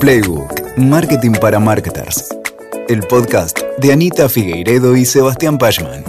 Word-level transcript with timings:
Playbook, 0.00 0.78
Marketing 0.78 1.32
para 1.32 1.60
Marketers. 1.60 2.34
El 2.88 3.00
podcast 3.02 3.58
de 3.76 3.92
Anita 3.92 4.30
Figueiredo 4.30 4.96
y 4.96 5.04
Sebastián 5.04 5.58
Pachman. 5.58 6.02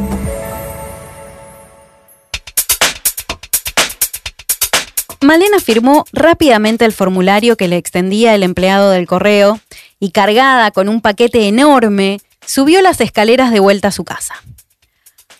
Malena 5.19 5.59
firmó 5.59 6.05
rápidamente 6.13 6.85
el 6.85 6.93
formulario 6.93 7.57
que 7.57 7.67
le 7.67 7.75
extendía 7.75 8.33
el 8.33 8.43
empleado 8.43 8.91
del 8.91 9.07
correo 9.07 9.59
y 9.99 10.11
cargada 10.11 10.71
con 10.71 10.87
un 10.87 11.01
paquete 11.01 11.49
enorme, 11.49 12.21
subió 12.45 12.81
las 12.81 13.01
escaleras 13.01 13.51
de 13.51 13.59
vuelta 13.59 13.89
a 13.89 13.91
su 13.91 14.05
casa. 14.05 14.35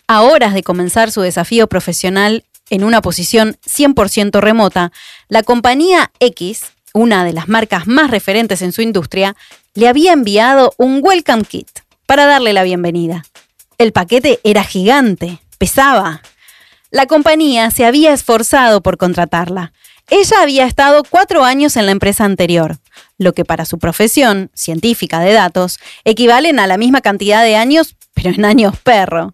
A 0.08 0.24
horas 0.24 0.54
de 0.54 0.62
comenzar 0.62 1.10
su 1.10 1.22
desafío 1.22 1.68
profesional 1.68 2.44
en 2.70 2.84
una 2.84 3.02
posición 3.02 3.56
100% 3.66 4.42
remota, 4.42 4.92
la 5.30 5.42
compañía 5.42 6.12
X, 6.20 6.64
una 6.94 7.24
de 7.24 7.34
las 7.34 7.48
marcas 7.48 7.88
más 7.88 8.12
referentes 8.12 8.62
en 8.62 8.72
su 8.72 8.82
industria, 8.82 9.36
le 9.74 9.88
había 9.88 10.14
enviado 10.14 10.74
un 10.78 11.00
welcome 11.04 11.44
kit 11.44 11.70
para 12.06 12.26
darle 12.26 12.54
la 12.54 12.64
bienvenida. 12.64 13.24
El 13.78 13.94
paquete 13.94 14.40
era 14.44 14.64
gigante, 14.64 15.40
pesaba. 15.58 16.22
La 16.92 17.06
compañía 17.06 17.72
se 17.72 17.86
había 17.86 18.14
esforzado 18.14 18.82
por 18.82 18.98
contratarla. 18.98 19.74
Ella 20.10 20.42
había 20.42 20.66
estado 20.66 21.04
cuatro 21.10 21.46
años 21.46 21.78
en 21.78 21.86
la 21.86 21.94
empresa 21.94 22.26
anterior, 22.26 22.80
lo 23.18 23.34
que 23.34 23.46
para 23.46 23.66
su 23.66 23.80
profesión, 23.80 24.52
científica 24.54 25.20
de 25.22 25.32
datos, 25.32 25.80
equivalen 26.04 26.60
a 26.60 26.68
la 26.68 26.78
misma 26.78 27.00
cantidad 27.00 27.44
de 27.44 27.56
años, 27.56 27.96
pero 28.14 28.30
en 28.30 28.44
años 28.44 28.78
perro. 28.84 29.34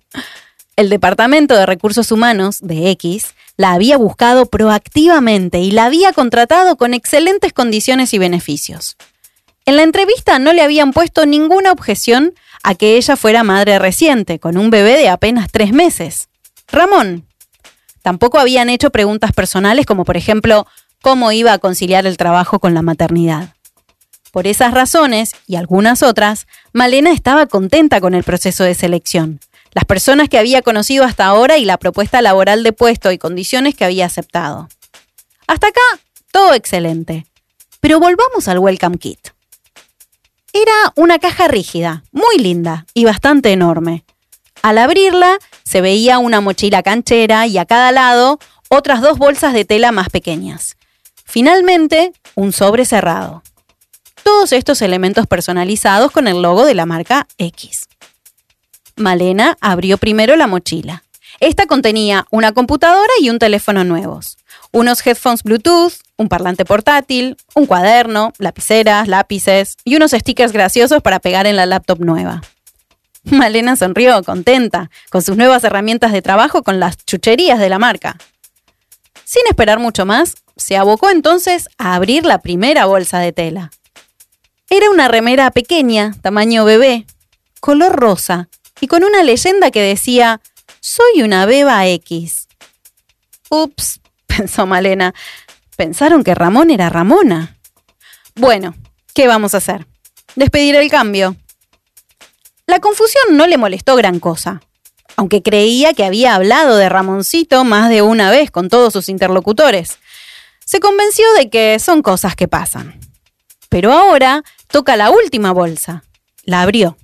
El 0.78 0.90
Departamento 0.90 1.56
de 1.56 1.66
Recursos 1.66 2.12
Humanos 2.14 2.60
de 2.62 2.90
X 2.92 3.36
la 3.58 3.74
había 3.74 3.98
buscado 3.98 4.46
proactivamente 4.46 5.60
y 5.60 5.72
la 5.72 5.84
había 5.86 6.14
contratado 6.14 6.78
con 6.78 6.94
excelentes 6.94 7.52
condiciones 7.52 8.14
y 8.14 8.18
beneficios. 8.18 8.96
En 9.66 9.76
la 9.76 9.84
entrevista 9.84 10.40
no 10.40 10.54
le 10.54 10.62
habían 10.62 10.94
puesto 10.94 11.26
ninguna 11.26 11.74
objeción 11.74 12.34
a 12.64 12.76
que 12.76 12.96
ella 12.96 13.18
fuera 13.18 13.44
madre 13.44 13.78
reciente, 13.80 14.40
con 14.40 14.58
un 14.58 14.70
bebé 14.70 14.98
de 14.98 15.10
apenas 15.10 15.52
tres 15.52 15.74
meses. 15.74 16.30
Ramón, 16.72 17.28
Tampoco 18.08 18.40
habían 18.40 18.70
hecho 18.70 18.90
preguntas 18.90 19.34
personales 19.34 19.86
como 19.86 20.06
por 20.06 20.16
ejemplo 20.16 20.66
cómo 21.02 21.34
iba 21.34 21.52
a 21.52 21.58
conciliar 21.58 22.08
el 22.08 22.16
trabajo 22.16 22.60
con 22.60 22.74
la 22.74 22.82
maternidad. 22.82 23.50
Por 24.32 24.48
esas 24.48 24.74
razones 24.74 25.36
y 25.46 25.58
algunas 25.58 26.04
otras, 26.04 26.48
Malena 26.72 27.12
estaba 27.12 27.48
contenta 27.48 28.00
con 28.00 28.14
el 28.14 28.24
proceso 28.24 28.64
de 28.64 28.76
selección, 28.76 29.42
las 29.78 29.86
personas 29.86 30.28
que 30.28 30.40
había 30.40 30.64
conocido 30.64 31.06
hasta 31.06 31.28
ahora 31.28 31.60
y 31.60 31.64
la 31.64 31.78
propuesta 31.78 32.20
laboral 32.24 32.64
de 32.64 32.74
puesto 32.74 33.12
y 33.12 33.20
condiciones 33.20 33.76
que 33.76 33.86
había 33.86 34.08
aceptado. 34.08 34.70
Hasta 35.46 35.68
acá, 35.68 35.80
todo 36.32 36.56
excelente. 36.56 37.28
Pero 37.80 38.00
volvamos 38.00 38.48
al 38.48 38.58
Welcome 38.58 38.98
Kit. 38.98 39.20
Era 40.52 40.94
una 40.96 41.20
caja 41.20 41.48
rígida, 41.48 42.04
muy 42.12 42.40
linda 42.40 42.88
y 42.96 43.06
bastante 43.06 43.52
enorme. 43.52 44.04
Al 44.64 44.80
abrirla, 44.80 45.38
se 45.64 45.82
veía 45.82 46.18
una 46.18 46.42
mochila 46.42 46.82
canchera 46.82 47.46
y 47.46 47.60
a 47.60 47.66
cada 47.66 47.92
lado 47.92 48.40
otras 48.70 49.00
dos 49.00 49.20
bolsas 49.20 49.54
de 49.54 49.64
tela 49.64 49.92
más 49.92 50.10
pequeñas. 50.10 50.76
Finalmente, 51.24 52.14
un 52.34 52.52
sobre 52.52 52.84
cerrado. 52.84 53.44
Todos 54.24 54.54
estos 54.54 54.82
elementos 54.82 55.28
personalizados 55.28 56.12
con 56.12 56.28
el 56.28 56.42
logo 56.42 56.66
de 56.66 56.74
la 56.74 56.88
marca 56.88 57.28
X. 57.38 57.88
Malena 58.98 59.58
abrió 59.62 59.98
primero 59.98 60.36
la 60.36 60.48
mochila. 60.48 61.04
Esta 61.40 61.68
contenía 61.68 62.26
una 62.32 62.52
computadora 62.52 63.14
y 63.22 63.30
un 63.30 63.38
teléfono 63.38 63.84
nuevos, 63.84 64.38
unos 64.72 65.06
headphones 65.06 65.44
Bluetooth, 65.44 65.94
un 66.18 66.30
parlante 66.30 66.66
portátil, 66.66 67.38
un 67.54 67.68
cuaderno, 67.68 68.34
lapiceras, 68.40 69.08
lápices 69.08 69.78
y 69.84 69.96
unos 69.96 70.12
stickers 70.12 70.52
graciosos 70.52 71.04
para 71.04 71.20
pegar 71.20 71.46
en 71.46 71.56
la 71.56 71.68
laptop 71.68 72.00
nueva. 72.00 72.42
Malena 73.24 73.76
sonrió, 73.76 74.24
contenta, 74.24 74.90
con 75.10 75.22
sus 75.22 75.38
nuevas 75.38 75.64
herramientas 75.64 76.12
de 76.12 76.22
trabajo 76.22 76.64
con 76.64 76.80
las 76.80 76.98
chucherías 77.06 77.60
de 77.60 77.70
la 77.70 77.78
marca. 77.78 78.18
Sin 79.24 79.46
esperar 79.48 79.80
mucho 79.80 80.06
más, 80.06 80.38
se 80.56 80.76
abocó 80.76 81.10
entonces 81.12 81.70
a 81.78 81.94
abrir 81.94 82.26
la 82.26 82.40
primera 82.40 82.86
bolsa 82.86 83.20
de 83.20 83.34
tela. 83.34 83.72
Era 84.70 84.90
una 84.90 85.08
remera 85.08 85.52
pequeña, 85.52 86.16
tamaño 86.22 86.66
bebé, 86.66 87.06
color 87.60 87.96
rosa, 87.96 88.50
y 88.80 88.88
con 88.88 89.04
una 89.04 89.24
leyenda 89.24 89.72
que 89.72 89.82
decía, 89.82 90.42
Soy 90.80 91.22
una 91.24 91.46
beba 91.46 91.88
X. 91.88 92.48
Ups, 93.50 94.00
pensó 94.28 94.66
Malena, 94.66 95.14
pensaron 95.76 96.24
que 96.24 96.36
Ramón 96.36 96.72
era 96.72 96.90
Ramona. 96.90 97.58
Bueno, 98.36 98.76
¿qué 99.14 99.28
vamos 99.28 99.54
a 99.54 99.58
hacer? 99.58 99.88
Despedir 100.36 100.76
el 100.76 100.90
cambio. 100.90 101.36
La 102.68 102.80
confusión 102.80 103.38
no 103.38 103.48
le 103.48 103.58
molestó 103.58 103.96
gran 103.96 104.20
cosa, 104.20 104.62
aunque 105.16 105.42
creía 105.42 105.94
que 105.94 106.04
había 106.04 106.36
hablado 106.36 106.78
de 106.78 106.90
Ramoncito 106.90 107.64
más 107.64 107.90
de 107.90 108.02
una 108.02 108.30
vez 108.30 108.52
con 108.52 108.70
todos 108.70 108.94
sus 108.94 109.10
interlocutores. 109.10 109.98
Se 110.66 110.80
convenció 110.80 111.26
de 111.38 111.50
que 111.50 111.80
son 111.80 112.02
cosas 112.02 112.36
que 112.36 112.48
pasan. 112.48 113.00
Pero 113.70 113.94
ahora 113.94 114.44
toca 114.68 114.98
la 114.98 115.10
última 115.10 115.54
bolsa. 115.54 116.04
La 116.44 116.62
abrió. 116.62 116.98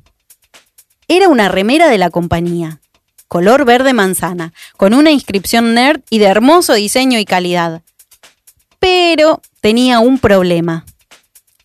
Era 1.08 1.28
una 1.28 1.50
remera 1.50 1.90
de 1.90 1.98
la 1.98 2.10
compañía, 2.10 2.80
color 3.28 3.66
verde 3.66 3.94
manzana, 3.94 4.54
con 4.78 4.94
una 4.94 5.12
inscripción 5.12 5.74
nerd 5.74 6.02
y 6.10 6.20
de 6.20 6.26
hermoso 6.26 6.74
diseño 6.74 7.20
y 7.20 7.26
calidad. 7.26 7.82
Pero 8.80 9.42
tenía 9.62 10.00
un 10.00 10.20
problema. 10.20 10.86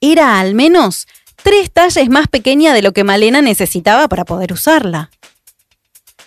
Era 0.00 0.38
al 0.40 0.54
menos 0.54 1.06
tres 1.42 1.70
talles 1.70 2.08
más 2.08 2.28
pequeña 2.28 2.72
de 2.72 2.82
lo 2.82 2.92
que 2.92 3.04
Malena 3.04 3.42
necesitaba 3.42 4.08
para 4.08 4.24
poder 4.24 4.52
usarla. 4.52 5.10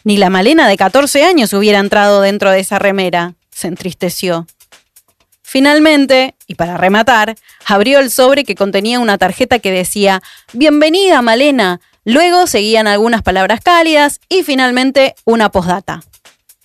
Ni 0.04 0.18
la 0.18 0.30
Malena 0.30 0.68
de 0.68 0.78
14 0.78 1.24
años 1.24 1.54
hubiera 1.54 1.80
entrado 1.80 2.22
dentro 2.22 2.50
de 2.52 2.60
esa 2.60 2.80
remera, 2.80 3.36
se 3.52 3.68
entristeció. 3.68 4.48
Finalmente, 5.44 6.34
y 6.48 6.56
para 6.56 6.78
rematar, 6.78 7.36
abrió 7.66 8.00
el 8.00 8.10
sobre 8.10 8.46
que 8.46 8.56
contenía 8.56 9.00
una 9.00 9.18
tarjeta 9.18 9.60
que 9.60 9.72
decía 9.72 10.24
Bienvenida, 10.54 11.22
Malena. 11.22 11.82
Luego 12.04 12.48
seguían 12.48 12.88
algunas 12.88 13.22
palabras 13.22 13.62
cálidas 13.62 14.20
y 14.28 14.42
finalmente 14.42 15.14
una 15.24 15.50
postdata. 15.50 16.02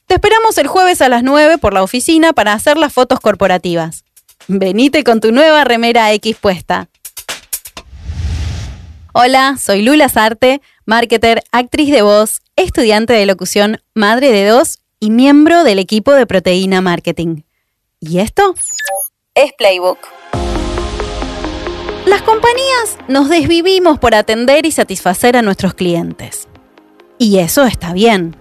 Te 0.06 0.14
esperamos 0.14 0.56
el 0.56 0.66
jueves 0.66 1.02
a 1.02 1.10
las 1.10 1.22
9 1.22 1.58
por 1.58 1.74
la 1.74 1.82
oficina 1.82 2.32
para 2.32 2.54
hacer 2.54 2.78
las 2.78 2.92
fotos 2.92 3.20
corporativas. 3.20 4.04
Venite 4.48 5.04
con 5.04 5.20
tu 5.20 5.32
nueva 5.32 5.64
remera 5.64 6.10
X 6.12 6.36
puesta. 6.36 6.88
Hola, 9.12 9.56
soy 9.60 9.82
Lula 9.82 10.08
Sarte, 10.08 10.62
marketer, 10.86 11.42
actriz 11.52 11.90
de 11.90 12.02
voz, 12.02 12.40
estudiante 12.54 13.12
de 13.12 13.26
locución, 13.26 13.82
madre 13.94 14.32
de 14.32 14.46
dos 14.46 14.78
y 15.00 15.10
miembro 15.10 15.64
del 15.64 15.78
equipo 15.78 16.12
de 16.12 16.26
Proteína 16.26 16.80
Marketing. 16.80 17.42
¿Y 18.00 18.20
esto? 18.20 18.54
Es 19.34 19.52
Playbook. 19.58 19.98
Las 22.06 22.22
compañías 22.22 22.98
nos 23.08 23.28
desvivimos 23.28 23.98
por 23.98 24.14
atender 24.14 24.64
y 24.64 24.70
satisfacer 24.70 25.36
a 25.36 25.42
nuestros 25.42 25.74
clientes. 25.74 26.46
Y 27.18 27.38
eso 27.38 27.64
está 27.64 27.92
bien. 27.92 28.36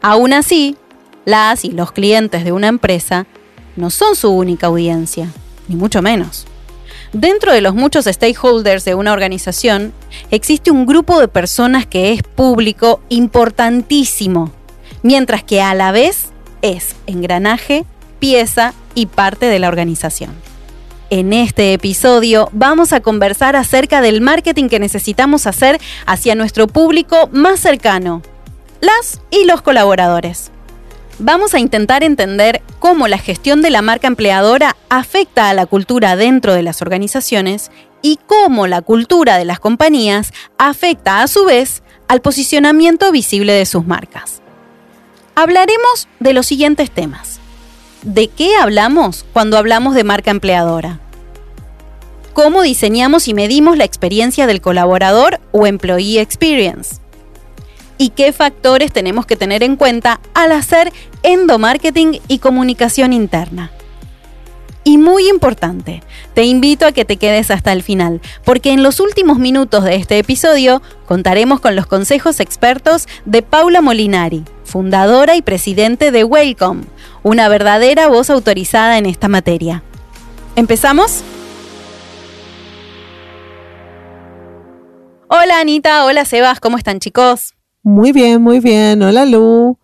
Aún 0.00 0.32
así, 0.32 0.76
las 1.24 1.64
y 1.64 1.72
los 1.72 1.90
clientes 1.90 2.44
de 2.44 2.52
una 2.52 2.68
empresa 2.68 3.26
no 3.74 3.90
son 3.90 4.14
su 4.14 4.30
única 4.30 4.68
audiencia, 4.68 5.32
ni 5.66 5.74
mucho 5.74 6.00
menos. 6.00 6.46
Dentro 7.12 7.52
de 7.52 7.60
los 7.60 7.74
muchos 7.74 8.04
stakeholders 8.04 8.84
de 8.84 8.94
una 8.94 9.12
organización, 9.12 9.92
existe 10.30 10.70
un 10.70 10.86
grupo 10.86 11.18
de 11.18 11.26
personas 11.26 11.86
que 11.86 12.12
es 12.12 12.22
público 12.22 13.00
importantísimo, 13.08 14.52
mientras 15.02 15.42
que 15.42 15.60
a 15.60 15.74
la 15.74 15.90
vez 15.90 16.26
es 16.62 16.94
engranaje, 17.08 17.84
pieza 18.20 18.74
y 18.94 19.06
parte 19.06 19.46
de 19.46 19.58
la 19.58 19.66
organización. 19.66 20.46
En 21.08 21.32
este 21.32 21.72
episodio 21.72 22.48
vamos 22.52 22.92
a 22.92 23.00
conversar 23.00 23.54
acerca 23.56 24.00
del 24.00 24.20
marketing 24.20 24.68
que 24.68 24.80
necesitamos 24.80 25.46
hacer 25.46 25.80
hacia 26.06 26.34
nuestro 26.34 26.66
público 26.66 27.28
más 27.32 27.60
cercano, 27.60 28.22
las 28.80 29.20
y 29.30 29.44
los 29.44 29.62
colaboradores 29.62 30.50
vamos 31.18 31.54
a 31.54 31.58
intentar 31.58 32.02
entender 32.02 32.62
cómo 32.78 33.08
la 33.08 33.18
gestión 33.18 33.62
de 33.62 33.70
la 33.70 33.82
marca 33.82 34.06
empleadora 34.06 34.76
afecta 34.88 35.48
a 35.48 35.54
la 35.54 35.66
cultura 35.66 36.16
dentro 36.16 36.54
de 36.54 36.62
las 36.62 36.82
organizaciones 36.82 37.70
y 38.02 38.18
cómo 38.26 38.66
la 38.66 38.82
cultura 38.82 39.38
de 39.38 39.44
las 39.44 39.58
compañías 39.58 40.32
afecta 40.58 41.22
a 41.22 41.28
su 41.28 41.44
vez 41.44 41.82
al 42.08 42.20
posicionamiento 42.20 43.10
visible 43.10 43.52
de 43.52 43.66
sus 43.66 43.86
marcas. 43.86 44.42
Hablaremos 45.34 46.08
de 46.20 46.32
los 46.32 46.46
siguientes 46.46 46.90
temas. 46.90 47.40
¿De 48.02 48.28
qué 48.28 48.56
hablamos 48.56 49.24
cuando 49.32 49.58
hablamos 49.58 49.94
de 49.94 50.04
marca 50.04 50.30
empleadora? 50.30 51.00
¿Cómo 52.36 52.60
diseñamos 52.60 53.28
y 53.28 53.32
medimos 53.32 53.78
la 53.78 53.84
experiencia 53.84 54.46
del 54.46 54.60
colaborador 54.60 55.40
o 55.52 55.66
employee 55.66 56.20
experience? 56.20 56.96
y 57.96 58.10
qué 58.10 58.30
factores 58.34 58.92
tenemos 58.92 59.24
que 59.24 59.36
tener 59.36 59.62
en 59.62 59.76
cuenta 59.76 60.20
al 60.34 60.52
hacer 60.52 60.92
endomarketing 61.22 62.20
y 62.28 62.40
comunicación 62.40 63.14
interna. 63.14 63.70
Y 64.84 64.98
muy 64.98 65.30
importante, 65.30 66.02
te 66.34 66.44
invito 66.44 66.84
a 66.84 66.92
que 66.92 67.06
te 67.06 67.16
quedes 67.16 67.50
hasta 67.50 67.72
el 67.72 67.82
final, 67.82 68.20
porque 68.44 68.72
en 68.72 68.82
los 68.82 69.00
últimos 69.00 69.38
minutos 69.38 69.84
de 69.84 69.96
este 69.96 70.18
episodio 70.18 70.82
contaremos 71.06 71.60
con 71.60 71.74
los 71.74 71.86
consejos 71.86 72.40
expertos 72.40 73.06
de 73.24 73.40
Paula 73.40 73.80
Molinari, 73.80 74.44
fundadora 74.62 75.36
y 75.36 75.40
presidente 75.40 76.10
de 76.10 76.22
Welcome, 76.22 76.82
una 77.22 77.48
verdadera 77.48 78.08
voz 78.08 78.28
autorizada 78.28 78.98
en 78.98 79.06
esta 79.06 79.28
materia. 79.28 79.82
¿Empezamos? 80.54 81.24
Hola 85.28 85.58
Anita, 85.58 86.04
hola 86.04 86.24
Sebas, 86.24 86.60
¿cómo 86.60 86.78
están 86.78 87.00
chicos? 87.00 87.54
Muy 87.82 88.12
bien, 88.12 88.40
muy 88.40 88.60
bien. 88.60 89.02
Hola 89.02 89.24
Lu. 89.24 89.76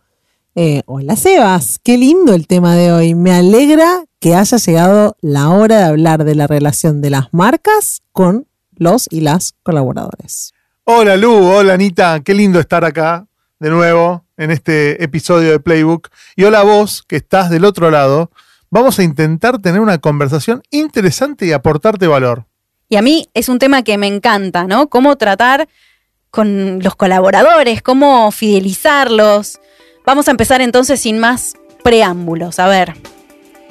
Eh, 0.54 0.82
hola 0.86 1.16
Sebas, 1.16 1.80
qué 1.82 1.98
lindo 1.98 2.32
el 2.32 2.46
tema 2.46 2.76
de 2.76 2.92
hoy. 2.92 3.16
Me 3.16 3.32
alegra 3.32 4.04
que 4.20 4.36
haya 4.36 4.56
llegado 4.56 5.16
la 5.20 5.48
hora 5.50 5.78
de 5.78 5.84
hablar 5.84 6.22
de 6.22 6.36
la 6.36 6.46
relación 6.46 7.00
de 7.00 7.10
las 7.10 7.26
marcas 7.32 8.02
con 8.12 8.46
los 8.76 9.08
y 9.10 9.22
las 9.22 9.54
colaboradores. 9.64 10.52
Hola 10.84 11.16
Lu, 11.16 11.32
hola 11.32 11.74
Anita, 11.74 12.20
qué 12.20 12.34
lindo 12.34 12.60
estar 12.60 12.84
acá 12.84 13.26
de 13.58 13.70
nuevo 13.70 14.24
en 14.36 14.52
este 14.52 15.02
episodio 15.02 15.50
de 15.50 15.58
Playbook. 15.58 16.08
Y 16.36 16.44
hola 16.44 16.62
vos, 16.62 17.02
que 17.02 17.16
estás 17.16 17.50
del 17.50 17.64
otro 17.64 17.90
lado. 17.90 18.30
Vamos 18.70 19.00
a 19.00 19.02
intentar 19.02 19.58
tener 19.58 19.80
una 19.80 19.98
conversación 19.98 20.62
interesante 20.70 21.46
y 21.46 21.52
aportarte 21.52 22.06
valor. 22.06 22.46
Y 22.92 22.96
a 22.96 23.00
mí 23.00 23.26
es 23.32 23.48
un 23.48 23.58
tema 23.58 23.82
que 23.84 23.96
me 23.96 24.06
encanta, 24.06 24.64
¿no? 24.64 24.88
Cómo 24.90 25.16
tratar 25.16 25.66
con 26.30 26.80
los 26.82 26.94
colaboradores, 26.94 27.80
cómo 27.80 28.30
fidelizarlos. 28.32 29.60
Vamos 30.04 30.28
a 30.28 30.30
empezar 30.30 30.60
entonces 30.60 31.00
sin 31.00 31.18
más 31.18 31.54
preámbulos. 31.82 32.58
A 32.58 32.68
ver, 32.68 32.92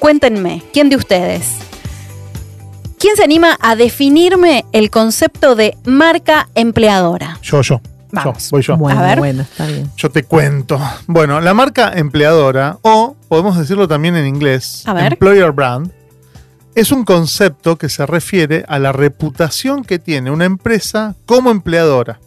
cuéntenme, 0.00 0.64
¿quién 0.72 0.88
de 0.90 0.96
ustedes? 0.96 1.52
¿Quién 2.98 3.14
se 3.14 3.22
anima 3.22 3.56
a 3.60 3.76
definirme 3.76 4.64
el 4.72 4.90
concepto 4.90 5.54
de 5.54 5.76
marca 5.84 6.48
empleadora? 6.56 7.38
Yo, 7.42 7.62
yo. 7.62 7.80
Vamos. 8.10 8.46
Yo, 8.46 8.50
voy 8.50 8.62
yo. 8.62 8.76
Bueno, 8.76 8.98
A 8.98 9.04
ver. 9.04 9.18
bueno, 9.20 9.42
está 9.42 9.66
bien. 9.68 9.88
Yo 9.96 10.10
te 10.10 10.24
cuento. 10.24 10.80
Bueno, 11.06 11.40
la 11.40 11.54
marca 11.54 11.92
empleadora, 11.94 12.78
o 12.82 13.14
podemos 13.28 13.56
decirlo 13.56 13.86
también 13.86 14.16
en 14.16 14.26
inglés, 14.26 14.82
A 14.84 14.94
ver. 14.94 15.12
employer 15.12 15.52
brand, 15.52 15.92
es 16.74 16.90
un 16.90 17.04
concepto 17.04 17.76
que 17.76 17.88
se 17.88 18.06
refiere 18.06 18.64
a 18.68 18.78
la 18.78 18.92
reputación 18.92 19.84
que 19.84 19.98
tiene 19.98 20.30
una 20.30 20.46
empresa 20.46 21.14
como 21.26 21.50
empleadora, 21.50 22.20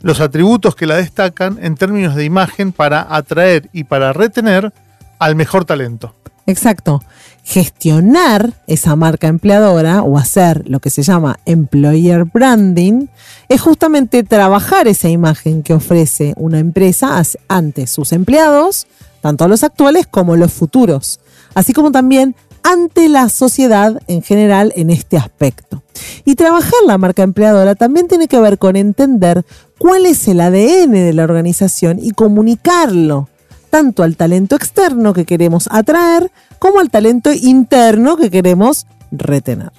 los 0.00 0.20
atributos 0.20 0.76
que 0.76 0.86
la 0.86 0.96
destacan 0.96 1.58
en 1.62 1.74
términos 1.74 2.14
de 2.14 2.24
imagen 2.24 2.72
para 2.72 3.14
atraer 3.14 3.70
y 3.72 3.84
para 3.84 4.12
retener 4.12 4.72
al 5.18 5.36
mejor 5.36 5.64
talento. 5.64 6.14
Exacto. 6.46 7.02
Gestionar 7.44 8.54
esa 8.66 8.94
marca 8.96 9.26
empleadora 9.26 10.02
o 10.02 10.18
hacer 10.18 10.68
lo 10.68 10.80
que 10.80 10.90
se 10.90 11.02
llama 11.02 11.38
employer 11.46 12.24
branding 12.24 13.06
es 13.48 13.60
justamente 13.60 14.22
trabajar 14.22 14.86
esa 14.86 15.08
imagen 15.08 15.62
que 15.62 15.74
ofrece 15.74 16.34
una 16.36 16.58
empresa 16.58 17.22
ante 17.48 17.86
sus 17.86 18.12
empleados, 18.12 18.86
tanto 19.20 19.48
los 19.48 19.64
actuales 19.64 20.06
como 20.06 20.36
los 20.36 20.52
futuros, 20.52 21.20
así 21.54 21.72
como 21.72 21.90
también 21.90 22.34
ante 22.68 23.08
la 23.08 23.30
sociedad 23.30 23.98
en 24.08 24.22
general 24.22 24.74
en 24.76 24.90
este 24.90 25.16
aspecto. 25.16 25.82
Y 26.26 26.34
trabajar 26.34 26.74
la 26.86 26.98
marca 26.98 27.22
empleadora 27.22 27.74
también 27.74 28.08
tiene 28.08 28.28
que 28.28 28.38
ver 28.38 28.58
con 28.58 28.76
entender 28.76 29.46
cuál 29.78 30.04
es 30.04 30.28
el 30.28 30.38
ADN 30.40 30.92
de 30.92 31.14
la 31.14 31.24
organización 31.24 31.98
y 31.98 32.10
comunicarlo 32.10 33.30
tanto 33.70 34.02
al 34.02 34.18
talento 34.18 34.54
externo 34.54 35.14
que 35.14 35.24
queremos 35.24 35.66
atraer 35.70 36.30
como 36.58 36.80
al 36.80 36.90
talento 36.90 37.32
interno 37.32 38.18
que 38.18 38.30
queremos 38.30 38.86
retener. 39.10 39.72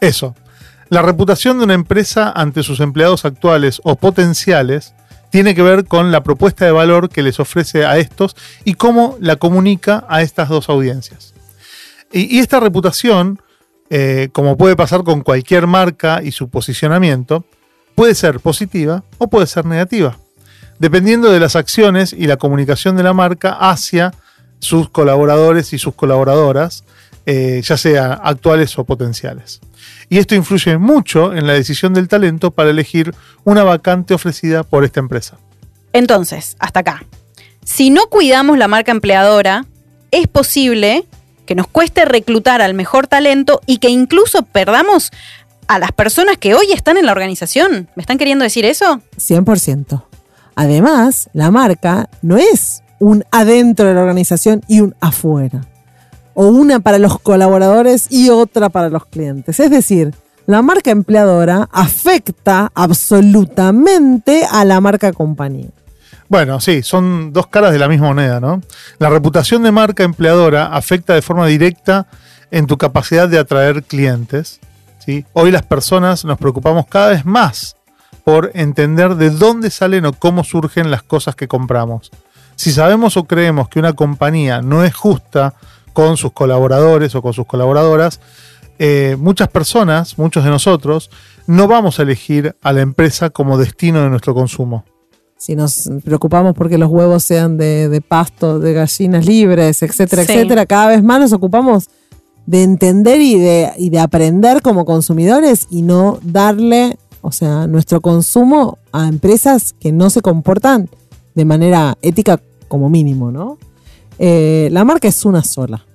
Eso. 0.00 0.34
La 0.90 1.00
reputación 1.00 1.58
de 1.58 1.64
una 1.64 1.74
empresa 1.74 2.30
ante 2.30 2.62
sus 2.62 2.80
empleados 2.80 3.24
actuales 3.24 3.80
o 3.84 3.96
potenciales 3.96 4.94
tiene 5.30 5.54
que 5.54 5.62
ver 5.62 5.86
con 5.86 6.12
la 6.12 6.22
propuesta 6.22 6.66
de 6.66 6.72
valor 6.72 7.08
que 7.08 7.22
les 7.22 7.40
ofrece 7.40 7.86
a 7.86 7.96
estos 7.96 8.36
y 8.64 8.74
cómo 8.74 9.16
la 9.18 9.36
comunica 9.36 10.04
a 10.08 10.20
estas 10.20 10.50
dos 10.50 10.68
audiencias. 10.68 11.34
Y, 12.12 12.38
esta 12.38 12.60
reputación, 12.60 13.40
eh, 13.90 14.28
como 14.32 14.56
puede 14.56 14.76
pasar 14.76 15.04
con 15.04 15.22
cualquier 15.22 15.66
marca 15.66 16.20
y 16.22 16.32
su 16.32 16.48
posicionamiento, 16.48 17.44
puede 17.94 18.14
ser 18.14 18.40
positiva 18.40 19.04
o 19.18 19.28
puede 19.28 19.46
ser 19.46 19.66
negativa, 19.66 20.18
dependiendo 20.78 21.30
de 21.30 21.40
las 21.40 21.56
acciones 21.56 22.12
y 22.12 22.26
la 22.26 22.36
comunicación 22.36 22.96
de 22.96 23.02
la 23.02 23.12
marca 23.12 23.52
hacia 23.52 24.14
sus 24.60 24.88
colaboradores 24.88 25.72
y 25.72 25.78
sus 25.78 25.94
colaboradoras, 25.94 26.84
eh, 27.26 27.60
ya 27.62 27.76
sea 27.76 28.14
actuales 28.14 28.78
o 28.78 28.84
potenciales. 28.84 29.60
Y 30.08 30.18
esto 30.18 30.34
influye 30.34 30.78
mucho 30.78 31.34
en 31.34 31.46
la 31.46 31.52
decisión 31.52 31.92
del 31.92 32.08
talento 32.08 32.50
para 32.50 32.70
elegir 32.70 33.14
una 33.44 33.64
vacante 33.64 34.14
ofrecida 34.14 34.62
por 34.62 34.84
esta 34.84 35.00
empresa. 35.00 35.36
Entonces, 35.92 36.56
hasta 36.58 36.80
acá. 36.80 37.04
Si 37.64 37.90
no 37.90 38.06
cuidamos 38.06 38.56
la 38.56 38.68
marca 38.68 38.92
empleadora, 38.92 39.66
es 40.10 40.26
posible 40.26 41.04
que 41.48 41.54
nos 41.54 41.66
cueste 41.66 42.04
reclutar 42.04 42.60
al 42.60 42.74
mejor 42.74 43.06
talento 43.06 43.62
y 43.64 43.78
que 43.78 43.88
incluso 43.88 44.42
perdamos 44.42 45.10
a 45.66 45.78
las 45.78 45.92
personas 45.92 46.36
que 46.36 46.54
hoy 46.54 46.72
están 46.72 46.98
en 46.98 47.06
la 47.06 47.12
organización. 47.12 47.88
¿Me 47.96 48.02
están 48.02 48.18
queriendo 48.18 48.42
decir 48.42 48.66
eso? 48.66 49.00
100%. 49.16 50.04
Además, 50.56 51.30
la 51.32 51.50
marca 51.50 52.10
no 52.20 52.36
es 52.36 52.82
un 52.98 53.24
adentro 53.30 53.86
de 53.86 53.94
la 53.94 54.02
organización 54.02 54.60
y 54.68 54.80
un 54.80 54.94
afuera. 55.00 55.62
O 56.34 56.48
una 56.48 56.80
para 56.80 56.98
los 56.98 57.18
colaboradores 57.18 58.08
y 58.10 58.28
otra 58.28 58.68
para 58.68 58.90
los 58.90 59.06
clientes. 59.06 59.58
Es 59.58 59.70
decir, 59.70 60.12
la 60.44 60.60
marca 60.60 60.90
empleadora 60.90 61.66
afecta 61.72 62.70
absolutamente 62.74 64.44
a 64.50 64.66
la 64.66 64.82
marca 64.82 65.14
compañía. 65.14 65.70
Bueno, 66.28 66.60
sí, 66.60 66.82
son 66.82 67.32
dos 67.32 67.46
caras 67.46 67.72
de 67.72 67.78
la 67.78 67.88
misma 67.88 68.08
moneda, 68.08 68.38
¿no? 68.38 68.60
La 68.98 69.08
reputación 69.08 69.62
de 69.62 69.72
marca 69.72 70.04
empleadora 70.04 70.66
afecta 70.66 71.14
de 71.14 71.22
forma 71.22 71.46
directa 71.46 72.06
en 72.50 72.66
tu 72.66 72.76
capacidad 72.76 73.28
de 73.28 73.38
atraer 73.38 73.82
clientes. 73.82 74.60
Hoy 75.32 75.50
las 75.50 75.62
personas 75.62 76.26
nos 76.26 76.38
preocupamos 76.38 76.86
cada 76.86 77.08
vez 77.08 77.24
más 77.24 77.76
por 78.24 78.50
entender 78.52 79.14
de 79.14 79.30
dónde 79.30 79.70
salen 79.70 80.04
o 80.04 80.12
cómo 80.12 80.44
surgen 80.44 80.90
las 80.90 81.02
cosas 81.02 81.34
que 81.34 81.48
compramos. 81.48 82.10
Si 82.56 82.72
sabemos 82.72 83.16
o 83.16 83.24
creemos 83.24 83.70
que 83.70 83.78
una 83.78 83.94
compañía 83.94 84.60
no 84.60 84.84
es 84.84 84.94
justa 84.94 85.54
con 85.94 86.18
sus 86.18 86.32
colaboradores 86.32 87.14
o 87.14 87.22
con 87.22 87.32
sus 87.32 87.46
colaboradoras, 87.46 88.20
eh, 88.78 89.16
muchas 89.18 89.48
personas, 89.48 90.18
muchos 90.18 90.44
de 90.44 90.50
nosotros, 90.50 91.10
no 91.46 91.68
vamos 91.68 91.98
a 91.98 92.02
elegir 92.02 92.54
a 92.60 92.74
la 92.74 92.82
empresa 92.82 93.30
como 93.30 93.56
destino 93.56 94.02
de 94.02 94.10
nuestro 94.10 94.34
consumo. 94.34 94.84
Si 95.38 95.54
nos 95.56 95.88
preocupamos 96.04 96.54
porque 96.54 96.76
los 96.78 96.90
huevos 96.90 97.22
sean 97.22 97.56
de, 97.56 97.88
de 97.88 98.00
pasto, 98.00 98.58
de 98.58 98.72
gallinas 98.74 99.24
libres, 99.24 99.82
etcétera, 99.82 100.24
Sí. 100.24 100.32
etcétera, 100.32 100.66
cada 100.66 100.88
vez 100.88 101.02
más 101.02 101.20
nos 101.20 101.32
ocupamos 101.32 101.88
de 102.44 102.62
entender 102.64 103.20
y 103.20 103.38
de, 103.38 103.70
y 103.78 103.90
de 103.90 104.00
aprender 104.00 104.62
como 104.62 104.84
consumidores 104.84 105.66
y 105.70 105.82
no 105.82 106.18
darle, 106.22 106.98
o 107.22 107.30
sea, 107.30 107.66
nuestro 107.68 108.00
consumo 108.00 108.78
a 108.92 109.06
empresas 109.06 109.74
que 109.78 109.92
no 109.92 110.10
se 110.10 110.22
comportan 110.22 110.88
de 111.34 111.44
manera 111.44 111.96
ética 112.02 112.40
como 112.66 112.90
mínimo, 112.90 113.30
¿no? 113.30 113.58
Eh, 114.18 114.68
la 114.72 114.84
marca 114.84 115.06
es 115.08 115.24
una 115.24 115.44
sola. 115.44 115.86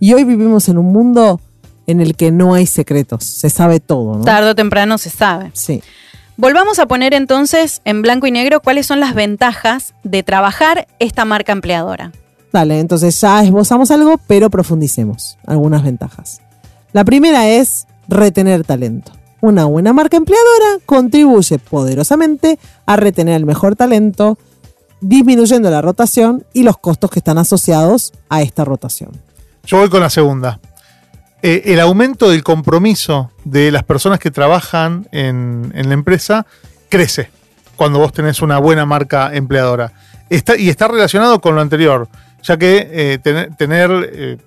Y 0.00 0.14
hoy 0.14 0.24
vivimos 0.24 0.68
en 0.68 0.78
un 0.78 0.86
mundo 0.92 1.40
en 1.86 2.00
el 2.00 2.16
que 2.16 2.32
no 2.32 2.54
hay 2.54 2.66
secretos, 2.66 3.22
se 3.24 3.50
sabe 3.50 3.78
todo, 3.78 4.16
¿no? 4.18 4.24
Tarde 4.24 4.50
o 4.50 4.54
temprano 4.54 4.98
se 4.98 5.10
sabe. 5.10 5.50
Sí. 5.54 5.80
Volvamos 6.40 6.78
a 6.78 6.86
poner 6.86 7.12
entonces 7.12 7.82
en 7.84 8.00
blanco 8.00 8.26
y 8.26 8.30
negro 8.30 8.60
cuáles 8.60 8.86
son 8.86 8.98
las 8.98 9.14
ventajas 9.14 9.92
de 10.04 10.22
trabajar 10.22 10.88
esta 10.98 11.26
marca 11.26 11.52
empleadora. 11.52 12.12
Dale, 12.50 12.80
entonces 12.80 13.20
ya 13.20 13.44
esbozamos 13.44 13.90
algo, 13.90 14.18
pero 14.26 14.48
profundicemos 14.48 15.36
algunas 15.46 15.84
ventajas. 15.84 16.40
La 16.94 17.04
primera 17.04 17.46
es 17.46 17.86
retener 18.08 18.64
talento. 18.64 19.12
Una 19.42 19.66
buena 19.66 19.92
marca 19.92 20.16
empleadora 20.16 20.78
contribuye 20.86 21.58
poderosamente 21.58 22.58
a 22.86 22.96
retener 22.96 23.34
el 23.34 23.44
mejor 23.44 23.76
talento, 23.76 24.38
disminuyendo 25.02 25.68
la 25.68 25.82
rotación 25.82 26.46
y 26.54 26.62
los 26.62 26.78
costos 26.78 27.10
que 27.10 27.18
están 27.18 27.36
asociados 27.36 28.14
a 28.30 28.40
esta 28.40 28.64
rotación. 28.64 29.10
Yo 29.66 29.76
voy 29.76 29.90
con 29.90 30.00
la 30.00 30.08
segunda. 30.08 30.58
Eh, 31.42 31.62
el 31.66 31.80
aumento 31.80 32.28
del 32.28 32.42
compromiso 32.42 33.30
de 33.44 33.70
las 33.70 33.84
personas 33.84 34.18
que 34.18 34.30
trabajan 34.30 35.08
en, 35.10 35.72
la 35.74 35.94
empresa 35.94 36.46
crece 36.90 37.30
cuando 37.76 37.98
vos 37.98 38.12
tenés 38.12 38.42
una 38.42 38.58
buena 38.58 38.84
marca 38.84 39.34
empleadora. 39.34 39.92
Y 40.28 40.68
está 40.68 40.86
relacionado 40.86 41.40
con 41.40 41.54
lo 41.54 41.60
anterior, 41.60 42.08
ya 42.42 42.56
que 42.56 42.88
eh, 42.92 43.18
tener, 43.56 43.90
eh, 44.12 44.38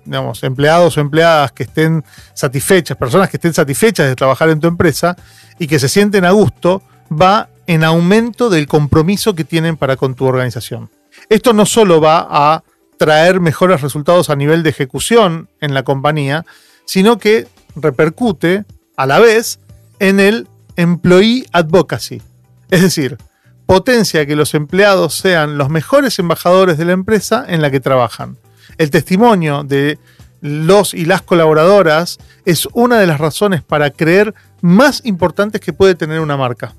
empleados 0.42 0.96
o 0.96 1.00
empleadas 1.00 1.52
que 1.52 1.64
estén 1.64 2.04
satisfechas, 2.32 2.96
personas 2.96 3.28
que 3.28 3.38
estén 3.38 3.52
satisfechas 3.52 4.06
de 4.06 4.14
trabajar 4.14 4.48
en 4.50 4.60
tu 4.60 4.68
empresa 4.68 5.16
y 5.58 5.66
que 5.66 5.78
se 5.78 5.88
sienten 5.88 6.24
a 6.24 6.30
gusto, 6.30 6.80
va 7.10 7.48
en 7.66 7.82
aumento 7.82 8.50
del 8.50 8.66
compromiso 8.68 9.34
que 9.34 9.44
tienen 9.44 9.76
para 9.76 9.96
con 9.96 10.14
tu 10.14 10.26
organización. 10.26 10.90
Esto 11.28 11.52
no 11.52 11.66
solo 11.66 12.00
va 12.00 12.26
a 12.30 12.62
traer 12.98 13.40
mejores 13.40 13.80
resultados 13.80 14.30
a 14.30 14.36
nivel 14.36 14.62
de 14.62 14.70
ejecución 14.70 15.48
en 15.60 15.74
la 15.74 15.82
compañía, 15.82 16.44
sino 16.84 17.18
que 17.18 17.46
repercute 17.76 18.64
a 18.96 19.06
la 19.06 19.18
vez 19.18 19.58
en 19.98 20.20
el 20.20 20.48
employee 20.76 21.46
advocacy. 21.52 22.22
Es 22.70 22.82
decir, 22.82 23.18
potencia 23.66 24.26
que 24.26 24.36
los 24.36 24.54
empleados 24.54 25.14
sean 25.14 25.58
los 25.58 25.70
mejores 25.70 26.18
embajadores 26.18 26.78
de 26.78 26.84
la 26.84 26.92
empresa 26.92 27.44
en 27.46 27.62
la 27.62 27.70
que 27.70 27.80
trabajan. 27.80 28.36
El 28.78 28.90
testimonio 28.90 29.64
de 29.64 29.98
los 30.40 30.92
y 30.92 31.06
las 31.06 31.22
colaboradoras 31.22 32.18
es 32.44 32.68
una 32.72 32.98
de 32.98 33.06
las 33.06 33.18
razones 33.18 33.62
para 33.62 33.90
creer 33.90 34.34
más 34.60 35.00
importantes 35.04 35.60
que 35.60 35.72
puede 35.72 35.94
tener 35.94 36.20
una 36.20 36.36
marca. 36.36 36.74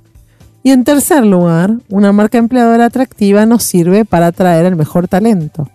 Y 0.62 0.72
en 0.72 0.84
tercer 0.84 1.26
lugar, 1.26 1.72
una 1.90 2.12
marca 2.12 2.38
empleadora 2.38 2.86
atractiva 2.86 3.46
nos 3.46 3.64
sirve 3.64 4.04
para 4.06 4.28
atraer 4.28 4.66
el 4.66 4.76
mejor 4.76 5.08
talento. 5.08 5.70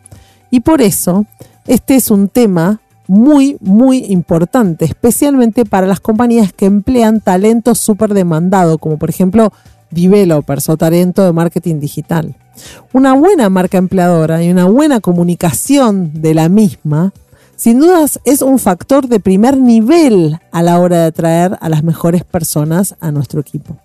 Y 0.50 0.60
por 0.60 0.82
eso, 0.82 1.26
este 1.66 1.94
es 1.94 2.10
un 2.10 2.28
tema 2.28 2.80
muy, 3.10 3.56
muy 3.58 4.04
importante, 4.04 4.84
especialmente 4.84 5.64
para 5.64 5.88
las 5.88 5.98
compañías 5.98 6.52
que 6.52 6.66
emplean 6.66 7.20
talento 7.20 7.74
súper 7.74 8.14
demandado, 8.14 8.78
como 8.78 8.98
por 8.98 9.10
ejemplo 9.10 9.52
developers 9.90 10.68
o 10.68 10.76
talento 10.76 11.24
de 11.24 11.32
marketing 11.32 11.80
digital. 11.80 12.36
Una 12.92 13.14
buena 13.14 13.50
marca 13.50 13.78
empleadora 13.78 14.44
y 14.44 14.50
una 14.52 14.66
buena 14.66 15.00
comunicación 15.00 16.22
de 16.22 16.34
la 16.34 16.48
misma, 16.48 17.12
sin 17.56 17.80
dudas 17.80 18.20
es 18.24 18.42
un 18.42 18.60
factor 18.60 19.08
de 19.08 19.18
primer 19.18 19.56
nivel 19.56 20.38
a 20.52 20.62
la 20.62 20.78
hora 20.78 20.98
de 20.98 21.06
atraer 21.06 21.58
a 21.60 21.68
las 21.68 21.82
mejores 21.82 22.22
personas 22.22 22.94
a 23.00 23.10
nuestro 23.10 23.40
equipo. 23.40 23.76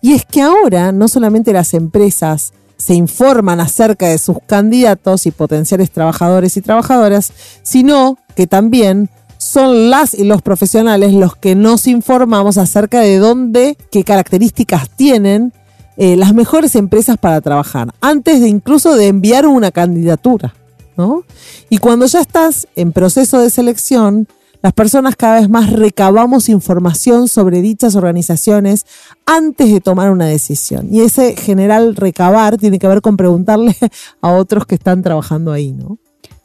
Y 0.00 0.14
es 0.14 0.24
que 0.24 0.42
ahora 0.42 0.90
no 0.90 1.06
solamente 1.06 1.52
las 1.52 1.74
empresas 1.74 2.52
se 2.76 2.94
informan 2.94 3.60
acerca 3.60 4.08
de 4.08 4.18
sus 4.18 4.38
candidatos 4.46 5.26
y 5.26 5.30
potenciales 5.30 5.90
trabajadores 5.90 6.56
y 6.56 6.60
trabajadoras, 6.60 7.32
sino 7.62 8.18
que 8.34 8.46
también 8.46 9.10
son 9.38 9.90
las 9.90 10.14
y 10.14 10.24
los 10.24 10.42
profesionales 10.42 11.12
los 11.12 11.36
que 11.36 11.54
nos 11.54 11.86
informamos 11.86 12.58
acerca 12.58 13.00
de 13.00 13.18
dónde, 13.18 13.76
qué 13.90 14.02
características 14.04 14.90
tienen 14.90 15.52
eh, 15.96 16.16
las 16.16 16.34
mejores 16.34 16.74
empresas 16.74 17.18
para 17.18 17.40
trabajar, 17.40 17.92
antes 18.00 18.40
de 18.40 18.48
incluso 18.48 18.96
de 18.96 19.08
enviar 19.08 19.46
una 19.46 19.70
candidatura. 19.70 20.54
¿no? 20.96 21.24
Y 21.68 21.78
cuando 21.78 22.06
ya 22.06 22.20
estás 22.20 22.66
en 22.76 22.92
proceso 22.92 23.38
de 23.38 23.50
selección, 23.50 24.28
las 24.64 24.72
personas 24.72 25.14
cada 25.14 25.40
vez 25.40 25.50
más 25.50 25.70
recabamos 25.70 26.48
información 26.48 27.28
sobre 27.28 27.60
dichas 27.60 27.96
organizaciones 27.96 28.86
antes 29.26 29.70
de 29.70 29.82
tomar 29.82 30.10
una 30.10 30.24
decisión. 30.24 30.88
Y 30.90 31.02
ese 31.02 31.36
general 31.36 31.94
recabar 31.94 32.56
tiene 32.56 32.78
que 32.78 32.88
ver 32.88 33.02
con 33.02 33.18
preguntarle 33.18 33.76
a 34.22 34.32
otros 34.32 34.64
que 34.64 34.76
están 34.76 35.02
trabajando 35.02 35.52
ahí, 35.52 35.72
¿no? 35.72 35.98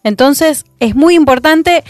Entonces, 0.03 0.65
es 0.81 0.95
muy 0.95 1.15
importante 1.15 1.85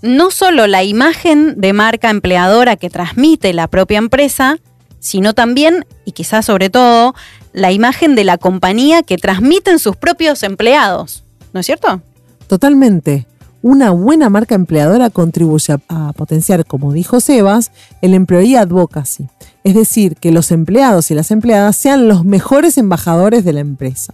no 0.00 0.30
solo 0.30 0.68
la 0.68 0.84
imagen 0.84 1.60
de 1.60 1.72
marca 1.72 2.08
empleadora 2.08 2.76
que 2.76 2.88
transmite 2.88 3.52
la 3.52 3.66
propia 3.66 3.98
empresa, 3.98 4.58
sino 5.00 5.34
también, 5.34 5.84
y 6.04 6.12
quizás 6.12 6.46
sobre 6.46 6.70
todo, 6.70 7.16
la 7.52 7.72
imagen 7.72 8.14
de 8.14 8.22
la 8.22 8.38
compañía 8.38 9.02
que 9.02 9.18
transmiten 9.18 9.80
sus 9.80 9.96
propios 9.96 10.44
empleados. 10.44 11.24
¿No 11.52 11.58
es 11.58 11.66
cierto? 11.66 12.00
Totalmente 12.46 13.26
una 13.64 13.92
buena 13.92 14.28
marca 14.28 14.54
empleadora 14.54 15.08
contribuye 15.08 15.78
a, 15.88 16.12
potenciar, 16.12 16.66
como 16.66 16.92
dijo 16.92 17.18
Sebas, 17.18 17.70
el 18.02 18.12
employee 18.12 18.58
advocacy, 18.58 19.26
es 19.64 19.74
decir, 19.74 20.16
que 20.16 20.32
los 20.32 20.50
empleados 20.50 21.10
y 21.10 21.14
las 21.14 21.30
empleadas 21.30 21.74
sean 21.74 22.06
los 22.06 22.26
mejores 22.26 22.76
embajadores 22.76 23.42
de 23.42 23.54
la 23.54 23.60
empresa. 23.60 24.12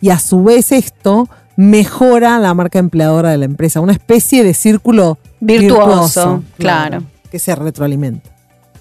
Y 0.00 0.10
a 0.10 0.18
su 0.18 0.42
vez 0.42 0.72
esto 0.72 1.28
mejora 1.54 2.40
la 2.40 2.54
marca 2.54 2.80
empleadora 2.80 3.30
de 3.30 3.38
la 3.38 3.44
empresa, 3.44 3.78
una 3.78 3.92
especie 3.92 4.42
de 4.42 4.52
círculo 4.52 5.18
virtuoso, 5.38 6.42
claro, 6.58 7.04
que 7.30 7.38
se 7.38 7.54
retroalimenta. 7.54 8.28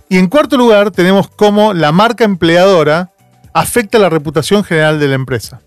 Y 0.09 0.17
en 0.17 0.29
cuarto 0.29 0.57
lugar 0.57 0.89
tenemos 0.89 1.27
cómo 1.27 1.75
la 1.75 1.91
marca 1.91 2.23
empleadora 2.23 3.11
afecta 3.53 3.99
la 3.99 4.09
reputación 4.09 4.63
general 4.63 4.99
de 4.99 5.09
la 5.09 5.13
empresa. 5.13 5.61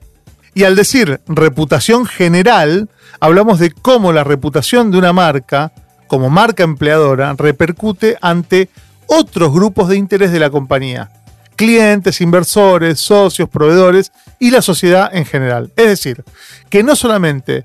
Y 0.54 0.64
al 0.64 0.76
decir 0.76 1.20
reputación 1.26 2.06
general, 2.06 2.88
hablamos 3.20 3.58
de 3.58 3.70
cómo 3.70 4.12
la 4.12 4.24
reputación 4.24 4.90
de 4.90 4.98
una 4.98 5.12
marca, 5.12 5.72
como 6.08 6.30
marca 6.30 6.64
empleadora, 6.64 7.34
repercute 7.36 8.18
ante 8.20 8.68
otros 9.06 9.52
grupos 9.52 9.88
de 9.88 9.96
interés 9.96 10.32
de 10.32 10.40
la 10.40 10.50
compañía. 10.50 11.10
Clientes, 11.56 12.20
inversores, 12.20 13.00
socios, 13.00 13.48
proveedores 13.48 14.12
y 14.38 14.50
la 14.50 14.62
sociedad 14.62 15.10
en 15.12 15.26
general. 15.26 15.72
Es 15.76 15.86
decir, 15.86 16.24
que 16.68 16.82
no 16.82 16.96
solamente 16.96 17.64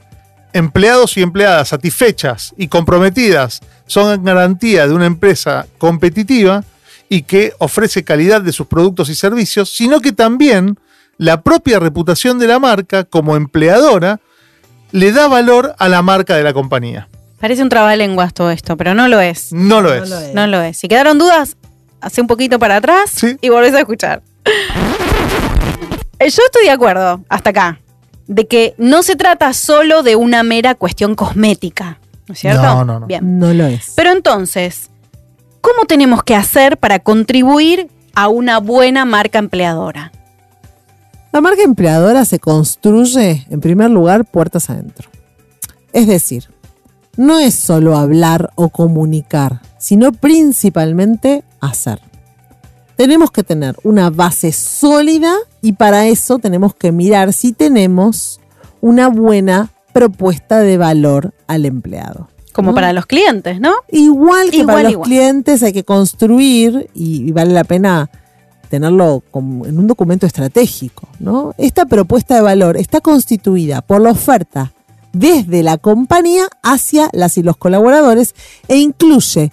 empleados 0.53 1.17
y 1.17 1.21
empleadas 1.21 1.69
satisfechas 1.69 2.53
y 2.57 2.67
comprometidas 2.67 3.61
son 3.87 4.23
garantía 4.23 4.87
de 4.87 4.93
una 4.93 5.05
empresa 5.05 5.67
competitiva 5.77 6.63
y 7.09 7.23
que 7.23 7.53
ofrece 7.59 8.03
calidad 8.03 8.41
de 8.41 8.51
sus 8.51 8.67
productos 8.67 9.09
y 9.09 9.15
servicios, 9.15 9.69
sino 9.69 10.01
que 10.01 10.11
también 10.11 10.79
la 11.17 11.41
propia 11.41 11.79
reputación 11.79 12.39
de 12.39 12.47
la 12.47 12.59
marca 12.59 13.03
como 13.03 13.35
empleadora 13.35 14.19
le 14.91 15.11
da 15.11 15.27
valor 15.27 15.75
a 15.77 15.89
la 15.89 16.01
marca 16.01 16.35
de 16.35 16.43
la 16.43 16.53
compañía. 16.53 17.09
Parece 17.39 17.61
un 17.61 17.69
trabalenguas 17.69 18.33
todo 18.33 18.51
esto, 18.51 18.77
pero 18.77 18.93
no 18.93 19.07
lo 19.07 19.19
es. 19.19 19.51
No 19.51 19.81
lo, 19.81 19.93
es. 19.93 20.33
No 20.33 20.47
lo 20.47 20.61
es. 20.61 20.77
Si 20.77 20.87
quedaron 20.87 21.17
dudas, 21.17 21.57
hace 22.01 22.21
un 22.21 22.27
poquito 22.27 22.59
para 22.59 22.77
atrás 22.77 23.13
y 23.41 23.49
volvés 23.49 23.73
a 23.73 23.79
escuchar. 23.79 24.21
Eh, 26.19 26.29
yo 26.29 26.41
estoy 26.45 26.63
de 26.63 26.71
acuerdo, 26.71 27.23
hasta 27.27 27.49
acá, 27.49 27.79
de 28.27 28.47
que 28.47 28.73
no 28.77 29.03
se 29.03 29.15
trata 29.15 29.51
solo 29.53 30.01
de 30.01 30.15
una 30.15 30.43
mera 30.43 30.75
cuestión 30.75 31.13
cosmética, 31.13 31.99
¿no 32.27 32.33
es 32.33 32.39
cierto? 32.39 32.61
No, 32.61 32.85
no, 32.85 32.99
no. 33.01 33.05
Bien. 33.05 33.37
No 33.37 33.53
lo 33.53 33.65
es. 33.65 33.93
Pero 33.95 34.11
entonces, 34.11 34.89
¿cómo 35.59 35.85
tenemos 35.85 36.23
que 36.23 36.35
hacer 36.35 36.77
para 36.77 36.99
contribuir 36.99 37.89
a 38.15 38.29
una 38.29 38.59
buena 38.59 39.03
marca 39.03 39.39
empleadora? 39.39 40.13
La 41.35 41.41
marca 41.41 41.63
empleadora 41.63 42.23
se 42.23 42.39
construye, 42.39 43.45
en 43.49 43.59
primer 43.59 43.91
lugar, 43.91 44.23
puertas 44.23 44.69
adentro. 44.69 45.09
Es 45.91 46.07
decir, 46.07 46.45
no 47.17 47.39
es 47.39 47.53
solo 47.53 47.97
hablar 47.97 48.51
o 48.55 48.69
comunicar, 48.69 49.59
sino 49.77 50.13
principalmente 50.13 51.43
hacer. 51.59 51.99
Tenemos 52.95 53.31
que 53.31 53.43
tener 53.43 53.75
una 53.83 54.09
base 54.11 54.53
sólida 54.53 55.35
y 55.61 55.73
para 55.73 56.07
eso 56.07 56.39
tenemos 56.39 56.73
que 56.73 56.93
mirar 56.93 57.33
si 57.33 57.51
tenemos 57.51 58.39
una 58.79 59.09
buena 59.09 59.73
propuesta 59.91 60.59
de 60.59 60.77
valor 60.77 61.33
al 61.47 61.65
empleado. 61.65 62.29
Como 62.53 62.73
para 62.73 62.93
los 62.93 63.07
clientes, 63.07 63.59
¿no? 63.59 63.73
Igual 63.91 64.51
que 64.51 64.63
para 64.63 64.89
los 64.89 65.03
clientes 65.03 65.63
hay 65.63 65.73
que 65.73 65.83
construir 65.83 66.89
y 66.93 67.33
vale 67.33 67.51
la 67.51 67.65
pena 67.65 68.09
tenerlo 68.69 69.23
en 69.33 69.77
un 69.77 69.87
documento 69.87 70.25
estratégico. 70.25 71.07
¿no? 71.19 71.53
Esta 71.57 71.85
propuesta 71.85 72.35
de 72.35 72.41
valor 72.41 72.77
está 72.77 73.01
constituida 73.01 73.81
por 73.81 74.01
la 74.01 74.11
oferta 74.11 74.73
desde 75.13 75.63
la 75.63 75.77
compañía 75.77 76.47
hacia 76.61 77.09
las 77.13 77.37
y 77.37 77.43
los 77.43 77.57
colaboradores 77.57 78.35
e 78.67 78.77
incluye 78.77 79.51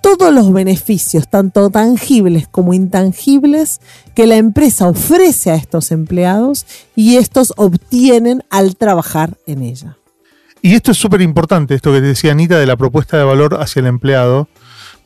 todos 0.00 0.32
los 0.32 0.52
beneficios, 0.52 1.28
tanto 1.28 1.70
tangibles 1.70 2.46
como 2.48 2.72
intangibles, 2.72 3.80
que 4.14 4.26
la 4.26 4.36
empresa 4.36 4.88
ofrece 4.88 5.50
a 5.50 5.54
estos 5.54 5.90
empleados 5.90 6.66
y 6.94 7.16
estos 7.16 7.52
obtienen 7.56 8.44
al 8.50 8.76
trabajar 8.76 9.36
en 9.46 9.62
ella. 9.62 9.96
Y 10.62 10.74
esto 10.74 10.90
es 10.92 10.98
súper 10.98 11.20
importante, 11.20 11.74
esto 11.74 11.92
que 11.92 12.00
decía 12.00 12.32
Anita 12.32 12.58
de 12.58 12.66
la 12.66 12.76
propuesta 12.76 13.16
de 13.16 13.24
valor 13.24 13.58
hacia 13.60 13.80
el 13.80 13.86
empleado, 13.86 14.48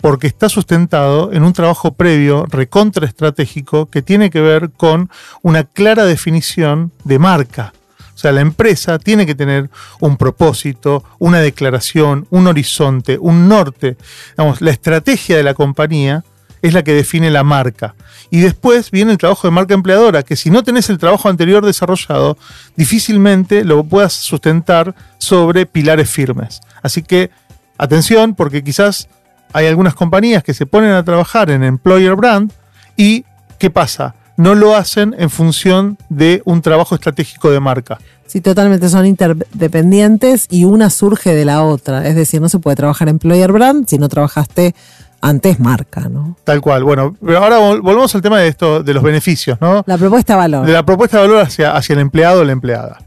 porque 0.03 0.27
está 0.27 0.49
sustentado 0.49 1.33
en 1.33 1.45
un 1.45 1.53
trabajo 1.55 1.95
previo 1.95 2.45
recontraestratégico 2.51 3.89
que 3.89 4.03
tiene 4.03 4.31
que 4.31 4.41
ver 4.41 4.71
con 4.71 5.09
una 5.43 5.63
clara 5.63 6.05
definición 6.05 6.91
de 7.05 7.21
marca. 7.21 7.73
O 8.13 8.19
sea, 8.19 8.33
la 8.33 8.41
empresa 8.41 8.99
tiene 8.99 9.25
que 9.25 9.37
tener 9.37 9.71
un 10.01 10.17
propósito, 10.17 11.05
una 11.21 11.39
declaración, 11.39 12.27
un 12.31 12.49
horizonte, 12.49 13.17
un 13.19 13.49
norte. 13.49 13.97
la 14.37 14.71
estrategia 14.73 15.37
de 15.37 15.45
la 15.45 15.55
compañía 15.55 16.25
es 16.63 16.75
la 16.75 16.83
que 16.83 16.95
define 16.95 17.31
la 17.31 17.45
marca. 17.45 17.95
Y 18.29 18.41
después 18.41 18.91
viene 18.91 19.13
el 19.13 19.19
trabajo 19.19 19.47
de 19.47 19.53
marca 19.53 19.75
empleadora, 19.75 20.25
que 20.25 20.37
si 20.37 20.51
no 20.51 20.65
tenés 20.65 20.91
el 20.91 20.99
trabajo 20.99 21.29
anterior 21.29 21.65
desarrollado, 21.65 22.37
difícilmente 22.77 23.65
lo 23.65 23.85
puedas 23.85 24.15
sustentar 24.15 24.97
sobre 25.19 25.65
pilares 25.65 26.11
firmes. 26.11 26.61
Así 26.83 27.03
que, 27.03 27.31
atención, 27.79 28.35
porque 28.35 28.65
quizás 28.65 29.09
hay 29.53 29.67
algunas 29.67 29.95
compañías 29.95 30.43
que 30.43 30.55
se 30.55 30.67
ponen 30.67 30.93
a 30.93 31.05
trabajar 31.05 31.51
en 31.51 31.63
employer 31.63 32.15
brand 32.15 32.53
y 32.97 33.25
¿qué 33.59 33.71
pasa? 33.71 34.15
No 34.37 34.55
lo 34.55 34.75
hacen 34.75 35.15
en 35.19 35.31
función 35.31 35.99
de 36.09 36.43
un 36.45 36.63
trabajo 36.63 36.95
estratégico 36.95 37.51
de 37.51 37.61
marca. 37.61 37.99
Sí, 38.27 38.41
totalmente 38.41 38.89
son 38.89 39.05
interdependientes 39.05 40.47
y 40.51 40.65
una 40.65 40.89
surge 40.89 41.35
de 41.35 41.45
la 41.45 41.63
otra. 41.63 42.07
Es 42.09 42.17
decir, 42.17 42.41
no 42.41 42.49
se 42.49 42.59
puede 42.59 42.77
trabajar 42.77 43.09
employer 43.09 43.53
brand 43.53 43.87
si 43.87 43.99
no 43.99 44.09
trabajaste 44.09 44.75
antes 45.21 45.61
marca, 45.61 46.09
¿no? 46.09 46.37
Tal 46.45 46.61
cual. 46.61 46.83
Bueno, 46.83 47.15
ahora 47.39 47.59
volvemos 47.59 48.15
al 48.15 48.23
tema 48.23 48.41
de 48.41 48.49
esto, 48.49 48.83
de 48.83 48.95
los 48.95 49.03
beneficios, 49.03 49.59
¿no? 49.61 49.85
La 49.87 49.99
propuesta 49.99 50.33
de 50.33 50.39
valor. 50.39 50.67
De 50.67 50.73
la 50.73 50.85
propuesta 50.85 51.19
de 51.19 51.29
valor 51.29 51.43
hacia, 51.43 51.77
hacia 51.77 51.93
el 51.93 52.01
empleado 52.01 52.41
o 52.41 52.45
la 52.45 52.53
empleada. 52.53 52.99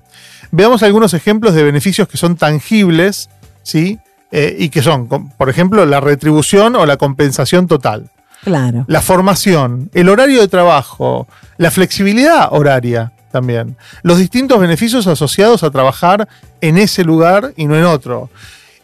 Veamos 0.51 0.83
algunos 0.83 1.13
ejemplos 1.13 1.53
de 1.53 1.63
beneficios 1.63 2.07
que 2.07 2.17
son 2.17 2.37
tangibles, 2.37 3.29
¿sí? 3.63 3.99
Eh, 4.31 4.55
y 4.57 4.69
que 4.69 4.81
son, 4.81 5.07
por 5.07 5.49
ejemplo, 5.49 5.85
la 5.85 5.99
retribución 5.99 6.75
o 6.75 6.85
la 6.85 6.97
compensación 6.97 7.67
total, 7.67 8.11
Claro. 8.43 8.85
la 8.87 9.01
formación, 9.01 9.89
el 9.93 10.09
horario 10.09 10.41
de 10.41 10.47
trabajo, 10.47 11.27
la 11.57 11.71
flexibilidad 11.71 12.49
horaria 12.51 13.11
también, 13.31 13.77
los 14.03 14.17
distintos 14.17 14.59
beneficios 14.59 15.07
asociados 15.07 15.63
a 15.63 15.71
trabajar 15.71 16.27
en 16.61 16.77
ese 16.77 17.03
lugar 17.03 17.53
y 17.57 17.65
no 17.65 17.75
en 17.75 17.83
otro. 17.85 18.29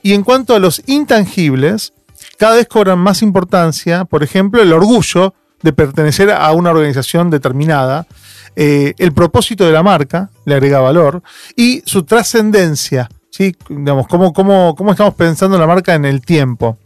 Y 0.03 0.13
en 0.13 0.23
cuanto 0.23 0.55
a 0.55 0.59
los 0.59 0.81
intangibles, 0.87 1.93
cada 2.37 2.55
vez 2.55 2.67
cobran 2.67 2.99
más 2.99 3.21
importancia, 3.21 4.05
por 4.05 4.23
ejemplo, 4.23 4.61
el 4.61 4.73
orgullo 4.73 5.33
de 5.61 5.73
pertenecer 5.73 6.31
a 6.31 6.51
una 6.53 6.71
organización 6.71 7.29
determinada, 7.29 8.07
eh, 8.55 8.93
el 8.97 9.13
propósito 9.13 9.65
de 9.65 9.71
la 9.71 9.83
marca, 9.83 10.29
le 10.45 10.55
agrega 10.55 10.79
valor, 10.79 11.21
y 11.55 11.83
su 11.85 12.03
trascendencia, 12.03 13.09
¿sí? 13.31 13.55
Digamos, 13.69 14.07
cómo, 14.07 14.33
cómo, 14.33 14.75
cómo 14.75 14.91
estamos 14.91 15.15
pensando 15.15 15.57
la 15.57 15.65
marca 15.65 15.95
en 15.95 16.05
el 16.05 16.21
tiempo. 16.21 16.77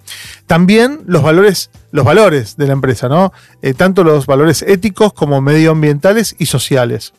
También 0.47 1.01
los 1.05 1.23
valores, 1.23 1.71
los 1.91 2.05
valores 2.05 2.55
de 2.55 2.67
la 2.67 2.73
empresa, 2.73 3.09
¿no? 3.09 3.33
Eh, 3.61 3.73
tanto 3.73 4.03
los 4.03 4.25
valores 4.25 4.61
éticos 4.61 5.11
como 5.11 5.41
medioambientales 5.41 6.35
y 6.39 6.45
sociales. 6.45 7.13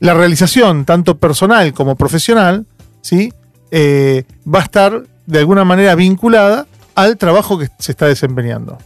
La 0.00 0.14
realización, 0.14 0.84
tanto 0.84 1.18
personal 1.18 1.72
como 1.72 1.96
profesional, 1.96 2.66
¿sí? 3.00 3.32
Eh, 3.70 4.24
va 4.52 4.58
a 4.58 4.64
estar 4.64 5.04
de 5.26 5.38
alguna 5.38 5.64
manera 5.64 5.94
vinculada 5.94 6.66
al 6.96 7.16
trabajo 7.16 7.58
que 7.58 7.68
se 7.78 7.92
está 7.92 8.06
desempeñando 8.06 8.78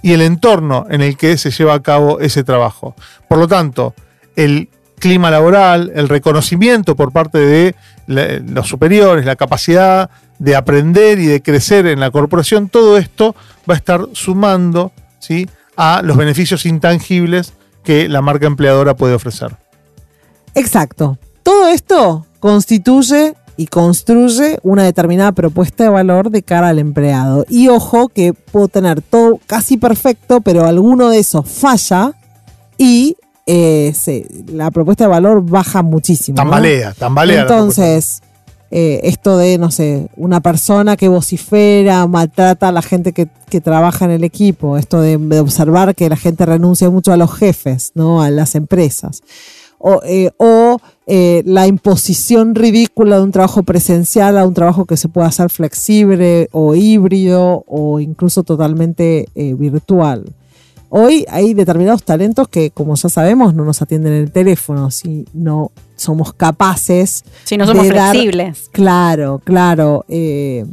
y 0.00 0.12
el 0.12 0.22
entorno 0.22 0.86
en 0.90 1.02
el 1.02 1.16
que 1.16 1.36
se 1.38 1.50
lleva 1.50 1.74
a 1.74 1.82
cabo 1.82 2.20
ese 2.20 2.44
trabajo. 2.44 2.94
Por 3.28 3.38
lo 3.38 3.48
tanto, 3.48 3.94
el 4.36 4.68
clima 4.98 5.30
laboral, 5.30 5.90
el 5.94 6.08
reconocimiento 6.08 6.94
por 6.94 7.12
parte 7.12 7.38
de 7.38 7.74
los 8.08 8.66
superiores, 8.66 9.24
la 9.24 9.36
capacidad 9.36 10.10
de 10.38 10.56
aprender 10.56 11.18
y 11.18 11.26
de 11.26 11.42
crecer 11.42 11.86
en 11.86 12.00
la 12.00 12.10
corporación, 12.10 12.68
todo 12.68 12.96
esto 12.96 13.34
va 13.68 13.74
a 13.74 13.76
estar 13.76 14.06
sumando 14.12 14.92
¿sí? 15.18 15.48
a 15.76 16.02
los 16.02 16.16
beneficios 16.16 16.66
intangibles 16.66 17.52
que 17.84 18.08
la 18.08 18.22
marca 18.22 18.46
empleadora 18.46 18.96
puede 18.96 19.14
ofrecer. 19.14 19.56
Exacto. 20.54 21.18
Todo 21.42 21.68
esto 21.68 22.26
constituye 22.40 23.34
y 23.56 23.66
construye 23.66 24.58
una 24.62 24.84
determinada 24.84 25.32
propuesta 25.32 25.84
de 25.84 25.90
valor 25.90 26.30
de 26.30 26.42
cara 26.42 26.68
al 26.68 26.78
empleado. 26.78 27.44
Y 27.48 27.68
ojo 27.68 28.08
que 28.08 28.32
puedo 28.32 28.68
tener 28.68 29.02
todo 29.02 29.40
casi 29.46 29.76
perfecto, 29.76 30.40
pero 30.40 30.64
alguno 30.64 31.10
de 31.10 31.18
esos 31.18 31.48
falla 31.50 32.12
y 32.78 33.16
eh, 33.50 33.92
se- 33.94 34.26
la 34.52 34.70
propuesta 34.70 35.04
de 35.04 35.08
valor 35.08 35.42
baja 35.42 35.82
muchísimo. 35.82 36.36
¿no? 36.36 36.42
Tambalea, 36.42 36.92
tambalea. 36.92 37.36
la 37.36 37.42
Entonces, 37.42 38.20
eh, 38.70 39.00
esto 39.04 39.38
de, 39.38 39.56
no 39.56 39.70
sé, 39.70 40.08
una 40.16 40.40
persona 40.42 40.98
que 40.98 41.08
vocifera, 41.08 42.06
maltrata 42.06 42.68
a 42.68 42.72
la 42.72 42.82
gente 42.82 43.14
que, 43.14 43.26
que 43.48 43.62
trabaja 43.62 44.04
en 44.04 44.10
el 44.10 44.22
equipo, 44.24 44.76
esto 44.76 45.00
de, 45.00 45.16
de 45.16 45.40
observar 45.40 45.94
que 45.94 46.10
la 46.10 46.16
gente 46.16 46.44
renuncia 46.44 46.90
mucho 46.90 47.10
a 47.10 47.16
los 47.16 47.32
jefes, 47.34 47.92
¿no? 47.94 48.20
A 48.22 48.28
las 48.30 48.54
empresas. 48.54 49.22
O, 49.78 50.02
eh, 50.04 50.32
o, 50.36 50.76
eh, 51.06 51.42
la 51.46 51.66
imposición 51.66 52.54
ridícula 52.54 53.16
de 53.16 53.22
un 53.22 53.32
trabajo 53.32 53.62
presencial 53.62 54.36
a 54.36 54.44
un 54.46 54.52
trabajo 54.52 54.84
que 54.84 54.98
se 54.98 55.08
pueda 55.08 55.28
hacer 55.28 55.48
flexible 55.48 56.48
o 56.52 56.74
híbrido 56.74 57.64
o 57.66 57.98
incluso 58.00 58.42
totalmente 58.42 59.26
virtual. 59.34 60.34
Hoy 60.90 61.24
hay 61.28 61.52
determinados 61.54 62.02
talentos 62.02 62.48
que, 62.48 62.70
como 62.70 62.94
ya 62.94 63.08
sabemos, 63.08 63.54
no 63.54 63.64
nos 63.64 63.82
atienden 63.82 64.12
en 64.14 64.22
el 64.24 64.30
teléfono 64.32 64.90
si 64.90 65.26
no 65.34 65.70
somos 65.96 66.32
capaces 66.32 67.24
Si 67.44 67.56
no 67.58 67.66
somos 67.66 67.82
de 67.86 67.90
dar- 67.94 68.10
flexibles. 68.12 68.70
Claro, 68.72 69.40
claro. 69.44 70.04
eh, 70.08 70.64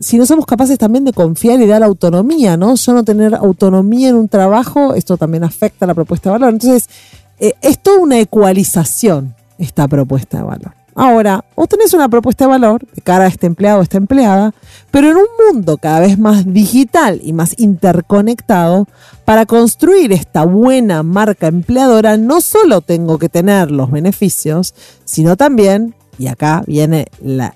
si 0.00 0.18
no 0.18 0.26
somos 0.26 0.44
capaces 0.44 0.76
también 0.78 1.04
de 1.04 1.12
confiar 1.14 1.58
y 1.62 1.66
dar 1.66 1.82
autonomía, 1.82 2.56
¿no? 2.58 2.74
Yo 2.74 2.92
no 2.92 3.04
tener 3.04 3.34
autonomía 3.34 4.10
en 4.10 4.16
un 4.16 4.28
trabajo, 4.28 4.92
esto 4.94 5.16
también 5.16 5.44
afecta 5.44 5.86
la 5.86 5.94
propuesta 5.94 6.28
de 6.28 6.32
valor. 6.32 6.52
Entonces, 6.52 6.90
eh, 7.38 7.54
es 7.62 7.78
toda 7.78 8.00
una 8.00 8.18
ecualización 8.18 9.34
esta 9.58 9.88
propuesta 9.88 10.38
de 10.38 10.42
valor. 10.44 10.74
Ahora, 10.96 11.44
vos 11.56 11.68
tenés 11.68 11.92
una 11.92 12.08
propuesta 12.08 12.44
de 12.44 12.50
valor 12.50 12.86
de 12.94 13.02
cara 13.02 13.24
a 13.24 13.28
este 13.28 13.46
empleado 13.46 13.80
o 13.80 13.82
esta 13.82 13.96
empleada, 13.96 14.54
pero 14.92 15.10
en 15.10 15.16
un 15.16 15.26
mundo 15.52 15.76
cada 15.76 16.00
vez 16.00 16.18
más 16.18 16.52
digital 16.52 17.20
y 17.22 17.32
más 17.32 17.54
interconectado, 17.58 18.86
para 19.24 19.44
construir 19.44 20.12
esta 20.12 20.44
buena 20.44 21.02
marca 21.02 21.48
empleadora 21.48 22.16
no 22.16 22.40
solo 22.40 22.80
tengo 22.80 23.18
que 23.18 23.28
tener 23.28 23.70
los 23.70 23.90
beneficios, 23.90 24.74
sino 25.04 25.36
también, 25.36 25.94
y 26.16 26.28
acá 26.28 26.62
viene 26.66 27.06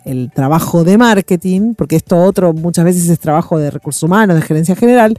el 0.05 0.33
trabajo 0.35 0.83
de 0.83 0.99
marketing, 0.99 1.75
porque 1.75 1.95
esto 1.95 2.17
otro 2.17 2.53
muchas 2.53 2.85
veces 2.85 3.09
es 3.09 3.21
trabajo 3.21 3.57
de 3.59 3.71
recursos 3.71 4.03
humanos, 4.03 4.35
de 4.35 4.43
gerencia 4.43 4.75
general, 4.75 5.17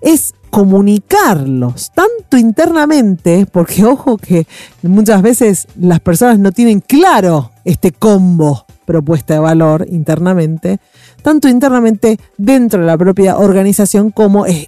es 0.00 0.34
comunicarlos 0.50 1.92
tanto 1.92 2.36
internamente, 2.36 3.46
porque 3.50 3.84
ojo 3.86 4.16
que 4.16 4.46
muchas 4.82 5.22
veces 5.22 5.66
las 5.78 6.00
personas 6.00 6.38
no 6.38 6.52
tienen 6.52 6.80
claro 6.80 7.50
este 7.64 7.92
combo 7.92 8.66
propuesta 8.84 9.34
de 9.34 9.40
valor 9.40 9.86
internamente, 9.90 10.80
tanto 11.22 11.48
internamente 11.48 12.18
dentro 12.36 12.80
de 12.80 12.86
la 12.86 12.98
propia 12.98 13.36
organización 13.38 14.10
como 14.10 14.46
ex- 14.46 14.66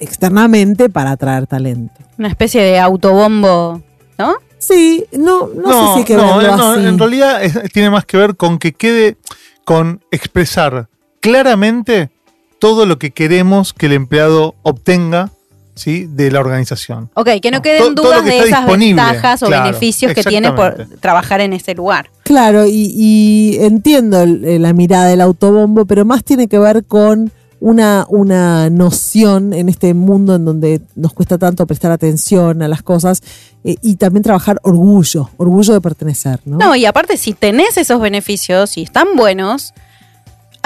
externamente 0.00 0.88
para 0.90 1.12
atraer 1.12 1.46
talento. 1.46 1.94
Una 2.18 2.28
especie 2.28 2.60
de 2.62 2.78
autobombo, 2.80 3.82
¿no? 4.18 4.34
Sí, 4.58 5.04
no, 5.12 5.48
no, 5.54 5.70
sé 5.88 5.92
si 5.92 5.98
hay 6.00 6.04
que 6.04 6.16
no, 6.16 6.38
verlo 6.38 6.56
no, 6.56 6.70
así. 6.72 6.86
en 6.86 6.98
realidad 6.98 7.44
es- 7.44 7.72
tiene 7.72 7.90
más 7.90 8.04
que 8.04 8.16
ver 8.16 8.36
con 8.36 8.58
que 8.58 8.72
quede 8.72 9.16
con 9.64 10.00
expresar 10.10 10.88
claramente 11.20 12.10
todo 12.58 12.86
lo 12.86 12.98
que 12.98 13.10
queremos 13.10 13.72
que 13.72 13.86
el 13.86 13.92
empleado 13.92 14.54
obtenga 14.62 15.30
¿sí? 15.74 16.06
de 16.10 16.30
la 16.30 16.40
organización. 16.40 17.10
Ok, 17.14 17.28
que 17.42 17.50
no 17.50 17.58
No, 17.58 17.62
queden 17.62 17.94
todo- 17.94 18.06
dudas 18.08 18.24
de 18.24 18.38
esas 18.38 18.66
ventajas 18.66 19.42
o 19.42 19.46
claro, 19.46 19.64
beneficios 19.64 20.12
que 20.14 20.24
tiene 20.24 20.52
por 20.52 20.86
trabajar 21.00 21.40
en 21.40 21.52
ese 21.52 21.74
lugar. 21.74 22.10
Claro, 22.24 22.66
y, 22.66 22.92
y 22.96 23.58
entiendo 23.60 24.22
eh, 24.22 24.58
la 24.58 24.72
mirada 24.72 25.06
del 25.06 25.20
autobombo, 25.20 25.84
pero 25.86 26.04
más 26.04 26.24
tiene 26.24 26.48
que 26.48 26.58
ver 26.58 26.84
con 26.84 27.30
una, 27.58 28.04
una 28.10 28.68
noción 28.68 29.54
en 29.54 29.68
este 29.70 29.94
mundo 29.94 30.34
en 30.34 30.44
donde 30.44 30.80
nos 30.94 31.12
cuesta 31.14 31.38
tanto 31.38 31.66
prestar 31.66 31.90
atención 31.90 32.62
a 32.62 32.68
las 32.68 32.82
cosas 32.82 33.22
eh, 33.64 33.76
y 33.82 33.96
también 33.96 34.22
trabajar 34.22 34.58
orgullo, 34.62 35.30
orgullo 35.38 35.72
de 35.72 35.80
pertenecer, 35.80 36.40
¿no? 36.44 36.58
No, 36.58 36.76
y 36.76 36.84
aparte, 36.84 37.16
si 37.16 37.32
tenés 37.32 37.76
esos 37.78 37.98
beneficios 38.00 38.76
y 38.76 38.82
están 38.82 39.08
buenos, 39.16 39.72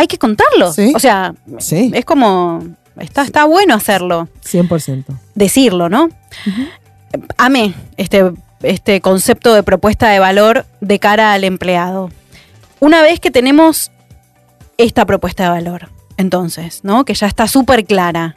hay 0.00 0.06
que 0.06 0.18
contarlos. 0.18 0.74
Sí. 0.74 0.92
O 0.96 0.98
sea, 0.98 1.34
Sí, 1.58 1.90
es 1.94 2.04
como. 2.04 2.64
Está, 2.98 3.22
está 3.22 3.44
bueno 3.44 3.74
hacerlo, 3.74 4.28
100%. 4.44 5.04
decirlo, 5.34 5.88
¿no? 5.88 6.08
Amé 7.38 7.72
este, 7.96 8.30
este 8.62 9.00
concepto 9.00 9.54
de 9.54 9.62
propuesta 9.62 10.08
de 10.08 10.18
valor 10.18 10.66
de 10.80 10.98
cara 10.98 11.32
al 11.32 11.44
empleado. 11.44 12.10
Una 12.78 13.00
vez 13.02 13.20
que 13.20 13.30
tenemos 13.30 13.90
esta 14.76 15.06
propuesta 15.06 15.44
de 15.44 15.48
valor, 15.50 15.88
entonces, 16.16 16.80
¿no? 16.82 17.04
Que 17.04 17.14
ya 17.14 17.26
está 17.26 17.46
súper 17.46 17.84
clara. 17.84 18.36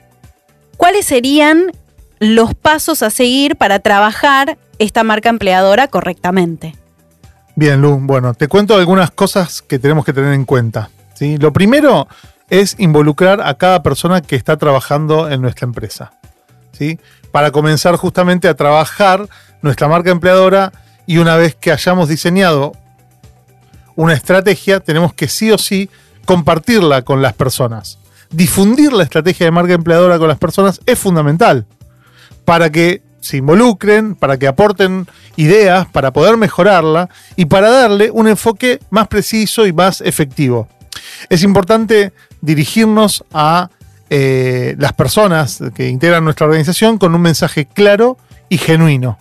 ¿Cuáles 0.78 1.06
serían 1.06 1.71
los 2.19 2.54
pasos 2.56 3.04
a 3.04 3.10
seguir 3.10 3.56
para 3.58 3.80
trabajar 3.80 4.58
esta 4.80 5.04
marca 5.04 5.30
empleadora 5.30 5.88
correctamente? 5.88 6.76
Bien, 7.56 7.82
Lu, 7.82 7.99
bueno, 8.02 8.34
te 8.34 8.47
cuento 8.47 8.76
algunas 8.76 9.12
cosas 9.12 9.62
que 9.62 9.78
tenemos 9.78 10.06
que 10.06 10.13
tener 10.13 10.34
en 10.34 10.45
cuenta. 10.45 10.89
Lo 11.19 11.54
primero 11.54 12.08
es 12.49 12.76
involucrar 12.80 13.41
a 13.41 13.56
cada 13.56 13.84
persona 13.84 14.21
que 14.21 14.36
está 14.36 14.58
trabajando 14.58 15.30
en 15.30 15.41
nuestra 15.41 15.65
empresa. 15.65 16.13
¿sí? 16.71 16.99
Para 17.32 17.52
comenzar 17.52 17.95
justamente 17.95 18.47
a 18.47 18.56
trabajar 18.56 19.28
nuestra 19.62 19.88
marca 19.88 20.12
empleadora 20.12 20.71
y 21.06 21.17
una 21.17 21.36
vez 21.36 21.56
que 21.56 21.71
hayamos 21.71 22.10
diseñado 22.10 22.73
una 23.95 24.13
estrategia, 24.13 24.80
tenemos 24.80 25.13
que 25.13 25.28
sí 25.28 25.52
o 25.52 25.58
sí 25.58 25.89
compartirla 26.26 27.04
con 27.04 27.21
las 27.21 27.34
personas. 27.34 27.99
Difundir 28.32 28.93
la 28.93 29.04
estrategia 29.04 29.45
de 29.45 29.52
marca 29.52 29.73
empleadora 29.73 30.17
con 30.17 30.28
las 30.28 30.38
personas 30.38 30.82
es 30.86 30.97
fundamental 30.97 31.65
para 32.45 32.71
que 32.71 33.04
se 33.21 33.38
involucren, 33.38 34.15
para 34.15 34.38
que 34.38 34.47
aporten 34.47 35.08
ideas, 35.38 35.88
para 35.88 36.12
poder 36.12 36.36
mejorarla 36.36 37.10
y 37.36 37.45
para 37.45 37.69
darle 37.69 38.12
un 38.12 38.28
enfoque 38.28 38.80
más 38.89 39.08
preciso 39.08 39.65
y 39.65 39.71
más 39.71 40.02
efectivo. 40.02 40.67
Es 41.30 41.44
importante 41.44 42.13
dirigirnos 42.42 43.24
a 43.34 43.70
eh, 44.10 44.76
las 44.78 44.94
personas 44.94 45.60
que 45.74 45.88
integran 45.88 46.24
nuestra 46.24 46.46
organización 46.46 46.98
con 46.98 47.16
un 47.16 47.22
mensaje 47.22 47.66
claro 47.66 48.18
y 48.50 48.58
genuino, 48.58 49.18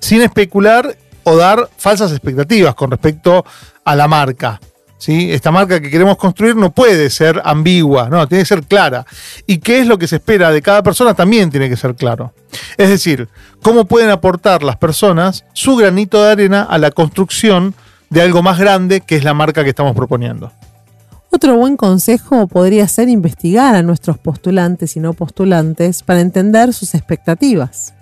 sin 0.00 0.20
especular 0.22 0.96
o 1.22 1.36
dar 1.36 1.68
falsas 1.78 2.10
expectativas 2.12 2.74
con 2.74 2.90
respecto 2.90 3.44
a 3.84 3.96
la 3.96 4.06
marca. 4.06 4.60
¿sí? 4.98 5.32
Esta 5.32 5.50
marca 5.50 5.80
que 5.80 5.90
queremos 5.90 6.16
construir 6.16 6.56
no 6.56 6.72
puede 6.72 7.10
ser 7.10 7.40
ambigua, 7.44 8.08
no, 8.08 8.26
tiene 8.28 8.42
que 8.42 8.48
ser 8.48 8.64
clara. 8.64 9.06
Y 9.46 9.58
qué 9.58 9.80
es 9.80 9.86
lo 9.86 9.98
que 9.98 10.06
se 10.06 10.16
espera 10.16 10.50
de 10.50 10.62
cada 10.62 10.82
persona 10.82 11.14
también 11.14 11.50
tiene 11.50 11.68
que 11.68 11.76
ser 11.76 11.94
claro. 11.94 12.34
Es 12.76 12.88
decir, 12.88 13.28
cómo 13.62 13.86
pueden 13.86 14.10
aportar 14.10 14.62
las 14.62 14.76
personas 14.76 15.44
su 15.52 15.76
granito 15.76 16.22
de 16.22 16.32
arena 16.32 16.62
a 16.62 16.78
la 16.78 16.90
construcción 16.90 17.74
de 18.10 18.22
algo 18.22 18.42
más 18.42 18.58
grande 18.58 19.00
que 19.00 19.16
es 19.16 19.24
la 19.24 19.34
marca 19.34 19.64
que 19.64 19.70
estamos 19.70 19.94
proponiendo. 19.94 20.52
Otro 21.34 21.56
buen 21.56 21.76
consejo 21.76 22.46
podría 22.46 22.86
ser 22.86 23.08
investigar 23.08 23.74
a 23.74 23.82
nuestros 23.82 24.18
postulantes 24.18 24.96
y 24.96 25.00
no 25.00 25.14
postulantes 25.14 26.04
para 26.04 26.20
entender 26.20 26.72
sus 26.72 26.94
expectativas 26.94 27.92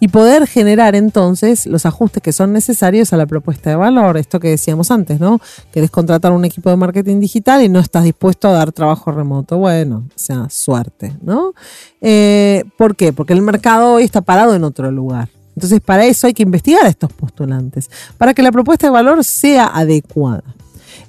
y 0.00 0.08
poder 0.08 0.46
generar 0.46 0.94
entonces 0.94 1.66
los 1.66 1.84
ajustes 1.84 2.22
que 2.22 2.32
son 2.32 2.54
necesarios 2.54 3.12
a 3.12 3.18
la 3.18 3.26
propuesta 3.26 3.68
de 3.68 3.76
valor. 3.76 4.16
Esto 4.16 4.40
que 4.40 4.48
decíamos 4.48 4.90
antes, 4.90 5.20
¿no? 5.20 5.42
Querés 5.70 5.90
contratar 5.90 6.32
un 6.32 6.46
equipo 6.46 6.70
de 6.70 6.76
marketing 6.76 7.20
digital 7.20 7.62
y 7.62 7.68
no 7.68 7.80
estás 7.80 8.02
dispuesto 8.02 8.48
a 8.48 8.52
dar 8.52 8.72
trabajo 8.72 9.12
remoto. 9.12 9.58
Bueno, 9.58 10.04
o 10.08 10.18
sea, 10.18 10.48
suerte, 10.48 11.14
¿no? 11.20 11.52
Eh, 12.00 12.64
¿Por 12.78 12.96
qué? 12.96 13.12
Porque 13.12 13.34
el 13.34 13.42
mercado 13.42 13.92
hoy 13.92 14.04
está 14.04 14.22
parado 14.22 14.54
en 14.54 14.64
otro 14.64 14.90
lugar. 14.90 15.28
Entonces, 15.54 15.82
para 15.82 16.06
eso 16.06 16.26
hay 16.26 16.32
que 16.32 16.44
investigar 16.44 16.86
a 16.86 16.88
estos 16.88 17.12
postulantes, 17.12 17.90
para 18.16 18.32
que 18.32 18.40
la 18.40 18.50
propuesta 18.50 18.86
de 18.86 18.90
valor 18.90 19.22
sea 19.22 19.66
adecuada. 19.66 20.44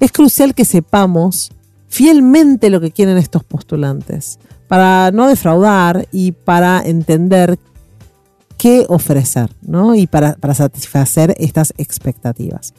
Es 0.01 0.11
crucial 0.11 0.53
que 0.53 0.65
sepamos 0.65 1.51
fielmente 1.91 2.69
lo 2.69 2.79
que 2.79 2.91
quieren 2.91 3.17
estos 3.17 3.43
postulantes, 3.43 4.39
para 4.69 5.11
no 5.11 5.27
defraudar 5.27 6.07
y 6.13 6.31
para 6.31 6.81
entender 6.81 7.59
qué 8.57 8.85
ofrecer, 8.87 9.49
¿no? 9.61 9.93
Y 9.93 10.07
para, 10.07 10.35
satisfacer 10.53 11.35
estas 11.37 11.73
expectativas. 11.77 12.73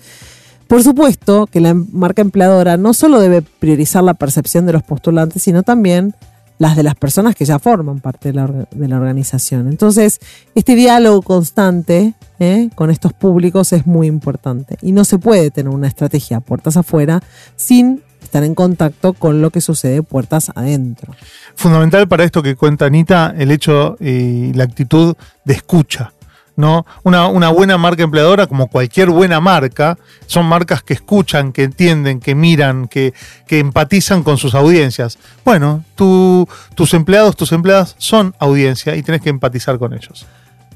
Por 0.67 0.83
supuesto 0.83 1.47
que 1.47 1.61
la 1.61 1.75
marca 1.75 2.23
empleadora 2.23 2.79
no 2.79 2.95
solo 2.95 3.21
debe 3.21 3.43
priorizar 3.43 4.03
la 4.03 4.15
percepción 4.15 4.65
de 4.65 4.73
los 4.73 4.83
postulantes, 4.83 5.43
sino 5.43 5.63
también 5.63 6.15
las 6.59 6.75
de 6.75 6.83
las 6.83 6.95
personas 6.95 7.35
que 7.35 7.45
ya 7.45 7.59
forman 7.59 8.01
parte 8.01 8.33
de 8.33 8.35
la, 8.35 8.97
organización. 8.97 9.69
Entonces, 9.69 10.21
este 10.55 10.75
diálogo 10.75 11.21
constante 11.21 12.15
¿eh? 12.39 12.71
con 12.75 12.91
estos 12.91 13.13
públicos 13.13 13.75
es 13.75 13.87
muy 13.87 14.07
importante 14.07 14.79
y 14.81 14.93
no 14.93 15.05
se 15.05 15.19
puede 15.19 15.51
tener 15.51 15.75
una 15.75 15.89
estrategia 15.89 16.41
puertas 16.41 16.79
afuera 16.79 17.23
sin 17.57 18.01
estar 18.33 18.45
en 18.45 18.55
contacto 18.55 19.13
con 19.13 19.43
lo 19.43 19.51
que 19.51 19.61
sucede 19.61 20.03
puertas 20.03 20.51
adentro. 20.55 21.15
Fundamental 21.55 22.09
para 22.09 22.25
esto 22.25 22.43
que 22.43 22.57
cuenta 22.57 22.87
Anita, 22.87 23.35
el 23.37 23.51
hecho 23.51 23.99
y 24.01 24.55
la 24.55 24.65
actitud 24.65 25.15
de 25.45 25.53
escucha. 25.53 26.15
¿no? 26.57 26.87
Una, 27.03 27.27
una, 27.27 27.51
buena 27.51 27.77
marca 27.77 28.03
empleadora, 28.03 28.47
como 28.47 28.69
cualquier 28.69 29.11
buena 29.11 29.39
marca, 29.41 29.99
son 30.25 30.47
marcas 30.47 30.83
que 30.83 30.95
escuchan, 30.95 31.53
que 31.53 31.65
entienden, 31.65 32.21
que 32.21 32.35
miran, 32.35 32.89
que, 32.89 33.13
que 33.47 33.59
empatizan 33.59 34.23
con 34.23 34.39
sus 34.39 34.55
audiencias. 34.55 35.19
Bueno, 35.45 35.85
tu, 35.95 36.49
tus 36.75 36.95
empleados, 36.95 37.37
tus 37.37 37.53
empleadas 37.53 37.97
son 37.99 38.35
audiencia 38.39 38.97
y 38.97 39.03
tenés 39.03 39.21
que 39.21 39.29
empatizar 39.29 39.79
con 39.79 39.93
ellos. 39.93 40.27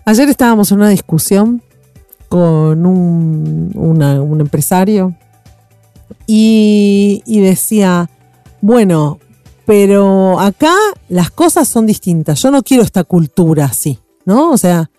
Ayer 0.04 0.28
estábamos 0.28 0.72
en 0.72 0.78
una 0.78 0.90
discusión 0.90 1.62
con 2.28 2.84
un, 2.84 3.70
una, 3.74 4.20
un 4.20 4.42
empresario 4.42 5.14
y, 6.26 7.22
y 7.26 7.40
decía, 7.40 8.10
bueno, 8.60 9.18
pero 9.64 10.40
acá 10.40 10.74
las 11.08 11.30
cosas 11.30 11.68
son 11.68 11.86
distintas. 11.86 12.40
Yo 12.40 12.50
no 12.50 12.62
quiero 12.62 12.82
esta 12.82 13.04
cultura 13.04 13.66
así, 13.66 13.98
¿no? 14.24 14.52
O 14.52 14.56
sea, 14.56 14.90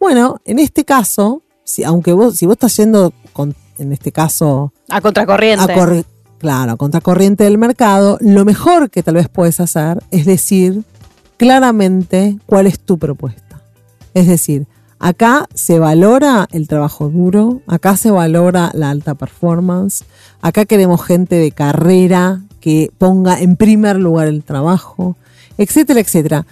bueno, 0.00 0.40
en 0.44 0.58
este 0.58 0.84
caso, 0.84 1.42
si, 1.64 1.84
aunque 1.84 2.12
vos, 2.12 2.36
si 2.36 2.46
vos 2.46 2.54
estás 2.54 2.76
yendo, 2.76 3.12
con, 3.32 3.54
en 3.78 3.92
este 3.92 4.12
caso... 4.12 4.72
A 4.88 5.00
contracorriente. 5.00 5.72
A 5.72 6.04
claro, 6.38 6.72
a 6.72 6.76
contracorriente 6.76 7.44
del 7.44 7.58
mercado, 7.58 8.18
lo 8.20 8.44
mejor 8.44 8.90
que 8.90 9.02
tal 9.02 9.14
vez 9.14 9.28
puedes 9.28 9.60
hacer 9.60 10.02
es 10.10 10.26
decir 10.26 10.82
claramente 11.36 12.38
cuál 12.46 12.66
es 12.66 12.80
tu 12.80 12.98
propuesta. 12.98 13.62
Es 14.14 14.26
decir, 14.26 14.66
Acá 15.04 15.48
se 15.52 15.80
valora 15.80 16.46
el 16.52 16.68
trabajo 16.68 17.08
duro, 17.08 17.60
acá 17.66 17.96
se 17.96 18.12
valora 18.12 18.70
la 18.72 18.88
alta 18.90 19.16
performance, 19.16 20.04
acá 20.40 20.64
queremos 20.64 21.04
gente 21.04 21.34
de 21.34 21.50
carrera 21.50 22.42
que 22.60 22.92
ponga 22.98 23.40
en 23.40 23.56
primer 23.56 23.96
lugar 23.98 24.28
el 24.28 24.44
trabajo, 24.44 25.16
etcétera, 25.58 25.98
etcétera. 25.98 26.46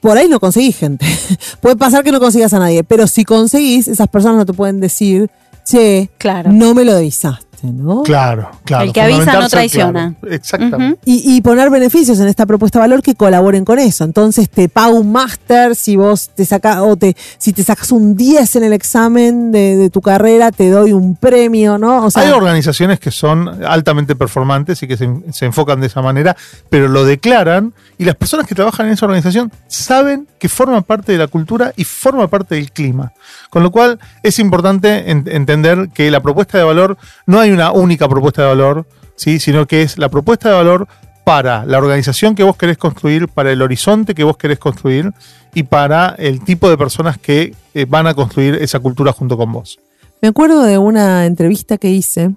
Por 0.00 0.18
ahí 0.18 0.26
no 0.28 0.40
conseguís 0.40 0.76
gente. 0.76 1.06
Puede 1.60 1.76
pasar 1.76 2.02
que 2.02 2.10
no 2.10 2.18
consigas 2.18 2.52
a 2.54 2.58
nadie, 2.58 2.82
pero 2.82 3.06
si 3.06 3.24
conseguís, 3.24 3.86
esas 3.86 4.08
personas 4.08 4.38
no 4.38 4.46
te 4.46 4.52
pueden 4.52 4.80
decir, 4.80 5.30
che, 5.64 6.10
Claro. 6.18 6.50
no 6.52 6.74
me 6.74 6.84
lo 6.84 6.90
avisaste, 6.96 7.53
¿no? 7.72 8.02
Claro, 8.02 8.50
claro. 8.64 8.84
El 8.84 8.92
que 8.92 9.00
avisa 9.00 9.32
no 9.40 9.48
traiciona. 9.48 10.14
claro. 10.20 10.34
Exactamente. 10.34 11.00
Y, 11.04 11.36
y 11.36 11.40
poner 11.40 11.70
beneficios 11.70 12.18
en 12.20 12.28
esta 12.28 12.46
propuesta 12.46 12.78
de 12.78 12.84
valor 12.84 13.02
que 13.02 13.14
colaboren 13.14 13.64
con 13.64 13.78
eso. 13.78 14.04
Entonces 14.04 14.48
te 14.50 14.68
pago 14.68 14.96
un 14.98 15.12
máster 15.12 15.74
si 15.76 15.96
vos 15.96 16.30
te 16.34 16.44
sacas, 16.44 16.78
o 16.80 16.96
te, 16.96 17.16
si 17.38 17.52
te 17.52 17.62
sacas 17.64 17.92
un 17.92 18.16
10 18.16 18.56
en 18.56 18.64
el 18.64 18.72
examen 18.72 19.52
de, 19.52 19.76
de 19.76 19.90
tu 19.90 20.00
carrera, 20.00 20.50
te 20.52 20.68
doy 20.70 20.92
un 20.92 21.16
premio, 21.16 21.78
¿no? 21.78 22.04
O 22.06 22.10
sea, 22.10 22.22
Hay 22.22 22.30
organizaciones 22.32 23.00
que 23.00 23.10
son 23.10 23.64
altamente 23.64 24.16
performantes 24.16 24.82
y 24.82 24.86
que 24.88 24.96
se, 24.96 25.08
se 25.32 25.46
enfocan 25.46 25.80
de 25.80 25.86
esa 25.86 26.02
manera, 26.02 26.36
pero 26.70 26.88
lo 26.88 27.04
declaran 27.04 27.72
y 27.98 28.04
las 28.04 28.16
personas 28.16 28.46
que 28.46 28.54
trabajan 28.54 28.86
en 28.86 28.92
esa 28.92 29.06
organización 29.06 29.52
saben 29.66 30.26
que 30.38 30.48
forma 30.48 30.82
parte 30.82 31.12
de 31.12 31.18
la 31.18 31.26
cultura 31.26 31.72
y 31.76 31.84
forma 31.84 32.28
parte 32.28 32.54
del 32.56 32.70
clima. 32.72 33.12
Con 33.50 33.62
lo 33.62 33.70
cual 33.70 33.98
es 34.22 34.38
importante 34.38 35.10
en- 35.10 35.24
entender 35.30 35.88
que 35.94 36.10
la 36.10 36.20
propuesta 36.20 36.58
de 36.58 36.64
valor 36.64 36.96
no 37.26 37.40
hay 37.40 37.50
una 37.54 37.72
única 37.72 38.08
propuesta 38.08 38.42
de 38.42 38.48
valor, 38.48 38.86
¿sí? 39.16 39.38
sino 39.38 39.66
que 39.66 39.82
es 39.82 39.98
la 39.98 40.08
propuesta 40.08 40.50
de 40.50 40.54
valor 40.56 40.88
para 41.24 41.64
la 41.64 41.78
organización 41.78 42.34
que 42.34 42.42
vos 42.42 42.56
querés 42.56 42.76
construir, 42.76 43.28
para 43.28 43.50
el 43.50 43.62
horizonte 43.62 44.14
que 44.14 44.24
vos 44.24 44.36
querés 44.36 44.58
construir 44.58 45.12
y 45.54 45.62
para 45.62 46.14
el 46.18 46.44
tipo 46.44 46.68
de 46.68 46.76
personas 46.76 47.18
que 47.18 47.54
eh, 47.72 47.86
van 47.88 48.06
a 48.06 48.14
construir 48.14 48.56
esa 48.56 48.78
cultura 48.78 49.12
junto 49.12 49.36
con 49.36 49.50
vos. 49.52 49.78
Me 50.20 50.28
acuerdo 50.28 50.62
de 50.62 50.78
una 50.78 51.26
entrevista 51.26 51.78
que 51.78 51.90
hice 51.90 52.34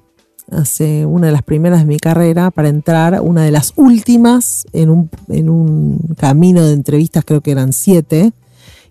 hace 0.51 1.06
una 1.06 1.27
de 1.27 1.34
las 1.34 1.43
primeras 1.43 1.80
de 1.80 1.86
mi 1.86 1.99
carrera 1.99 2.51
para 2.51 2.69
entrar, 2.69 3.19
una 3.21 3.43
de 3.43 3.51
las 3.51 3.73
últimas 3.75 4.65
en 4.71 4.89
un, 4.89 5.10
en 5.27 5.49
un 5.49 5.99
camino 6.17 6.63
de 6.63 6.73
entrevistas, 6.73 7.25
creo 7.25 7.41
que 7.41 7.51
eran 7.51 7.73
siete, 7.73 8.32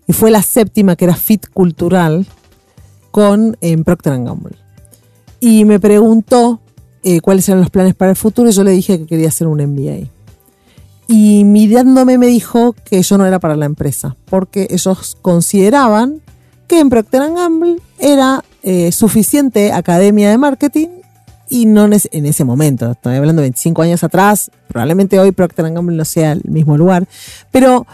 y 0.07 0.13
fue 0.13 0.31
la 0.31 0.41
séptima 0.41 0.95
que 0.95 1.05
era 1.05 1.15
Fit 1.15 1.47
Cultural 1.51 2.27
con 3.11 3.57
en 3.61 3.83
Procter 3.83 4.13
Gamble. 4.23 4.55
Y 5.39 5.65
me 5.65 5.79
preguntó 5.79 6.59
eh, 7.03 7.21
cuáles 7.21 7.47
eran 7.47 7.61
los 7.61 7.69
planes 7.69 7.95
para 7.95 8.11
el 8.11 8.17
futuro 8.17 8.49
y 8.49 8.53
yo 8.53 8.63
le 8.63 8.71
dije 8.71 8.99
que 8.99 9.05
quería 9.05 9.27
hacer 9.27 9.47
un 9.47 9.61
MBA. 9.61 10.09
Y 11.07 11.45
mirándome 11.45 12.17
me 12.17 12.27
dijo 12.27 12.75
que 12.83 13.01
yo 13.01 13.17
no 13.17 13.25
era 13.25 13.39
para 13.39 13.55
la 13.55 13.65
empresa, 13.65 14.17
porque 14.25 14.67
ellos 14.69 15.17
consideraban 15.21 16.21
que 16.67 16.79
en 16.79 16.89
Procter 16.89 17.31
Gamble 17.33 17.77
era 17.97 18.43
eh, 18.61 18.91
suficiente 18.91 19.71
academia 19.71 20.29
de 20.29 20.37
marketing 20.37 20.89
y 21.49 21.65
no 21.65 21.85
en 21.85 22.25
ese 22.25 22.43
momento, 22.43 22.91
estoy 22.91 23.15
hablando 23.15 23.41
de 23.41 23.45
25 23.45 23.81
años 23.81 24.03
atrás, 24.03 24.51
probablemente 24.67 25.17
hoy 25.17 25.31
Procter 25.31 25.71
Gamble 25.71 25.95
no 25.95 26.03
sea 26.03 26.33
el 26.33 26.41
mismo 26.43 26.75
lugar, 26.77 27.07
pero 27.51 27.87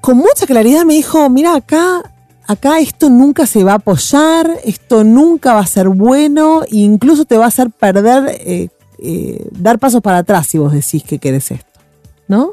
con 0.00 0.16
mucha 0.16 0.46
claridad 0.46 0.84
me 0.84 0.94
dijo, 0.94 1.30
mira, 1.30 1.54
acá, 1.54 2.02
acá 2.46 2.78
esto 2.80 3.10
nunca 3.10 3.46
se 3.46 3.64
va 3.64 3.72
a 3.72 3.76
apoyar, 3.76 4.50
esto 4.64 5.04
nunca 5.04 5.54
va 5.54 5.60
a 5.60 5.66
ser 5.66 5.88
bueno, 5.88 6.62
e 6.64 6.76
incluso 6.78 7.24
te 7.24 7.36
va 7.36 7.44
a 7.44 7.48
hacer 7.48 7.70
perder, 7.70 8.28
eh, 8.44 8.68
eh, 8.98 9.46
dar 9.52 9.78
pasos 9.78 10.00
para 10.00 10.18
atrás 10.18 10.46
si 10.46 10.58
vos 10.58 10.72
decís 10.72 11.02
que 11.02 11.18
querés 11.18 11.50
esto, 11.50 11.80
¿no? 12.28 12.52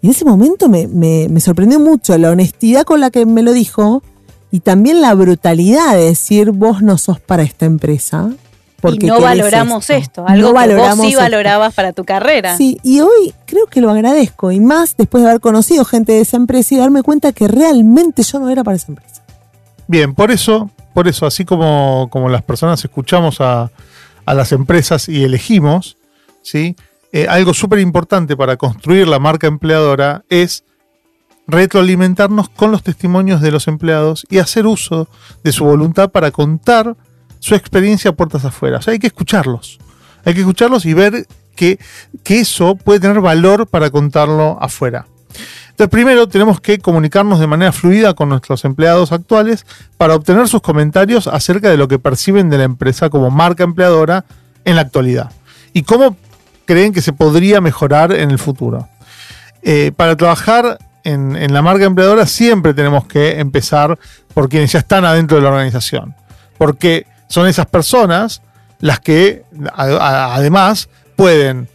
Y 0.00 0.06
en 0.06 0.12
ese 0.12 0.24
momento 0.24 0.68
me, 0.68 0.86
me- 0.86 1.28
me 1.28 1.40
sorprendió 1.40 1.80
mucho 1.80 2.16
la 2.18 2.30
honestidad 2.30 2.84
con 2.84 3.00
la 3.00 3.10
que 3.10 3.26
me 3.26 3.42
lo 3.42 3.52
dijo 3.52 4.02
y 4.50 4.60
también 4.60 5.00
la 5.00 5.12
brutalidad 5.14 5.94
de 5.94 6.04
decir 6.04 6.52
vos 6.52 6.82
no 6.82 6.96
sos 6.98 7.20
para 7.20 7.42
esta 7.42 7.66
empresa. 7.66 8.30
Porque 8.80 9.06
y 9.06 9.08
no 9.08 9.20
valoramos 9.20 9.90
esto. 9.90 10.22
esto, 10.22 10.26
algo 10.28 10.40
No 10.40 10.46
que 10.48 10.52
vos 10.52 10.54
valoramos 10.54 11.00
sí 11.00 11.08
esto. 11.08 11.20
valorabas 11.20 11.74
para 11.74 11.92
tu 11.92 12.04
carrera. 12.04 12.56
Sí, 12.56 12.78
y 12.84 13.00
hoy 13.00 13.34
creo 13.44 13.66
que 13.66 13.80
lo 13.80 13.90
agradezco 13.90 14.52
y 14.52 14.60
más 14.60 14.96
después 14.96 15.24
de 15.24 15.30
haber 15.30 15.40
conocido 15.40 15.84
gente 15.84 16.12
de 16.12 16.20
esa 16.20 16.36
empresa 16.36 16.74
y 16.74 16.78
darme 16.78 17.02
cuenta 17.02 17.32
que 17.32 17.48
realmente 17.48 18.22
yo 18.22 18.38
no 18.38 18.50
era 18.50 18.62
para 18.62 18.76
esa 18.76 18.92
empresa. 18.92 19.22
Bien, 19.88 20.14
por 20.14 20.30
eso, 20.30 20.70
por 20.94 21.08
eso, 21.08 21.26
así 21.26 21.44
como, 21.44 22.08
como 22.10 22.28
las 22.28 22.42
personas 22.42 22.84
escuchamos 22.84 23.40
a, 23.40 23.70
a 24.26 24.34
las 24.34 24.52
empresas 24.52 25.08
y 25.08 25.24
elegimos, 25.24 25.96
¿sí? 26.42 26.76
Eh, 27.10 27.26
algo 27.28 27.54
súper 27.54 27.78
importante 27.80 28.36
para 28.36 28.56
construir 28.58 29.08
la 29.08 29.18
marca 29.18 29.46
empleadora 29.46 30.24
es 30.28 30.62
retroalimentarnos 31.46 32.48
con 32.50 32.70
los 32.70 32.82
testimonios 32.82 33.40
de 33.40 33.50
los 33.50 33.66
empleados 33.68 34.26
y 34.28 34.38
hacer 34.38 34.66
uso 34.66 35.08
de 35.42 35.52
su 35.52 35.64
voluntad 35.64 36.10
para 36.10 36.30
contar 36.30 36.96
su 37.40 37.54
experiencia 37.54 38.12
puertas 38.12 38.44
afuera. 38.44 38.78
O 38.78 38.82
sea, 38.82 38.92
hay 38.92 38.98
que 38.98 39.08
escucharlos. 39.08 39.78
Hay 40.24 40.34
que 40.34 40.40
escucharlos 40.40 40.84
y 40.86 40.94
ver 40.94 41.26
que, 41.56 41.78
que 42.22 42.40
eso 42.40 42.76
puede 42.76 43.00
tener 43.00 43.20
valor 43.20 43.66
para 43.66 43.90
contarlo 43.90 44.58
afuera. 44.60 45.06
Entonces, 45.70 45.92
primero 45.92 46.28
tenemos 46.28 46.60
que 46.60 46.78
comunicarnos 46.78 47.38
de 47.38 47.46
manera 47.46 47.70
fluida 47.70 48.14
con 48.14 48.28
nuestros 48.28 48.64
empleados 48.64 49.12
actuales 49.12 49.64
para 49.96 50.16
obtener 50.16 50.48
sus 50.48 50.60
comentarios 50.60 51.28
acerca 51.28 51.70
de 51.70 51.76
lo 51.76 51.86
que 51.86 52.00
perciben 52.00 52.50
de 52.50 52.58
la 52.58 52.64
empresa 52.64 53.10
como 53.10 53.30
marca 53.30 53.62
empleadora 53.62 54.24
en 54.64 54.74
la 54.74 54.82
actualidad 54.82 55.30
y 55.72 55.84
cómo 55.84 56.16
creen 56.64 56.92
que 56.92 57.00
se 57.00 57.12
podría 57.12 57.60
mejorar 57.60 58.12
en 58.12 58.30
el 58.30 58.38
futuro. 58.38 58.88
Eh, 59.62 59.92
para 59.94 60.16
trabajar 60.16 60.78
en, 61.04 61.36
en 61.36 61.52
la 61.52 61.62
marca 61.62 61.84
empleadora 61.84 62.26
siempre 62.26 62.74
tenemos 62.74 63.06
que 63.06 63.38
empezar 63.38 63.98
por 64.34 64.48
quienes 64.48 64.72
ya 64.72 64.80
están 64.80 65.04
adentro 65.04 65.36
de 65.36 65.44
la 65.44 65.50
organización, 65.50 66.14
porque 66.58 67.06
son 67.28 67.46
esas 67.46 67.66
personas 67.66 68.42
las 68.80 69.00
que 69.00 69.44
además 69.74 70.88
pueden 71.16 71.68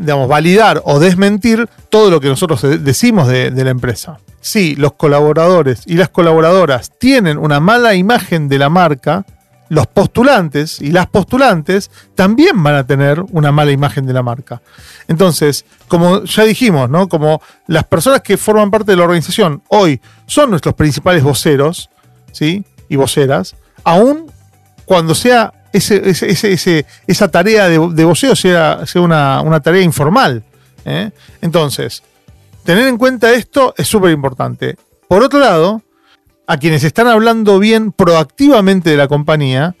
digamos, 0.00 0.28
validar 0.28 0.82
o 0.84 0.98
desmentir 0.98 1.68
todo 1.88 2.10
lo 2.10 2.20
que 2.20 2.28
nosotros 2.28 2.62
de- 2.62 2.78
decimos 2.78 3.28
de, 3.28 3.50
de 3.52 3.64
la 3.64 3.70
empresa. 3.70 4.18
Si 4.40 4.74
los 4.74 4.94
colaboradores 4.94 5.82
y 5.86 5.94
las 5.94 6.08
colaboradoras 6.08 6.90
tienen 6.98 7.38
una 7.38 7.60
mala 7.60 7.94
imagen 7.94 8.48
de 8.48 8.58
la 8.58 8.68
marca, 8.68 9.24
los 9.68 9.86
postulantes 9.88 10.80
y 10.80 10.90
las 10.92 11.06
postulantes 11.08 11.90
también 12.14 12.60
van 12.62 12.74
a 12.76 12.86
tener 12.86 13.20
una 13.32 13.50
mala 13.52 13.72
imagen 13.72 14.06
de 14.06 14.12
la 14.12 14.22
marca. 14.22 14.62
Entonces, 15.08 15.64
como 15.88 16.22
ya 16.24 16.44
dijimos, 16.44 16.88
¿no? 16.90 17.08
Como 17.08 17.40
las 17.66 17.84
personas 17.84 18.20
que 18.22 18.36
forman 18.36 18.70
parte 18.70 18.92
de 18.92 18.96
la 18.96 19.04
organización 19.04 19.62
hoy 19.68 20.00
son 20.26 20.50
nuestros 20.50 20.74
principales 20.74 21.22
voceros, 21.22 21.90
¿sí? 22.32 22.64
Y 22.88 22.94
voceras, 22.96 23.56
aún 23.82 24.30
cuando 24.86 25.14
sea 25.14 25.52
ese, 25.72 26.86
esa 27.06 27.28
tarea 27.28 27.68
de, 27.68 27.78
de 27.92 28.04
voceo 28.04 28.34
sea, 28.34 28.82
una 28.94 29.60
tarea 29.60 29.82
informal. 29.82 30.42
¿eh? 30.86 31.10
Entonces, 31.42 32.02
tener 32.64 32.88
en 32.88 32.96
cuenta 32.96 33.32
esto 33.32 33.74
es 33.76 33.86
súper 33.86 34.12
importante. 34.12 34.76
Por 35.08 35.22
otro 35.22 35.38
lado, 35.38 35.82
a 36.46 36.56
quienes 36.56 36.84
están 36.84 37.08
hablando 37.08 37.58
bien 37.58 37.92
proactivamente 37.92 38.90
de 38.90 38.96
la 38.96 39.08
compañía, 39.08 39.74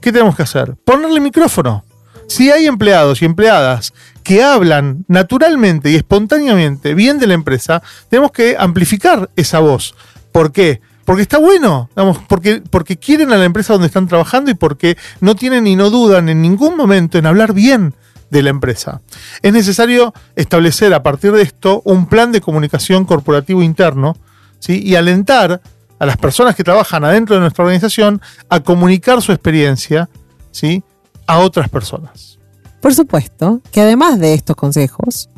¿qué 0.00 0.12
tenemos 0.12 0.36
que 0.36 0.44
hacer? 0.44 0.76
Ponerle 0.84 1.20
micrófono. 1.20 1.84
Si 2.28 2.50
hay 2.50 2.66
empleados 2.66 3.20
y 3.20 3.24
empleadas 3.26 3.92
que 4.22 4.42
hablan 4.42 5.04
naturalmente 5.08 5.90
y 5.90 5.96
espontáneamente 5.96 6.94
bien 6.94 7.18
de 7.18 7.26
la 7.26 7.34
empresa, 7.34 7.82
tenemos 8.08 8.30
que 8.30 8.56
amplificar 8.58 9.28
esa 9.36 9.58
voz. 9.58 9.94
¿Por 10.30 10.52
qué? 10.52 10.80
Porque 11.04 11.22
está 11.22 11.38
bueno, 11.38 11.88
digamos, 11.96 12.18
porque, 12.28 12.62
porque 12.70 12.96
quieren 12.96 13.32
a 13.32 13.36
la 13.36 13.44
empresa 13.44 13.72
donde 13.72 13.88
están 13.88 14.06
trabajando 14.06 14.50
y 14.50 14.54
porque 14.54 14.96
no 15.20 15.34
tienen 15.34 15.66
y 15.66 15.76
no 15.76 15.90
dudan 15.90 16.28
en 16.28 16.42
ningún 16.42 16.76
momento 16.76 17.18
en 17.18 17.26
hablar 17.26 17.52
bien 17.52 17.94
de 18.30 18.42
la 18.42 18.50
empresa. 18.50 19.02
Es 19.42 19.52
necesario 19.52 20.14
establecer 20.36 20.94
a 20.94 21.02
partir 21.02 21.32
de 21.32 21.42
esto 21.42 21.82
un 21.84 22.06
plan 22.06 22.32
de 22.32 22.40
comunicación 22.40 23.04
corporativo 23.04 23.62
interno 23.62 24.16
¿sí? 24.58 24.80
y 24.82 24.94
alentar 24.94 25.60
a 25.98 26.06
las 26.06 26.16
personas 26.16 26.56
que 26.56 26.64
trabajan 26.64 27.04
adentro 27.04 27.34
de 27.34 27.42
nuestra 27.42 27.64
organización 27.64 28.22
a 28.48 28.60
comunicar 28.60 29.20
su 29.20 29.32
experiencia 29.32 30.08
¿sí? 30.50 30.82
a 31.26 31.38
otras 31.38 31.68
personas. 31.68 32.31
Por 32.82 32.96
supuesto 32.96 33.60
que 33.70 33.80
además 33.80 34.18
de 34.18 34.34
estos 34.34 34.56
consejos, 34.56 35.30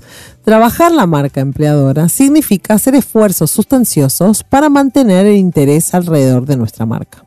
trabajar 0.44 0.90
la 0.90 1.06
marca 1.06 1.42
empleadora 1.42 2.08
significa 2.08 2.72
hacer 2.72 2.94
esfuerzos 2.94 3.50
sustanciosos 3.50 4.42
para 4.42 4.70
mantener 4.70 5.26
el 5.26 5.36
interés 5.36 5.92
alrededor 5.92 6.46
de 6.46 6.56
nuestra 6.56 6.86
marca. 6.86 7.22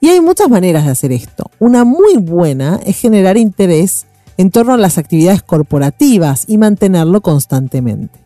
Y 0.00 0.08
hay 0.08 0.22
muchas 0.22 0.48
maneras 0.48 0.86
de 0.86 0.92
hacer 0.92 1.12
esto. 1.12 1.50
Una 1.58 1.84
muy 1.84 2.16
buena 2.16 2.80
es 2.86 2.98
generar 2.98 3.36
interés 3.36 4.06
en 4.38 4.50
torno 4.50 4.72
a 4.72 4.78
las 4.78 4.96
actividades 4.96 5.42
corporativas 5.42 6.44
y 6.48 6.56
mantenerlo 6.56 7.20
constantemente. 7.20 8.18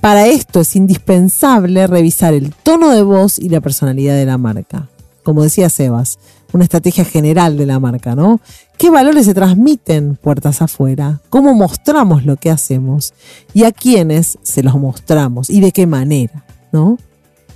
Para 0.00 0.26
esto 0.26 0.62
es 0.62 0.74
indispensable 0.74 1.86
revisar 1.86 2.34
el 2.34 2.52
tono 2.52 2.90
de 2.90 3.04
voz 3.04 3.38
y 3.38 3.50
la 3.50 3.60
personalidad 3.60 4.16
de 4.16 4.26
la 4.26 4.36
marca. 4.36 4.88
Como 5.22 5.44
decía 5.44 5.68
Sebas, 5.68 6.18
una 6.56 6.64
estrategia 6.64 7.04
general 7.04 7.56
de 7.56 7.66
la 7.66 7.78
marca, 7.78 8.14
¿no? 8.14 8.40
¿Qué 8.78 8.90
valores 8.90 9.26
se 9.26 9.34
transmiten 9.34 10.16
puertas 10.16 10.62
afuera? 10.62 11.20
¿Cómo 11.30 11.54
mostramos 11.54 12.24
lo 12.24 12.36
que 12.36 12.50
hacemos? 12.50 13.14
¿Y 13.54 13.64
a 13.64 13.72
quiénes 13.72 14.38
se 14.42 14.62
los 14.62 14.74
mostramos? 14.74 15.50
¿Y 15.50 15.60
de 15.60 15.72
qué 15.72 15.86
manera? 15.86 16.44
¿No? 16.72 16.98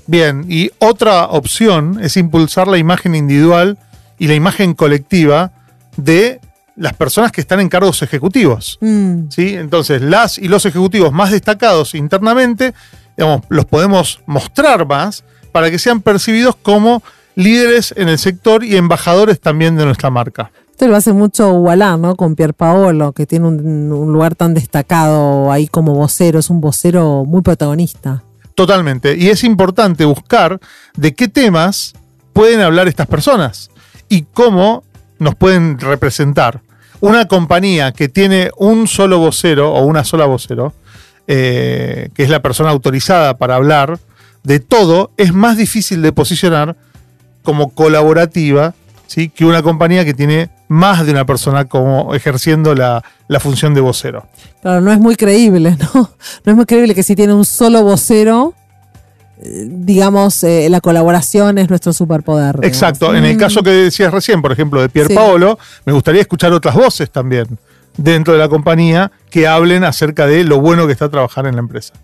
Bien, 0.06 0.44
y 0.48 0.70
otra 0.78 1.26
opción 1.26 1.98
es 2.02 2.16
impulsar 2.16 2.68
la 2.68 2.78
imagen 2.78 3.14
individual 3.14 3.78
y 4.18 4.28
la 4.28 4.34
imagen 4.34 4.74
colectiva 4.74 5.52
de 5.96 6.40
las 6.76 6.94
personas 6.94 7.32
que 7.32 7.40
están 7.40 7.60
en 7.60 7.68
cargos 7.68 8.02
ejecutivos. 8.02 8.78
Mm, 8.80 9.30
¿sí? 9.30 9.54
Entonces, 9.54 10.02
las 10.02 10.38
y 10.38 10.48
los 10.48 10.66
ejecutivos 10.66 11.12
más 11.12 11.30
destacados 11.30 11.94
internamente, 11.94 12.74
digamos, 13.16 13.42
los 13.48 13.66
podemos 13.66 14.20
mostrar 14.26 14.86
más 14.86 15.24
para 15.52 15.70
que 15.70 15.78
sean 15.78 16.00
percibidos 16.00 16.56
como 16.56 17.02
líderes 17.34 17.94
en 17.96 18.08
el 18.08 18.18
sector 18.18 18.64
y 18.64 18.76
embajadores 18.76 19.40
también 19.40 19.76
de 19.76 19.84
nuestra 19.84 20.10
marca. 20.10 20.50
Esto 20.70 20.88
lo 20.88 20.96
hace 20.96 21.12
mucho 21.12 21.52
Wallah, 21.52 21.96
¿no? 21.96 22.16
Con 22.16 22.34
Pier 22.34 22.54
Paolo, 22.54 23.12
que 23.12 23.26
tiene 23.26 23.46
un, 23.46 23.92
un 23.92 24.12
lugar 24.12 24.34
tan 24.34 24.54
destacado 24.54 25.52
ahí 25.52 25.66
como 25.66 25.94
vocero, 25.94 26.38
es 26.38 26.48
un 26.48 26.60
vocero 26.60 27.24
muy 27.26 27.42
protagonista. 27.42 28.22
Totalmente. 28.54 29.16
Y 29.16 29.28
es 29.28 29.44
importante 29.44 30.04
buscar 30.04 30.58
de 30.96 31.14
qué 31.14 31.28
temas 31.28 31.94
pueden 32.32 32.60
hablar 32.60 32.88
estas 32.88 33.06
personas 33.06 33.70
y 34.08 34.22
cómo 34.22 34.84
nos 35.18 35.34
pueden 35.34 35.78
representar. 35.78 36.62
Una 37.00 37.28
compañía 37.28 37.92
que 37.92 38.08
tiene 38.08 38.50
un 38.56 38.86
solo 38.86 39.18
vocero 39.18 39.72
o 39.72 39.84
una 39.84 40.04
sola 40.04 40.26
vocero, 40.26 40.74
eh, 41.26 42.10
que 42.14 42.22
es 42.22 42.28
la 42.28 42.42
persona 42.42 42.70
autorizada 42.70 43.38
para 43.38 43.54
hablar 43.54 43.98
de 44.42 44.60
todo, 44.60 45.12
es 45.16 45.32
más 45.32 45.56
difícil 45.56 46.02
de 46.02 46.12
posicionar 46.12 46.76
como 47.42 47.70
colaborativa 47.70 48.74
¿sí? 49.06 49.28
que 49.28 49.44
una 49.44 49.62
compañía 49.62 50.04
que 50.04 50.14
tiene 50.14 50.50
más 50.68 51.04
de 51.04 51.12
una 51.12 51.24
persona 51.26 51.64
como 51.64 52.14
ejerciendo 52.14 52.74
la, 52.74 53.02
la 53.28 53.40
función 53.40 53.74
de 53.74 53.80
vocero. 53.80 54.26
Claro, 54.62 54.80
no 54.80 54.92
es 54.92 55.00
muy 55.00 55.16
creíble, 55.16 55.76
¿no? 55.94 56.10
No 56.44 56.52
es 56.52 56.56
muy 56.56 56.66
creíble 56.66 56.94
que 56.94 57.02
si 57.02 57.16
tiene 57.16 57.34
un 57.34 57.44
solo 57.44 57.82
vocero, 57.82 58.54
eh, 59.42 59.66
digamos, 59.68 60.44
eh, 60.44 60.68
la 60.70 60.80
colaboración 60.80 61.58
es 61.58 61.68
nuestro 61.68 61.92
superpoder. 61.92 62.56
digamos. 62.56 62.66
Exacto. 62.66 63.14
En 63.14 63.24
el 63.24 63.36
Mm. 63.36 63.40
caso 63.40 63.62
que 63.62 63.70
decías 63.70 64.12
recién, 64.12 64.40
por 64.42 64.52
ejemplo, 64.52 64.80
de 64.80 64.88
Pier 64.88 65.08
Sí. 65.08 65.14
Paolo, 65.14 65.58
me 65.86 65.92
gustaría 65.92 66.20
escuchar 66.20 66.52
otras 66.52 66.74
voces 66.76 67.10
también 67.10 67.46
dentro 67.96 68.34
de 68.34 68.38
la 68.38 68.48
compañía 68.48 69.10
que 69.30 69.48
hablen 69.48 69.82
acerca 69.82 70.26
de 70.26 70.44
lo 70.44 70.60
bueno 70.60 70.86
que 70.86 70.92
está 70.92 71.08
trabajar 71.08 71.46
en 71.46 71.54
la 71.56 71.60
empresa. 71.60 71.94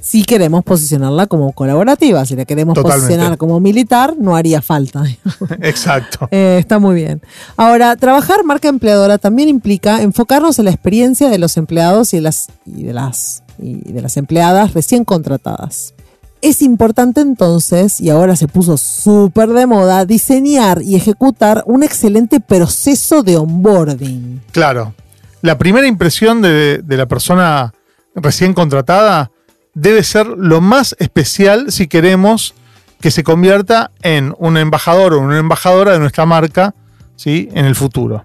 Si 0.00 0.22
queremos 0.22 0.62
posicionarla 0.64 1.26
como 1.26 1.52
colaborativa, 1.52 2.26
si 2.26 2.36
la 2.36 2.44
queremos 2.44 2.74
Totalmente. 2.74 3.06
posicionar 3.06 3.38
como 3.38 3.58
militar, 3.58 4.14
no 4.18 4.36
haría 4.36 4.60
falta. 4.60 5.02
Exacto. 5.62 6.28
Eh, 6.30 6.58
está 6.60 6.78
muy 6.78 6.94
bien. 6.94 7.22
Ahora, 7.56 7.96
trabajar 7.96 8.44
marca 8.44 8.68
empleadora 8.68 9.16
también 9.16 9.48
implica 9.48 10.02
enfocarnos 10.02 10.58
en 10.58 10.66
la 10.66 10.72
experiencia 10.72 11.30
de 11.30 11.38
los 11.38 11.56
empleados 11.56 12.12
y 12.12 12.18
de 12.18 12.22
las, 12.22 12.48
y 12.66 12.82
de 12.82 12.92
las, 12.92 13.42
y 13.58 13.92
de 13.92 14.02
las 14.02 14.18
empleadas 14.18 14.74
recién 14.74 15.04
contratadas. 15.04 15.94
Es 16.42 16.60
importante 16.60 17.22
entonces, 17.22 17.98
y 18.02 18.10
ahora 18.10 18.36
se 18.36 18.46
puso 18.46 18.76
súper 18.76 19.48
de 19.48 19.66
moda, 19.66 20.04
diseñar 20.04 20.82
y 20.82 20.96
ejecutar 20.96 21.64
un 21.66 21.82
excelente 21.82 22.40
proceso 22.40 23.22
de 23.22 23.38
onboarding. 23.38 24.42
Claro. 24.52 24.92
La 25.40 25.56
primera 25.56 25.86
impresión 25.86 26.42
de, 26.42 26.82
de 26.84 26.96
la 26.98 27.06
persona 27.06 27.72
recién 28.14 28.52
contratada 28.52 29.30
debe 29.74 30.02
ser 30.02 30.26
lo 30.26 30.60
más 30.60 30.96
especial 30.98 31.70
si 31.72 31.86
queremos 31.88 32.54
que 33.00 33.10
se 33.10 33.22
convierta 33.24 33.90
en 34.02 34.34
un 34.38 34.56
embajador 34.56 35.14
o 35.14 35.20
una 35.20 35.38
embajadora 35.38 35.92
de 35.92 35.98
nuestra 35.98 36.24
marca 36.26 36.74
¿sí? 37.16 37.48
en 37.52 37.66
el 37.66 37.74
futuro. 37.74 38.24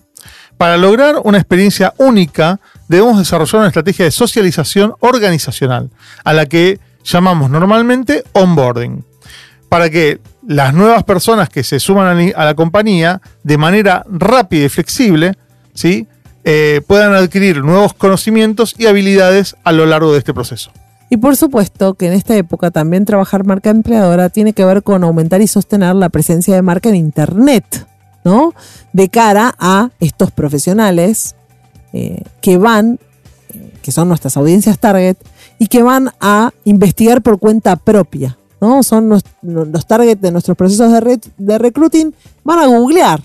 Para 0.58 0.78
lograr 0.78 1.16
una 1.24 1.38
experiencia 1.38 1.94
única, 1.98 2.60
debemos 2.88 3.18
desarrollar 3.18 3.56
una 3.62 3.68
estrategia 3.68 4.06
de 4.06 4.12
socialización 4.12 4.94
organizacional, 5.00 5.90
a 6.24 6.34
la 6.34 6.46
que 6.46 6.80
llamamos 7.04 7.50
normalmente 7.50 8.24
onboarding, 8.34 9.06
para 9.70 9.90
que 9.90 10.20
las 10.48 10.74
nuevas 10.74 11.04
personas 11.04 11.50
que 11.50 11.64
se 11.64 11.80
suman 11.80 12.34
a 12.36 12.46
la- 12.46 12.56
compañía 12.56 13.22
de 13.44 13.58
manera 13.58 14.04
rápida 14.10 14.66
y 14.66 14.70
flexible 14.70 15.34
¿sí? 15.74 16.08
Eh, 16.44 16.82
puedan 16.88 17.14
adquirir 17.14 17.64
nuevos 17.64 17.94
conocimientos 17.94 18.76
y 18.78 18.88
habilidades 18.88 19.56
a 19.64 19.72
lo 19.72 19.86
largo 19.86 20.12
de 20.14 20.20
este 20.20 20.34
proceso. 20.34 20.72
Y 21.10 21.18
por 21.18 21.36
supuesto 21.36 21.96
que 21.96 22.08
en 22.08 22.14
esta 22.14 22.36
época 22.36 22.70
también 22.72 23.06
trabajar 23.06 23.44
marca 23.46 23.72
empleadora 23.72 24.30
tiene 24.30 24.54
que 24.54 24.64
ver 24.64 24.84
con 24.84 25.04
aumentar 25.04 25.42
y 25.42 25.48
sostener 25.48 25.96
la 25.96 26.10
presencia 26.10 26.54
de 26.56 26.62
marca 26.62 26.90
en 26.90 26.96
Internet, 26.96 27.88
¿no? 28.24 28.54
De 28.94 29.10
cara 29.10 29.56
a 29.58 29.90
estos 30.00 30.32
profesionales 30.32 31.36
eh, 31.94 32.24
que 32.42 32.58
van, 32.58 33.00
eh, 33.54 33.74
que 33.82 33.92
son 33.92 34.08
nuestras 34.08 34.38
audiencias 34.38 34.78
target, 34.78 35.18
y 35.58 35.68
que 35.68 35.84
van 35.84 36.12
a 36.22 36.52
investigar 36.64 37.22
por 37.22 37.40
cuenta 37.40 37.76
propia, 37.76 38.38
¿no? 38.62 38.82
Son 38.84 39.10
los, 39.10 39.24
los 39.42 39.88
target 39.88 40.18
de 40.20 40.32
nuestros 40.32 40.56
procesos 40.56 40.92
de, 40.92 41.00
re- 41.00 41.20
de 41.38 41.58
recruiting, 41.58 42.14
van 42.44 42.60
a 42.60 42.68
googlear. 42.68 43.22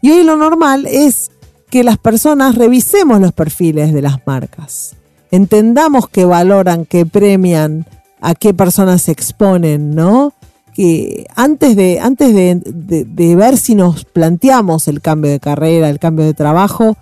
Y 0.00 0.10
hoy 0.10 0.22
lo 0.24 0.36
normal 0.36 0.86
es 0.86 1.30
que 1.70 1.82
las 1.82 1.98
personas 1.98 2.54
revisemos 2.54 3.20
los 3.20 3.32
perfiles 3.32 3.92
de 3.92 4.00
las 4.00 4.26
marcas 4.26 4.95
entendamos 5.30 6.08
que 6.08 6.24
valoran, 6.24 6.84
que 6.84 7.06
premian, 7.06 7.86
a 8.20 8.34
qué 8.34 8.54
personas 8.54 9.02
se 9.02 9.12
exponen, 9.12 9.94
¿no? 9.94 10.32
Que 10.74 11.26
antes 11.34 11.76
de, 11.76 12.00
antes 12.00 12.34
de, 12.34 12.60
de- 12.64 13.36
ver 13.36 13.56
si 13.56 13.74
nos 13.74 14.04
planteamos 14.04 14.88
el 14.88 15.00
cambio 15.00 15.30
de 15.30 15.40
carrera, 15.40 15.88
el 15.88 15.98
cambio 15.98 16.24
de 16.26 16.34
trabajo, 16.34 16.96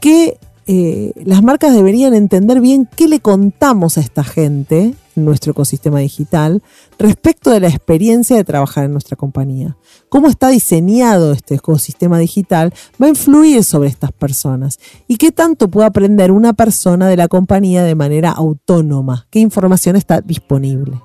que 0.00 0.38
eh, 0.66 1.12
las 1.24 1.42
marcas 1.42 1.74
deberían 1.74 2.14
entender 2.14 2.60
bien 2.60 2.88
qué 2.96 3.08
le 3.08 3.20
contamos 3.20 3.98
a 3.98 4.00
esta 4.00 4.22
gente 4.24 4.80
en 4.82 4.96
nuestro 5.16 5.52
ecosistema 5.52 5.98
digital 6.00 6.62
respecto 6.98 7.50
de 7.50 7.60
la 7.60 7.68
experiencia 7.68 8.36
de 8.36 8.44
trabajar 8.44 8.84
en 8.84 8.92
nuestra 8.92 9.16
compañía. 9.16 9.76
Cómo 10.08 10.28
está 10.28 10.48
diseñado 10.48 11.32
este 11.32 11.56
ecosistema 11.56 12.18
digital 12.18 12.72
va 13.00 13.06
a 13.06 13.10
influir 13.10 13.64
sobre 13.64 13.88
estas 13.88 14.12
personas 14.12 14.78
y 15.08 15.16
qué 15.16 15.32
tanto 15.32 15.68
puede 15.68 15.86
aprender 15.86 16.30
una 16.30 16.52
persona 16.52 17.08
de 17.08 17.16
la 17.16 17.28
compañía 17.28 17.82
de 17.84 17.94
manera 17.94 18.30
autónoma, 18.30 19.26
qué 19.30 19.40
información 19.40 19.96
está 19.96 20.20
disponible. 20.20 21.00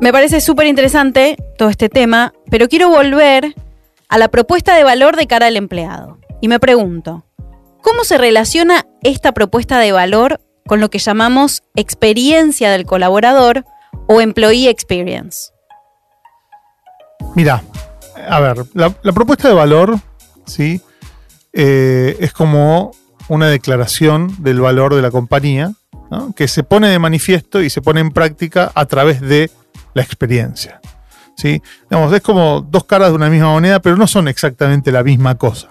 Me 0.00 0.12
parece 0.12 0.40
súper 0.40 0.68
interesante 0.68 1.36
todo 1.56 1.68
este 1.68 1.88
tema, 1.88 2.32
pero 2.50 2.68
quiero 2.68 2.88
volver 2.88 3.54
a 4.08 4.18
la 4.18 4.28
propuesta 4.28 4.76
de 4.76 4.84
valor 4.84 5.16
de 5.16 5.26
cara 5.26 5.46
al 5.46 5.56
empleado. 5.56 6.18
Y 6.40 6.46
me 6.46 6.60
pregunto, 6.60 7.26
¿cómo 7.82 8.04
se 8.04 8.16
relaciona 8.16 8.86
esta 9.02 9.32
propuesta 9.32 9.80
de 9.80 9.90
valor 9.90 10.40
con 10.68 10.80
lo 10.80 10.90
que 10.90 10.98
llamamos 10.98 11.64
experiencia 11.74 12.70
del 12.70 12.86
colaborador 12.86 13.64
o 14.06 14.20
employee 14.20 14.68
experience? 14.68 15.50
Mira, 17.34 17.64
a 18.28 18.38
ver, 18.38 18.64
la, 18.74 18.90
propuesta 19.12 19.48
de 19.48 19.54
valor, 19.54 19.98
¿sí? 20.46 20.80
Eh, 21.52 22.16
es 22.20 22.32
como 22.32 22.92
una 23.28 23.48
declaración 23.48 24.34
del 24.38 24.60
valor 24.60 24.94
de 24.94 25.02
la 25.02 25.10
compañía, 25.10 25.72
¿no? 26.10 26.34
que 26.34 26.46
se 26.46 26.62
pone 26.62 26.88
de 26.88 26.98
manifiesto 26.98 27.62
y 27.62 27.70
se 27.70 27.82
pone 27.82 28.00
en 28.00 28.10
práctica 28.10 28.70
a 28.74 28.86
través 28.86 29.20
de 29.20 29.50
la 29.94 30.02
experiencia. 30.02 30.80
¿sí? 31.36 31.62
Digamos, 31.90 32.12
es 32.12 32.20
como 32.20 32.60
dos 32.60 32.84
caras 32.84 33.10
de 33.10 33.16
una 33.16 33.30
misma 33.30 33.50
moneda, 33.50 33.80
pero 33.80 33.96
no 33.96 34.06
son 34.06 34.28
exactamente 34.28 34.92
la 34.92 35.02
misma 35.02 35.36
cosa. 35.36 35.70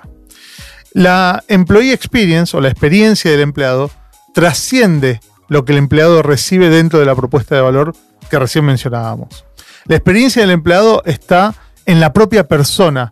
La 0.94 1.44
employee 1.48 1.94
experience 1.94 2.56
o 2.58 2.62
la 2.62 2.70
experiencia 2.70 3.30
del 3.30 3.42
empleado 3.42 3.92
trasciende 4.38 5.20
lo 5.48 5.66
que 5.66 5.72
el 5.72 5.80
empleado 5.80 6.22
recibe 6.22 6.70
dentro 6.70 7.00
de 7.00 7.08
la 7.08 7.16
propuesta 7.16 7.56
de 7.56 7.62
valor 7.62 7.96
que 8.30 8.38
recién 8.38 8.66
mencionábamos. 8.66 9.46
La 9.86 9.96
experiencia 9.96 10.44
del 10.44 10.52
empleado 10.52 11.02
está 11.06 11.56
en 11.88 12.00
la 12.00 12.14
propia 12.14 12.48
persona. 12.48 13.10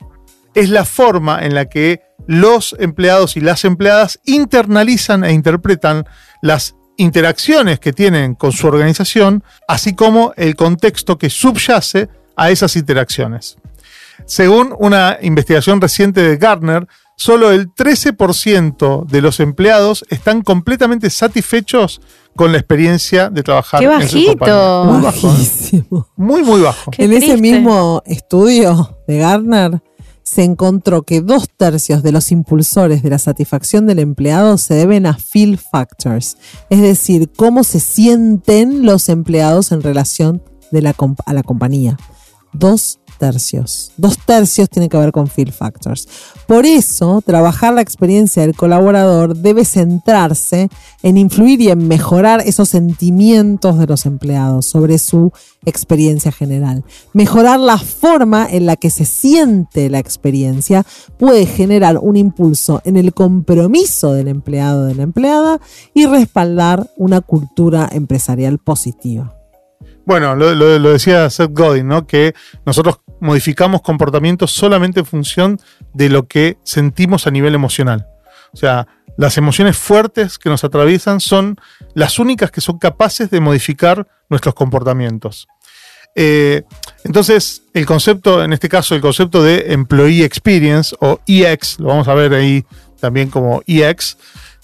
Es 0.54 0.70
la 0.70 0.86
forma 0.86 1.44
en 1.44 1.56
la 1.56 1.66
que 1.66 2.04
los 2.28 2.76
empleados 2.78 3.38
y 3.38 3.42
las 3.42 3.66
empleadas 3.66 4.20
internalizan 4.24 5.24
e 5.24 5.34
interpretan 5.34 6.06
las 6.44 6.76
interacciones 6.96 7.80
que 7.80 7.92
tienen 7.92 8.36
con 8.36 8.52
su 8.52 8.68
organización, 8.68 9.44
así 9.68 9.96
como 9.96 10.32
el 10.38 10.56
contexto 10.56 11.18
que 11.18 11.32
subyace 11.32 12.08
a 12.36 12.52
esas 12.52 12.76
interacciones. 12.76 13.58
Según 14.28 14.76
una 14.78 15.18
investigación 15.24 15.82
reciente 15.82 16.22
de 16.22 16.38
Gartner, 16.38 16.88
solo 17.16 17.52
el 17.52 17.74
13% 17.74 19.06
de 19.06 19.22
los 19.22 19.40
empleados 19.40 20.06
están 20.10 20.42
completamente 20.42 21.10
satisfechos 21.10 22.02
con 22.36 22.52
la 22.52 22.58
experiencia 22.58 23.30
de 23.30 23.44
trabajar 23.44 23.80
¡Qué 23.80 23.86
en 23.86 24.10
su 24.10 24.26
compañía. 24.26 24.56
bajito! 24.56 24.86
Muy 24.86 25.02
bajo, 25.02 25.28
¿eh? 25.28 25.32
Bajísimo. 25.32 26.08
Muy, 26.18 26.44
muy 26.44 26.62
bajo. 26.62 26.92
Qué 26.92 27.06
en 27.06 27.14
ese 27.14 27.38
mismo 27.38 28.02
estudio 28.06 28.98
de 29.08 29.18
Gartner 29.20 29.82
se 30.24 30.44
encontró 30.44 31.04
que 31.04 31.22
dos 31.22 31.48
tercios 31.56 32.02
de 32.04 32.12
los 32.12 32.32
impulsores 32.32 33.04
de 33.04 33.10
la 33.12 33.20
satisfacción 33.20 33.86
del 33.86 34.00
empleado 34.00 34.58
se 34.58 34.74
deben 34.74 35.06
a 35.06 35.16
feel 35.18 35.58
factors, 35.58 36.36
es 36.70 36.82
decir, 36.82 37.30
cómo 37.38 37.64
se 37.64 37.80
sienten 37.80 38.86
los 38.86 39.08
empleados 39.10 39.72
en 39.72 39.84
relación 39.84 40.42
de 40.72 40.82
la 40.82 40.96
comp- 40.96 41.22
a 41.28 41.34
la 41.34 41.44
compañía. 41.44 41.96
Dos 42.54 43.00
tercios. 43.18 43.92
Dos 43.98 44.18
tercios 44.18 44.70
tiene 44.70 44.90
que 44.90 44.98
ver 44.98 45.12
con 45.12 45.28
feel 45.28 45.52
factors. 45.52 46.08
Por 46.48 46.66
eso, 46.66 47.22
trabajar 47.26 47.74
la 47.74 47.82
experiencia 47.82 48.42
del 48.44 48.56
colaborador 48.56 49.36
debe 49.36 49.66
centrarse 49.66 50.70
en 51.04 51.18
influir 51.18 51.62
y 51.62 51.70
en 51.70 51.88
mejorar 51.88 52.42
esos 52.46 52.70
sentimientos 52.70 53.80
de 53.80 53.88
los 53.88 54.06
empleados 54.06 54.66
sobre 54.66 54.98
su 54.98 55.32
experiencia 55.66 56.32
general. 56.32 56.84
Mejorar 57.14 57.60
la 57.60 57.78
forma 57.78 58.48
en 58.50 58.66
la 58.66 58.76
que 58.76 58.90
se 58.90 59.06
siente 59.06 59.90
la 59.90 60.00
experiencia 60.00 60.86
puede 61.18 61.46
generar 61.46 61.98
un 61.98 62.16
impulso 62.16 62.82
en 62.86 62.98
el 62.98 63.14
compromiso 63.14 64.14
del 64.14 64.28
empleado 64.28 64.84
o 64.84 64.86
de 64.86 64.96
la 64.96 65.04
empleada 65.04 65.60
y 65.94 66.06
respaldar 66.06 66.92
una 66.98 67.22
cultura 67.22 67.90
empresarial 67.92 68.58
positiva. 68.58 69.35
Bueno, 70.06 70.36
lo, 70.36 70.92
decía 70.92 71.30
Seth 71.30 71.52
Godin, 71.52 71.88
¿no? 71.88 72.06
Que 72.06 72.34
nosotros 72.66 73.00
modificamos 73.20 73.82
comportamientos 73.82 74.52
solamente 74.52 75.00
en 75.00 75.06
función 75.06 75.60
de 75.94 76.10
lo 76.10 76.28
que 76.28 76.58
sentimos 76.64 77.26
a 77.26 77.32
nivel 77.32 77.56
emocional. 77.56 78.08
O 78.54 78.58
sea, 78.58 78.88
las 79.18 79.38
emociones 79.38 79.78
fuertes 79.78 80.38
que 80.38 80.50
nos 80.50 80.64
atraviesan 80.64 81.20
son 81.20 81.58
las 81.94 82.20
únicas 82.20 82.52
que 82.52 82.62
son 82.62 82.78
capaces 82.78 83.30
de 83.32 83.40
modificar 83.40 84.08
nuestros 84.30 84.54
comportamientos. 84.54 85.48
Eh, 86.16 86.64
entonces, 87.04 87.64
el 87.74 87.86
concepto, 87.86 88.44
en 88.44 88.54
este 88.54 88.70
caso, 88.70 88.96
el 88.96 89.02
concepto 89.02 89.44
de 89.44 89.74
Employee 89.74 90.24
Experience 90.24 90.96
o 91.02 91.20
EX, 91.28 91.80
lo 91.80 91.88
vamos 91.88 92.08
a 92.08 92.14
ver 92.14 92.34
ahí 92.34 92.64
también 93.00 93.30
como 93.30 93.62
EX, 93.68 94.18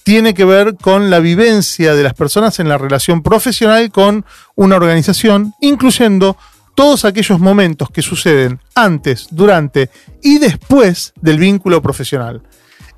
tiene 0.04 0.34
que 0.34 0.46
ver 0.46 0.76
con 0.76 1.10
la 1.10 1.20
vivencia 1.20 1.94
de 1.94 2.04
las 2.04 2.14
personas 2.14 2.60
en 2.60 2.70
la 2.70 2.78
relación 2.78 3.22
profesional 3.22 3.92
con 3.92 4.26
una 4.56 4.76
organización, 4.76 5.54
incluyendo 5.62 6.38
todos 6.76 7.06
aquellos 7.06 7.40
momentos 7.40 7.90
que 7.90 8.02
suceden 8.02 8.60
antes, 8.76 9.28
durante 9.32 9.90
y 10.22 10.40
después 10.40 11.14
del 11.22 11.38
vínculo 11.38 11.82
profesional. 11.82 12.42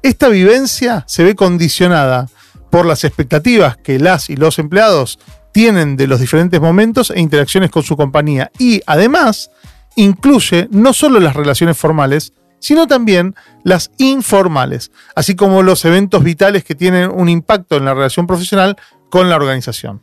Esta 0.01 0.29
vivencia 0.29 1.03
se 1.07 1.23
ve 1.23 1.35
condicionada 1.35 2.29
por 2.69 2.85
las 2.85 3.03
expectativas 3.03 3.77
que 3.77 3.99
las 3.99 4.29
y 4.29 4.35
los 4.35 4.59
empleados 4.59 5.19
tienen 5.53 5.95
de 5.95 6.07
los 6.07 6.19
diferentes 6.19 6.59
momentos 6.59 7.11
e 7.11 7.19
interacciones 7.19 7.69
con 7.69 7.83
su 7.83 7.95
compañía 7.95 8.51
y 8.57 8.81
además 8.85 9.51
incluye 9.95 10.67
no 10.71 10.91
solo 10.93 11.19
las 11.19 11.35
relaciones 11.35 11.77
formales, 11.77 12.33
sino 12.63 12.87
también 12.87 13.35
las 13.63 13.91
informales, 13.97 14.91
así 15.15 15.35
como 15.35 15.63
los 15.63 15.83
eventos 15.83 16.23
vitales 16.23 16.63
que 16.63 16.75
tienen 16.75 17.11
un 17.11 17.27
impacto 17.27 17.75
en 17.75 17.83
la 17.83 17.93
relación 17.93 18.25
profesional 18.25 18.77
con 19.09 19.29
la 19.29 19.35
organización. 19.35 20.01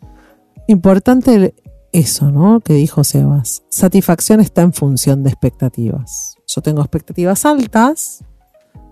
Importante 0.66 1.54
eso, 1.90 2.30
¿no? 2.30 2.60
Que 2.60 2.74
dijo 2.74 3.02
Sebas. 3.02 3.62
Satisfacción 3.70 4.40
está 4.40 4.60
en 4.60 4.74
función 4.74 5.22
de 5.22 5.30
expectativas. 5.30 6.36
Yo 6.46 6.60
tengo 6.60 6.82
expectativas 6.82 7.46
altas 7.46 8.24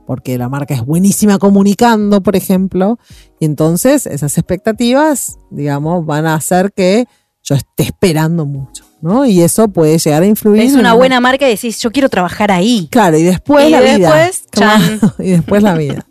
porque 0.06 0.38
la 0.38 0.48
marca 0.48 0.72
es 0.72 0.86
buenísima 0.86 1.38
comunicando, 1.38 2.22
por 2.22 2.36
ejemplo, 2.36 2.98
y 3.38 3.44
entonces 3.44 4.06
esas 4.06 4.38
expectativas, 4.38 5.38
digamos, 5.50 6.06
van 6.06 6.24
a 6.24 6.34
hacer 6.34 6.72
que 6.72 7.04
yo 7.42 7.54
esté 7.54 7.82
esperando 7.82 8.46
mucho, 8.46 8.86
¿no? 9.00 9.24
Y 9.24 9.42
eso 9.42 9.68
puede 9.68 9.98
llegar 9.98 10.22
a 10.22 10.26
influir. 10.26 10.62
Es 10.62 10.74
una 10.74 10.94
buena 10.94 11.20
marca 11.20 11.46
y 11.46 11.50
decís, 11.52 11.78
yo 11.80 11.90
quiero 11.90 12.08
trabajar 12.08 12.50
ahí. 12.50 12.88
Claro, 12.90 13.16
y 13.18 13.22
después 13.22 13.68
Y 13.68 13.70
la 13.70 13.80
vida. 13.80 14.30
chan. 14.52 15.00
Y 15.18 15.30
después 15.30 15.62
la 15.62 15.74
vida. 15.74 16.06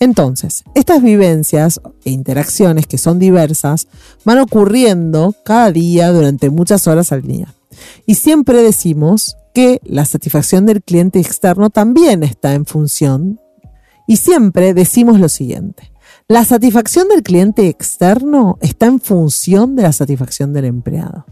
Entonces, 0.00 0.64
estas 0.74 1.02
vivencias 1.02 1.80
e 2.04 2.10
interacciones 2.10 2.86
que 2.86 2.98
son 2.98 3.18
diversas 3.18 3.88
van 4.24 4.38
ocurriendo 4.38 5.34
cada 5.44 5.72
día 5.72 6.12
durante 6.12 6.50
muchas 6.50 6.86
horas 6.86 7.12
al 7.12 7.22
día. 7.22 7.54
Y 8.06 8.16
siempre 8.16 8.62
decimos 8.62 9.36
que 9.54 9.80
la 9.84 10.04
satisfacción 10.04 10.66
del 10.66 10.82
cliente 10.82 11.18
externo 11.18 11.70
también 11.70 12.22
está 12.22 12.52
en 12.54 12.66
función. 12.66 13.40
Y 14.06 14.18
siempre 14.18 14.74
decimos 14.74 15.18
lo 15.18 15.28
siguiente. 15.28 15.90
La 16.28 16.44
satisfacción 16.44 17.08
del 17.08 17.22
cliente 17.22 17.68
externo 17.68 18.58
está 18.60 18.86
en 18.86 19.00
función 19.00 19.76
de 19.76 19.84
la 19.84 19.92
satisfacción 19.92 20.52
del 20.52 20.66
empleado. 20.66 21.24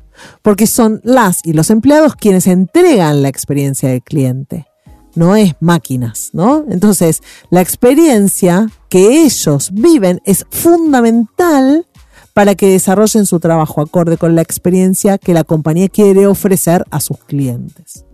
Porque 0.42 0.66
son 0.66 1.00
las 1.04 1.44
y 1.44 1.52
los 1.52 1.70
empleados 1.70 2.16
quienes 2.16 2.46
entregan 2.46 3.22
la 3.22 3.28
experiencia 3.28 3.88
del 3.88 4.02
cliente 4.02 4.66
no 5.14 5.36
es 5.36 5.54
máquinas, 5.60 6.30
¿no? 6.32 6.64
Entonces, 6.68 7.22
la 7.50 7.60
experiencia 7.60 8.68
que 8.88 9.24
ellos 9.24 9.70
viven 9.72 10.20
es 10.24 10.46
fundamental 10.50 11.86
para 12.32 12.56
que 12.56 12.68
desarrollen 12.68 13.26
su 13.26 13.38
trabajo 13.40 13.80
acorde 13.80 14.18
con 14.18 14.34
la 14.34 14.42
experiencia 14.42 15.18
que 15.18 15.34
la 15.34 15.44
compañía 15.44 15.88
quiere 15.88 16.26
ofrecer 16.26 16.84
a 16.90 17.00
sus 17.00 17.18
clientes. 17.18 18.04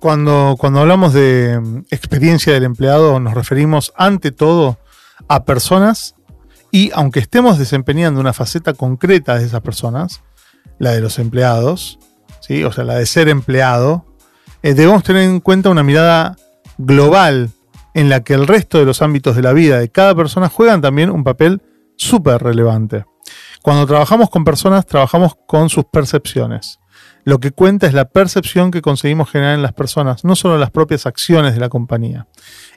Cuando, 0.00 0.56
cuando 0.58 0.80
hablamos 0.80 1.12
de 1.12 1.60
mm, 1.60 1.84
experiencia 1.90 2.52
del 2.54 2.64
empleado, 2.64 3.20
nos 3.20 3.34
referimos 3.34 3.92
ante 3.96 4.32
todo 4.32 4.78
a 5.28 5.44
personas 5.44 6.14
y 6.70 6.90
aunque 6.94 7.20
estemos 7.20 7.58
desempeñando 7.58 8.20
una 8.20 8.32
faceta 8.32 8.74
concreta 8.74 9.38
de 9.38 9.46
esas 9.46 9.60
personas, 9.60 10.22
la 10.78 10.92
de 10.92 11.00
los 11.00 11.18
empleados, 11.18 11.98
¿sí? 12.40 12.64
o 12.64 12.72
sea, 12.72 12.84
la 12.84 12.94
de 12.94 13.06
ser 13.06 13.28
empleado, 13.28 14.04
eh, 14.62 14.74
debemos 14.74 15.02
tener 15.02 15.22
en 15.22 15.40
cuenta 15.40 15.70
una 15.70 15.82
mirada 15.82 16.36
global 16.78 17.50
en 17.94 18.08
la 18.08 18.24
que 18.24 18.34
el 18.34 18.46
resto 18.46 18.78
de 18.78 18.84
los 18.84 19.02
ámbitos 19.02 19.36
de 19.36 19.42
la 19.42 19.52
vida 19.52 19.78
de 19.78 19.88
cada 19.88 20.14
persona 20.14 20.48
juegan 20.48 20.80
también 20.80 21.10
un 21.10 21.24
papel 21.24 21.62
súper 21.96 22.42
relevante. 22.42 23.04
Cuando 23.62 23.86
trabajamos 23.86 24.30
con 24.30 24.44
personas, 24.44 24.84
trabajamos 24.84 25.36
con 25.46 25.70
sus 25.70 25.84
percepciones. 25.84 26.80
Lo 27.24 27.38
que 27.38 27.52
cuenta 27.52 27.86
es 27.86 27.94
la 27.94 28.04
percepción 28.06 28.70
que 28.70 28.82
conseguimos 28.82 29.30
generar 29.30 29.54
en 29.54 29.62
las 29.62 29.72
personas, 29.72 30.24
no 30.24 30.36
solo 30.36 30.58
las 30.58 30.70
propias 30.70 31.06
acciones 31.06 31.54
de 31.54 31.60
la 31.60 31.70
compañía. 31.70 32.26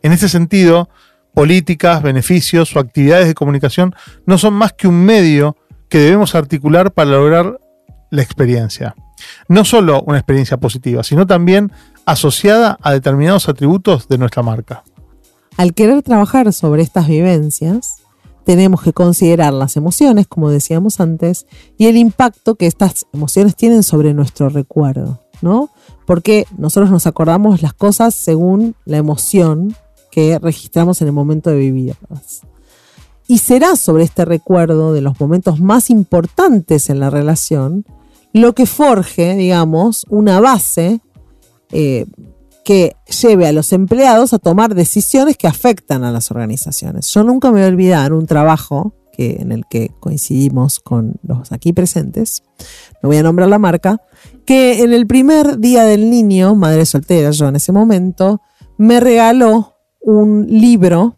En 0.01 0.13
ese 0.13 0.29
sentido, 0.29 0.89
políticas, 1.33 2.01
beneficios 2.01 2.73
o 2.75 2.79
actividades 2.79 3.27
de 3.27 3.33
comunicación 3.33 3.93
no 4.25 4.37
son 4.37 4.53
más 4.53 4.73
que 4.73 4.87
un 4.87 5.03
medio 5.03 5.57
que 5.89 5.99
debemos 5.99 6.35
articular 6.35 6.93
para 6.93 7.11
lograr 7.11 7.59
la 8.09 8.21
experiencia. 8.21 8.95
No 9.47 9.65
solo 9.65 10.03
una 10.03 10.17
experiencia 10.17 10.57
positiva, 10.57 11.03
sino 11.03 11.25
también 11.25 11.71
asociada 12.05 12.77
a 12.81 12.93
determinados 12.93 13.49
atributos 13.49 14.07
de 14.07 14.17
nuestra 14.17 14.43
marca. 14.43 14.83
Al 15.57 15.73
querer 15.73 16.03
trabajar 16.03 16.53
sobre 16.53 16.83
estas 16.83 17.07
vivencias, 17.07 17.97
tenemos 18.45 18.81
que 18.81 18.93
considerar 18.93 19.51
las 19.53 19.75
emociones, 19.75 20.27
como 20.27 20.49
decíamos 20.49 21.01
antes, 21.01 21.47
y 21.77 21.87
el 21.87 21.97
impacto 21.97 22.55
que 22.55 22.67
estas 22.67 23.05
emociones 23.11 23.55
tienen 23.55 23.83
sobre 23.83 24.13
nuestro 24.13 24.47
recuerdo, 24.47 25.19
¿no? 25.41 25.69
Porque 26.05 26.45
nosotros 26.57 26.89
nos 26.89 27.07
acordamos 27.07 27.61
las 27.61 27.73
cosas 27.73 28.13
según 28.13 28.75
la 28.85 28.97
emoción 28.97 29.75
que 30.11 30.39
registramos 30.39 31.01
en 31.01 31.07
el 31.07 31.13
momento 31.13 31.49
de 31.49 31.57
vivirlas. 31.57 32.41
Y 33.27 33.39
será 33.39 33.75
sobre 33.75 34.05
este 34.05 34.23
recuerdo 34.23 34.93
de 34.93 35.01
los 35.01 35.19
momentos 35.19 35.59
más 35.59 35.89
importantes 35.89 36.89
en 36.89 37.01
la 37.01 37.09
relación 37.09 37.85
lo 38.37 38.53
que 38.53 38.65
forje, 38.65 39.35
digamos, 39.35 40.05
una 40.09 40.39
base 40.39 41.01
eh, 41.71 42.05
que 42.63 42.95
lleve 43.21 43.47
a 43.47 43.53
los 43.53 43.71
empleados 43.71 44.33
a 44.33 44.39
tomar 44.39 44.75
decisiones 44.75 45.37
que 45.37 45.47
afectan 45.47 46.03
a 46.03 46.11
las 46.11 46.31
organizaciones. 46.31 47.07
Yo 47.13 47.23
nunca 47.23 47.49
me 47.49 47.59
voy 47.59 47.65
a 47.65 47.67
olvidar 47.67 48.13
un 48.13 48.25
trabajo 48.25 48.93
que, 49.13 49.37
en 49.39 49.51
el 49.51 49.65
que 49.67 49.91
coincidimos 49.99 50.79
con 50.79 51.15
los 51.23 51.51
aquí 51.51 51.71
presentes, 51.73 52.43
no 53.01 53.09
voy 53.09 53.17
a 53.17 53.23
nombrar 53.23 53.47
la 53.47 53.57
marca, 53.57 54.01
que 54.45 54.83
en 54.83 54.93
el 54.93 55.07
primer 55.07 55.59
día 55.59 55.83
del 55.83 56.09
niño, 56.09 56.55
madre 56.55 56.85
soltera 56.85 57.31
yo 57.31 57.47
en 57.47 57.55
ese 57.55 57.71
momento, 57.71 58.41
me 58.77 58.99
regaló 58.99 59.75
un 60.01 60.45
libro 60.49 61.17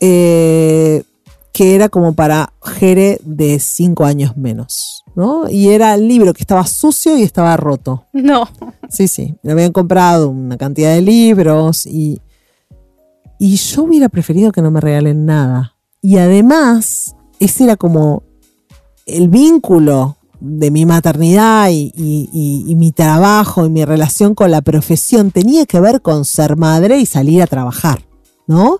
eh, 0.00 1.04
que 1.52 1.74
era 1.74 1.88
como 1.88 2.14
para 2.14 2.52
Jere 2.62 3.20
de 3.24 3.58
cinco 3.60 4.04
años 4.04 4.36
menos, 4.36 5.04
¿no? 5.14 5.50
Y 5.50 5.68
era 5.68 5.94
el 5.94 6.08
libro 6.08 6.32
que 6.32 6.42
estaba 6.42 6.66
sucio 6.66 7.16
y 7.18 7.22
estaba 7.22 7.56
roto. 7.56 8.06
No. 8.12 8.48
Sí, 8.88 9.06
sí. 9.08 9.34
Me 9.42 9.52
habían 9.52 9.72
comprado 9.72 10.30
una 10.30 10.56
cantidad 10.56 10.94
de 10.94 11.02
libros 11.02 11.86
y, 11.86 12.20
y 13.38 13.56
yo 13.56 13.84
hubiera 13.84 14.08
preferido 14.08 14.52
que 14.52 14.62
no 14.62 14.70
me 14.70 14.80
regalen 14.80 15.26
nada. 15.26 15.76
Y 16.00 16.16
además, 16.18 17.14
ese 17.38 17.64
era 17.64 17.76
como 17.76 18.22
el 19.06 19.28
vínculo 19.28 20.16
de 20.40 20.70
mi 20.70 20.86
maternidad 20.86 21.68
y, 21.70 21.92
y- 21.94 22.64
y 22.66 22.74
mi 22.74 22.92
trabajo 22.92 23.64
y 23.66 23.70
mi 23.70 23.84
relación 23.84 24.34
con 24.34 24.50
la 24.50 24.60
profesión 24.62 25.30
tenía 25.30 25.66
que 25.66 25.80
ver 25.80 26.02
con 26.02 26.24
ser 26.24 26.56
madre 26.56 26.98
y 26.98 27.06
salir 27.06 27.42
a 27.42 27.46
trabajar, 27.46 28.02
¿no? 28.46 28.78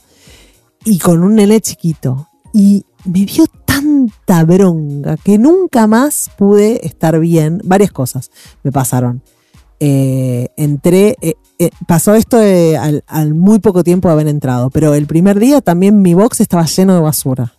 Y 0.85 0.99
con 0.99 1.23
un 1.23 1.37
nene 1.37 1.61
chiquito. 1.61 2.29
Y 2.53 2.84
me 3.05 3.24
dio 3.24 3.46
tanta 3.64 4.44
bronca 4.44 5.16
que 5.16 5.38
nunca 5.38 5.86
más 5.86 6.30
pude 6.36 6.86
estar 6.86 7.18
bien. 7.18 7.61
Varias 7.64 7.90
cosas 7.92 8.30
me 8.62 8.70
pasaron. 8.72 9.22
Eh, 9.80 10.48
entré, 10.57 11.16
eh, 11.22 11.34
eh, 11.59 11.70
pasó 11.88 12.14
esto 12.14 12.36
de- 12.36 12.76
al, 12.76 13.03
al 13.09 13.34
muy 13.34 13.59
poco 13.59 13.82
tiempo 13.82 14.09
de 14.09 14.12
haber 14.14 14.28
entrado, 14.28 14.70
pero 14.70 14.94
el 14.94 15.07
primer 15.07 15.40
día 15.40 15.61
también 15.61 16.03
mi 16.03 16.14
box 16.14 16.40
estaba 16.40 16.64
lleno 16.66 16.94
de 16.94 17.00
basura. 17.00 17.55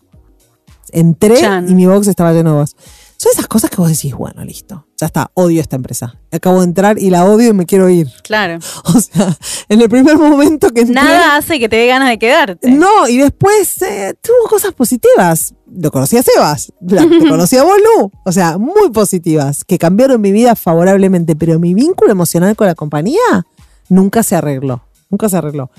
Entré 0.91 1.37
Chan. 1.39 1.69
y 1.69 1.75
mi 1.75 1.85
box 1.87 2.07
estaba 2.07 2.31
lleno 2.33 2.51
de 2.53 2.57
basura. 2.59 2.81
Son 3.23 3.31
esas 3.31 3.47
cosas 3.47 3.69
que 3.69 3.77
vos 3.77 3.87
decís, 3.89 4.13
bueno, 4.13 4.43
listo, 4.43 4.85
ya 4.99 5.05
está, 5.05 5.31
odio 5.33 5.61
esta 5.61 5.77
empresa. 5.77 6.19
Acabo 6.29 6.59
de 6.59 6.65
entrar 6.65 6.99
y 6.99 7.09
la 7.09 7.23
odio 7.23 7.51
y 7.51 7.53
me 7.53 7.65
quiero 7.65 7.89
ir. 7.89 8.07
Claro. 8.21 8.59
O 8.83 8.99
sea, 8.99 9.37
en 9.69 9.79
el 9.79 9.87
primer 9.87 10.17
momento 10.17 10.71
que 10.71 10.81
entré, 10.81 10.95
Nada 10.95 11.37
hace 11.37 11.57
que 11.57 11.69
te 11.69 11.77
dé 11.77 11.87
ganas 11.87 12.09
de 12.09 12.19
quedarte. 12.19 12.69
no, 12.69 13.07
y 13.07 13.15
después 13.19 13.81
eh, 13.81 14.13
tuvo 14.21 14.49
cosas 14.49 14.73
positivas. 14.73 15.53
Lo 15.73 15.89
conocí 15.89 16.17
a 16.17 16.21
Sebas, 16.23 16.73
la- 16.81 17.03
lo 17.05 17.29
conocí 17.29 17.55
a 17.55 17.63
Bolu. 17.63 18.11
O 18.25 18.31
sea, 18.33 18.57
muy 18.57 18.89
positivas, 18.91 19.63
que 19.63 19.77
cambiaron 19.77 20.19
mi 20.19 20.33
vida 20.33 20.55
favorablemente, 20.57 21.37
pero 21.37 21.59
mi 21.59 21.73
vínculo 21.73 22.11
emocional 22.11 22.57
con 22.57 22.67
la 22.67 22.75
compañía 22.75 23.47
nunca 23.87 24.21
se 24.21 24.35
arregló. 24.35 24.83
Nunca 25.09 25.29
se 25.29 25.37
arregló. 25.37 25.71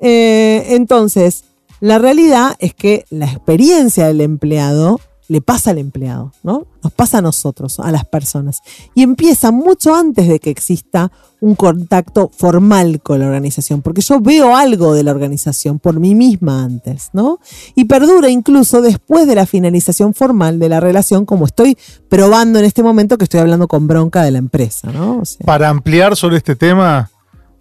Eh, 0.00 0.66
entonces, 0.70 1.44
la 1.80 1.98
realidad 1.98 2.56
es 2.58 2.74
que 2.74 3.04
la 3.10 3.26
experiencia 3.26 4.06
del 4.08 4.20
empleado 4.20 5.00
le 5.28 5.42
pasa 5.42 5.70
al 5.70 5.78
empleado, 5.78 6.32
¿no? 6.42 6.66
Nos 6.82 6.92
pasa 6.92 7.18
a 7.18 7.20
nosotros, 7.20 7.78
a 7.80 7.92
las 7.92 8.06
personas. 8.06 8.62
Y 8.94 9.02
empieza 9.02 9.50
mucho 9.50 9.94
antes 9.94 10.26
de 10.26 10.40
que 10.40 10.48
exista 10.48 11.12
un 11.40 11.54
contacto 11.54 12.30
formal 12.34 13.00
con 13.02 13.20
la 13.20 13.26
organización, 13.26 13.82
porque 13.82 14.00
yo 14.00 14.20
veo 14.20 14.56
algo 14.56 14.94
de 14.94 15.02
la 15.02 15.10
organización 15.10 15.78
por 15.78 16.00
mí 16.00 16.14
misma 16.14 16.64
antes, 16.64 17.10
¿no? 17.12 17.40
Y 17.74 17.84
perdura 17.84 18.30
incluso 18.30 18.80
después 18.80 19.26
de 19.26 19.34
la 19.34 19.44
finalización 19.44 20.14
formal 20.14 20.58
de 20.58 20.70
la 20.70 20.80
relación, 20.80 21.26
como 21.26 21.44
estoy 21.44 21.76
probando 22.08 22.58
en 22.58 22.64
este 22.64 22.82
momento 22.82 23.18
que 23.18 23.24
estoy 23.24 23.40
hablando 23.40 23.68
con 23.68 23.86
bronca 23.86 24.22
de 24.22 24.30
la 24.30 24.38
empresa, 24.38 24.90
¿no? 24.90 25.22
Para 25.44 25.68
ampliar 25.68 26.16
sobre 26.16 26.38
este 26.38 26.56
tema, 26.56 27.10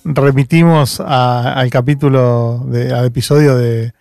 remitimos 0.06 1.02
al 1.02 1.70
capítulo, 1.70 2.66
de, 2.70 2.94
al 2.94 3.06
episodio 3.06 3.58
de, 3.58 3.92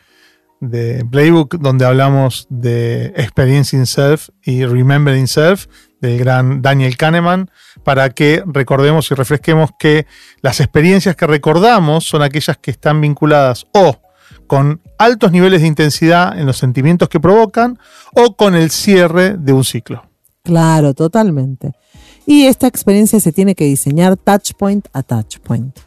de 0.70 1.04
Playbook, 1.10 1.58
donde 1.58 1.84
hablamos 1.84 2.46
de 2.50 3.06
Experiencing 3.16 3.86
Self 3.86 4.28
y 4.42 4.64
Remembering 4.64 5.28
Self, 5.28 5.66
del 6.00 6.18
gran 6.18 6.62
Daniel 6.62 6.96
Kahneman, 6.96 7.50
para 7.84 8.10
que 8.10 8.42
recordemos 8.46 9.10
y 9.10 9.14
refresquemos 9.14 9.70
que 9.78 10.06
las 10.42 10.60
experiencias 10.60 11.16
que 11.16 11.26
recordamos 11.26 12.04
son 12.04 12.22
aquellas 12.22 12.56
que 12.58 12.70
están 12.70 13.00
vinculadas 13.00 13.66
o 13.72 14.00
con 14.46 14.80
altos 14.98 15.32
niveles 15.32 15.60
de 15.62 15.66
intensidad 15.66 16.38
en 16.38 16.46
los 16.46 16.56
sentimientos 16.56 17.08
que 17.08 17.20
provocan 17.20 17.78
o 18.14 18.36
con 18.36 18.54
el 18.54 18.70
cierre 18.70 19.36
de 19.36 19.52
un 19.52 19.64
ciclo. 19.64 20.04
Claro, 20.42 20.94
totalmente. 20.94 21.72
Y 22.26 22.46
esta 22.46 22.66
experiencia 22.66 23.20
se 23.20 23.32
tiene 23.32 23.54
que 23.54 23.64
diseñar 23.64 24.16
touch 24.16 24.52
point 24.58 24.86
a 24.92 25.02
touch 25.02 25.38
point. 25.38 25.78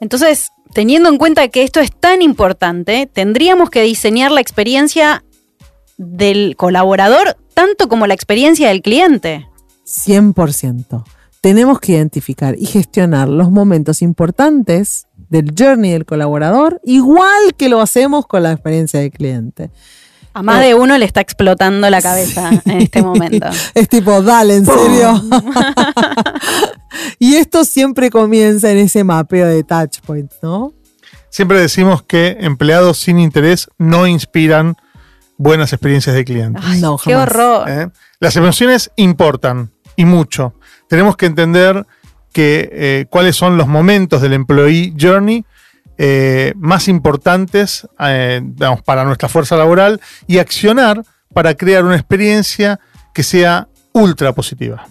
Entonces, 0.00 0.50
teniendo 0.76 1.08
en 1.08 1.16
cuenta 1.16 1.48
que 1.48 1.62
esto 1.62 1.80
es 1.80 1.90
tan 1.90 2.20
importante, 2.20 3.08
tendríamos 3.10 3.70
que 3.70 3.80
diseñar 3.80 4.30
la 4.30 4.42
experiencia 4.42 5.24
del 5.96 6.54
colaborador 6.54 7.38
tanto 7.54 7.88
como 7.88 8.06
la 8.06 8.12
experiencia 8.12 8.68
del 8.68 8.82
cliente. 8.82 9.48
100%. 9.86 11.02
Tenemos 11.40 11.80
que 11.80 11.92
identificar 11.92 12.56
y 12.58 12.66
gestionar 12.66 13.26
los 13.26 13.50
momentos 13.50 14.02
importantes 14.02 15.06
del 15.30 15.54
journey 15.58 15.92
del 15.92 16.04
colaborador, 16.04 16.78
igual 16.84 17.54
que 17.56 17.70
lo 17.70 17.80
hacemos 17.80 18.26
con 18.26 18.42
la 18.42 18.52
experiencia 18.52 19.00
del 19.00 19.12
cliente. 19.12 19.70
A 20.36 20.42
más 20.42 20.60
de 20.60 20.74
uno 20.74 20.98
le 20.98 21.06
está 21.06 21.22
explotando 21.22 21.88
la 21.88 22.02
cabeza 22.02 22.50
en 22.66 22.82
este 22.82 23.02
momento. 23.02 23.46
Es 23.74 23.88
tipo, 23.88 24.20
dale, 24.20 24.56
en 24.56 24.66
serio. 24.66 25.22
y 27.18 27.36
esto 27.36 27.64
siempre 27.64 28.10
comienza 28.10 28.70
en 28.70 28.76
ese 28.76 29.02
mapeo 29.02 29.46
de 29.46 29.64
touch 29.64 30.00
points, 30.00 30.36
¿no? 30.42 30.74
Siempre 31.30 31.58
decimos 31.58 32.02
que 32.02 32.36
empleados 32.40 32.98
sin 32.98 33.18
interés 33.18 33.68
no 33.78 34.06
inspiran 34.06 34.76
buenas 35.38 35.72
experiencias 35.72 36.14
de 36.14 36.26
clientes. 36.26 36.62
Ay, 36.66 36.82
No, 36.82 36.98
qué 36.98 37.12
jamás. 37.12 37.28
horror. 37.30 37.68
¿eh? 37.70 37.88
Las 38.20 38.36
emociones 38.36 38.90
importan 38.96 39.70
y 39.96 40.04
mucho. 40.04 40.52
Tenemos 40.86 41.16
que 41.16 41.24
entender 41.24 41.86
que, 42.34 42.68
eh, 42.72 43.06
cuáles 43.08 43.36
son 43.36 43.56
los 43.56 43.68
momentos 43.68 44.20
del 44.20 44.34
employee 44.34 44.92
journey 45.00 45.46
eh, 45.98 46.52
más 46.56 46.88
importantes 46.88 47.86
eh, 48.00 48.40
digamos, 48.42 48.82
para 48.82 49.04
nuestra 49.04 49.28
fuerza 49.28 49.56
laboral 49.56 50.00
y 50.26 50.38
accionar 50.38 51.02
para 51.32 51.54
crear 51.54 51.84
una 51.84 51.96
experiencia 51.96 52.80
que 53.14 53.22
sea 53.22 53.68
ultra 53.92 54.32
positiva. 54.32 54.86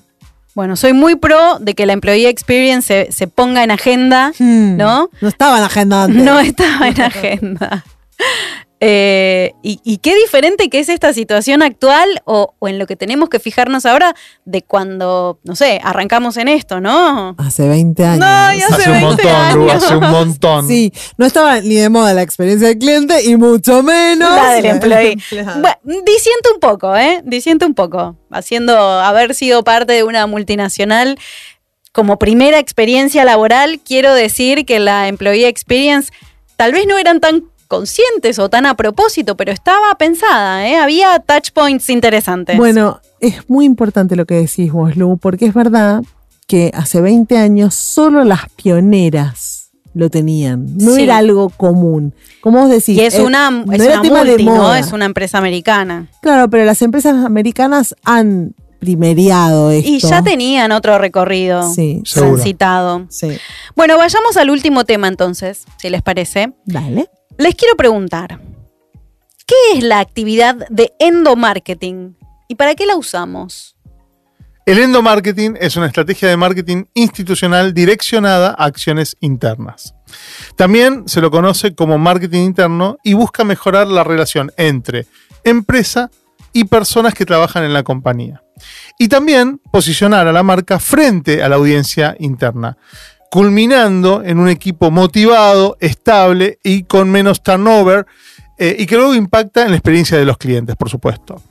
Bueno, 0.56 0.76
soy 0.76 0.94
muy 0.94 1.16
pro 1.16 1.60
de 1.60 1.74
que 1.76 1.86
la 1.86 1.94
Employee 1.94 2.30
Experience 2.30 2.88
se, 2.88 3.12
se 3.12 3.28
ponga 3.28 3.64
en 3.64 3.72
agenda, 3.72 4.32
Hmm. 4.40 4.78
¿no? 4.78 5.10
No 5.22 5.28
estaba 5.28 5.58
en 5.58 5.64
agenda 5.66 6.04
antes. 6.06 6.24
No 6.24 6.40
estaba 6.40 6.88
en 6.88 7.02
agenda. 7.02 7.84
Eh, 8.82 9.54
y, 9.64 9.80
y 9.86 9.98
qué 9.98 10.14
diferente 10.16 10.70
que 10.70 10.80
es 10.80 10.90
esta 10.90 11.14
situación 11.14 11.64
actual 11.64 12.22
o, 12.26 12.56
o 12.60 12.68
en 12.68 12.78
lo 12.78 12.86
que 12.86 12.98
tenemos 12.98 13.30
que 13.30 13.40
fijarnos 13.40 13.86
ahora 13.86 14.14
de 14.44 14.64
cuando, 14.64 15.40
no 15.44 15.56
sé, 15.56 15.80
arrancamos 15.82 16.36
en 16.36 16.50
esto, 16.50 16.82
¿no? 16.82 17.36
Hace 17.38 17.68
20 17.70 18.04
años. 18.06 18.20
No, 18.20 18.26
ya 18.54 18.66
Hace 18.68 18.76
Hace 18.76 18.92
un 18.92 19.02
20 19.02 19.08
montón, 19.24 19.56
Lu, 19.58 19.70
años. 19.72 19.84
hace 19.84 19.96
un 19.96 20.12
montón. 20.12 20.68
Sí, 20.68 20.94
no 21.18 21.26
estaba 21.26 21.62
ni 21.62 21.76
de 21.76 21.88
moda 21.90 22.14
la 22.14 22.22
experiencia 22.22 22.68
del 22.68 22.78
cliente 22.78 23.24
y 23.24 23.38
mucho 23.38 23.82
menos 23.82 24.30
La 24.36 24.52
del 24.52 24.66
employee. 24.66 25.18
Bueno, 25.32 26.02
disiento 26.06 26.54
un 26.54 26.60
poco, 26.60 26.96
¿eh? 26.98 27.22
Disiento 27.24 27.66
un 27.66 27.76
poco. 27.76 28.18
Haciendo, 28.30 28.78
haber 28.78 29.36
sido 29.36 29.64
parte 29.64 29.94
de 29.94 30.04
una 30.04 30.28
multinacional 30.28 31.18
como 31.94 32.20
primera 32.20 32.60
experiencia 32.60 33.24
laboral, 33.24 33.80
quiero 33.80 34.14
decir 34.14 34.66
que 34.66 34.80
la 34.80 35.08
Employee 35.08 35.48
Experience 35.48 36.12
tal 36.58 36.74
vez 36.74 36.86
no 36.88 36.98
eran 36.98 37.22
tan 37.22 37.46
conscientes 37.68 38.40
o 38.40 38.50
tan 38.50 38.66
a 38.66 38.76
propósito, 38.76 39.36
pero 39.36 39.52
estaba 39.52 39.96
pensada, 39.98 40.68
¿eh? 40.68 40.76
Había 40.78 41.20
touch 41.20 41.52
points 41.52 41.90
interesantes. 41.90 42.58
Bueno, 42.58 43.00
es 43.20 43.50
muy 43.50 43.66
importante 43.66 44.16
lo 44.16 44.26
que 44.26 44.36
decís 44.36 44.72
vos, 44.72 44.96
Lu, 44.96 45.18
porque 45.18 45.46
es 45.48 45.54
verdad 45.54 46.04
que 46.48 46.72
hace 46.74 47.02
20 47.02 47.38
años 47.38 47.74
solo 47.76 48.24
las 48.24 48.50
pioneras 48.56 49.72
lo 49.94 50.10
tenían. 50.10 50.78
No 50.78 50.92
Sí. 50.96 51.04
era 51.04 51.18
algo 51.18 51.50
común. 51.50 52.14
Como 52.42 52.60
vos 52.62 52.70
decís. 52.70 52.90
Y 52.98 53.02
es 53.02 53.16
eh, 53.16 53.24
una, 53.24 53.50
no 53.50 53.72
es 53.72 53.82
era 53.82 53.94
una 53.94 54.02
tema 54.02 54.24
de 54.24 54.30
multi, 54.32 54.46
¿no? 54.46 54.56
moda. 54.56 54.78
Es 54.80 54.92
una 54.92 55.06
empresa 55.06 55.38
americana. 55.38 56.08
Claro, 56.22 56.50
pero 56.50 56.66
las 56.66 56.82
empresas 56.82 57.26
americanas 57.26 57.96
han 58.04 58.54
primeriado 58.86 59.72
esto. 59.72 59.90
Y 59.90 60.00
ya 60.00 60.22
tenían 60.24 60.72
otro 60.72 61.00
recorrido 61.00 61.74
Sí, 61.74 62.04
transitado. 62.14 63.08
Sí. 63.10 63.38
Bueno, 63.76 63.98
vayamos 63.98 64.38
al 64.38 64.52
último 64.52 64.86
tema 64.86 65.08
entonces, 65.08 65.66
si 65.78 65.90
les 65.90 66.04
parece. 66.04 66.54
Dale. 66.66 67.10
Les 67.40 67.56
quiero 67.56 67.76
preguntar, 67.76 68.40
¿qué 69.48 69.56
es 69.74 69.84
la 69.84 70.00
actividad 70.00 70.68
de 70.70 70.94
endomarketing 71.00 72.16
y 72.48 72.56
para 72.56 72.76
qué 72.76 72.86
la 72.86 72.96
usamos? 72.96 73.76
El 74.68 74.80
endomarketing 74.80 75.58
es 75.60 75.76
una 75.76 75.88
estrategia 75.88 76.28
de 76.30 76.38
marketing 76.38 76.86
institucional 76.94 77.74
direccionada 77.74 78.50
a 78.50 78.66
acciones 78.66 79.16
internas. 79.20 79.96
También 80.56 81.08
se 81.08 81.22
lo 81.22 81.30
conoce 81.32 81.76
como 81.76 81.98
marketing 81.98 82.42
interno 82.42 82.98
y 83.04 83.14
busca 83.14 83.44
mejorar 83.44 83.88
la 83.88 84.04
relación 84.04 84.52
entre 84.58 85.06
empresa 85.44 86.10
y 86.10 86.25
personas 86.64 87.14
que 87.14 87.26
trabajan 87.26 87.66
en 87.66 87.74
la 87.74 87.84
compañía. 87.84 88.42
Y 88.98 89.10
también 89.10 89.60
posicionar 89.72 90.26
a 90.28 90.32
la 90.32 90.42
marca 90.42 90.80
frente 90.80 91.44
a 91.44 91.50
la 91.50 91.58
audiencia 91.58 92.16
interna, 92.20 92.78
culminando 93.30 94.24
en 94.24 94.40
un 94.40 94.48
equipo 94.48 94.92
motivado, 94.92 95.76
estable 95.82 96.58
y 96.64 96.84
con 96.84 97.10
menos 97.12 97.44
turnover, 97.44 98.06
eh, 98.58 98.78
y 98.80 98.86
que 98.86 98.96
luego 98.96 99.14
impacta 99.14 99.64
en 99.66 99.72
la 99.72 99.76
experiencia 99.76 100.18
de 100.18 100.24
los 100.24 100.38
clientes, 100.38 100.76
por 100.78 100.90
supuesto. 100.90 101.42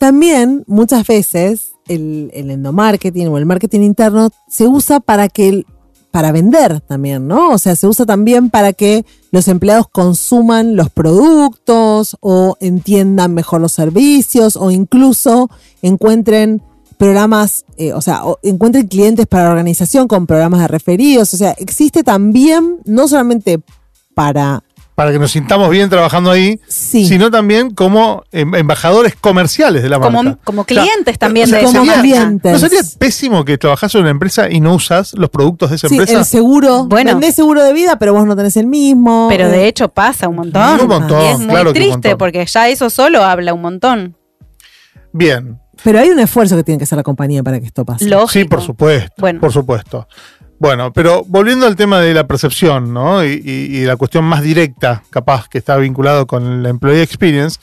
También 0.00 0.64
muchas 0.66 1.06
veces 1.06 1.72
el, 1.86 2.30
el 2.34 2.50
endomarketing 2.50 3.28
o 3.28 3.38
el 3.38 3.46
marketing 3.46 3.80
interno 3.82 4.30
se 4.48 4.66
usa 4.66 4.98
para 5.00 5.28
que 5.28 5.48
el- 5.48 5.66
para 6.10 6.32
vender 6.32 6.80
también, 6.80 7.28
¿no? 7.28 7.50
O 7.50 7.58
sea, 7.58 7.76
se 7.76 7.86
usa 7.86 8.06
también 8.06 8.50
para 8.50 8.72
que 8.72 9.04
los 9.30 9.46
empleados 9.48 9.88
consuman 9.88 10.74
los 10.74 10.90
productos 10.90 12.16
o 12.20 12.56
entiendan 12.60 13.34
mejor 13.34 13.60
los 13.60 13.72
servicios 13.72 14.56
o 14.56 14.70
incluso 14.70 15.50
encuentren 15.82 16.62
programas, 16.96 17.64
eh, 17.76 17.92
o 17.92 18.00
sea, 18.00 18.22
encuentren 18.42 18.88
clientes 18.88 19.26
para 19.26 19.44
la 19.44 19.50
organización 19.50 20.08
con 20.08 20.26
programas 20.26 20.60
de 20.60 20.68
referidos. 20.68 21.32
O 21.34 21.36
sea, 21.36 21.52
existe 21.52 22.02
también, 22.02 22.78
no 22.84 23.06
solamente 23.06 23.60
para 24.14 24.64
para 24.98 25.12
que 25.12 25.20
nos 25.20 25.30
sintamos 25.30 25.70
bien 25.70 25.88
trabajando 25.88 26.28
ahí, 26.32 26.58
Sí. 26.66 27.06
sino 27.06 27.30
también 27.30 27.70
como 27.70 28.24
em- 28.32 28.52
embajadores 28.56 29.14
comerciales 29.14 29.84
de 29.84 29.88
la 29.88 30.00
Como- 30.00 30.24
marca. 30.24 30.40
como 30.42 30.64
clientes 30.64 31.16
también 31.20 31.48
de 31.48 31.60
esa 31.60 31.68
sería- 31.68 31.84
marca. 31.84 32.00
clientes. 32.02 32.52
¿No 32.52 32.58
sería 32.58 32.80
pésimo 32.98 33.44
que 33.44 33.56
trabajás 33.58 33.94
en 33.94 34.00
una 34.00 34.10
empresa 34.10 34.50
y 34.50 34.58
no 34.58 34.74
usas 34.74 35.12
los 35.14 35.30
productos 35.30 35.70
de 35.70 35.76
esa 35.76 35.88
sí, 35.88 35.94
empresa? 35.94 36.18
el 36.18 36.24
seguro. 36.24 36.86
Bueno. 36.86 37.12
vendés 37.12 37.36
seguro 37.36 37.62
de 37.62 37.72
vida, 37.72 37.96
pero 38.00 38.12
vos 38.12 38.26
no 38.26 38.34
tenés 38.34 38.56
el 38.56 38.66
mismo. 38.66 39.28
Pero 39.30 39.46
Eh, 39.46 39.50
de 39.50 39.68
hecho 39.68 39.88
pasa 39.88 40.26
un 40.28 40.34
montón. 40.34 40.80
Un 40.80 40.88
montón, 40.88 41.22
y 41.22 41.26
es 41.28 41.38
muy 41.38 41.46
claro 41.46 41.62
que 41.62 41.68
un 41.68 41.74
triste 41.74 41.92
montón. 42.08 42.18
porque 42.18 42.44
ya 42.44 42.68
eso 42.68 42.90
solo 42.90 43.22
habla 43.22 43.54
un 43.54 43.60
montón. 43.62 44.16
Bien. 45.12 45.60
Pero 45.84 46.00
hay 46.00 46.08
un 46.10 46.18
esfuerzo 46.18 46.56
que 46.56 46.64
tiene 46.64 46.78
que 46.78 46.84
hacer 46.84 46.96
la 46.96 47.04
compañía 47.04 47.44
para 47.44 47.60
que 47.60 47.66
esto 47.66 47.84
pase. 47.84 48.06
Lógico. 48.06 48.28
Sí, 48.30 48.44
por 48.46 48.62
supuesto. 48.62 49.14
Bueno. 49.18 49.38
Por 49.40 49.52
supuesto. 49.52 50.08
Bueno, 50.60 50.92
pero 50.92 51.22
volviendo 51.24 51.66
al 51.66 51.76
tema 51.76 52.00
de 52.00 52.12
la 52.12 52.26
percepción, 52.26 52.92
¿no? 52.92 53.24
Y, 53.24 53.84
la 53.84 53.96
cuestión 53.96 54.24
más 54.24 54.42
directa, 54.42 55.04
capaz, 55.10 55.48
que 55.48 55.58
está 55.58 55.76
vinculado 55.76 56.26
con 56.26 56.64
la 56.64 56.68
Employee 56.70 57.02
Experience, 57.02 57.60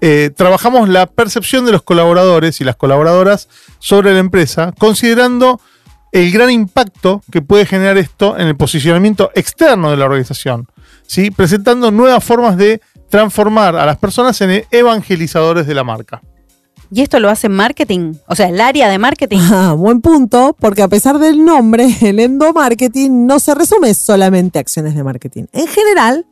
eh, 0.00 0.30
trabajamos 0.34 0.88
la 0.88 1.06
percepción 1.06 1.66
de 1.66 1.72
los 1.72 1.82
colaboradores 1.82 2.60
y 2.60 2.64
las 2.64 2.76
colaboradoras 2.76 3.48
sobre 3.78 4.14
la 4.14 4.20
empresa, 4.20 4.72
considerando 4.78 5.60
el 6.12 6.32
gran 6.32 6.50
impacto 6.50 7.22
que 7.30 7.42
puede 7.42 7.66
generar 7.66 7.98
esto 7.98 8.38
en 8.38 8.48
el 8.48 8.56
posicionamiento 8.56 9.30
externo 9.34 9.90
de 9.90 9.98
la 9.98 10.06
organización, 10.06 10.66
¿sí? 11.06 11.30
presentando 11.30 11.90
nuevas 11.90 12.24
formas 12.24 12.56
de 12.56 12.80
transformar 13.10 13.76
a 13.76 13.84
las 13.84 13.98
personas 13.98 14.40
en 14.40 14.64
evangelizadores 14.70 15.66
de 15.66 15.74
la 15.74 15.84
marca. 15.84 16.22
¿Y 16.92 17.02
esto 17.02 17.20
lo 17.20 17.30
hace 17.30 17.48
marketing? 17.48 18.14
O 18.26 18.34
sea, 18.34 18.48
el 18.48 18.60
área 18.60 18.88
de 18.88 18.98
marketing. 18.98 19.38
Ah, 19.52 19.74
buen 19.74 20.00
punto, 20.00 20.56
porque 20.58 20.82
a 20.82 20.88
pesar 20.88 21.18
del 21.18 21.44
nombre, 21.44 21.88
el 22.00 22.20
endomarketing 22.20 23.26
no 23.26 23.38
se 23.38 23.54
resume 23.54 23.92
solamente 23.94 24.58
a 24.58 24.62
acciones 24.62 24.94
de 24.94 25.02
marketing. 25.02 25.44
En 25.52 25.66
general, 25.66 26.26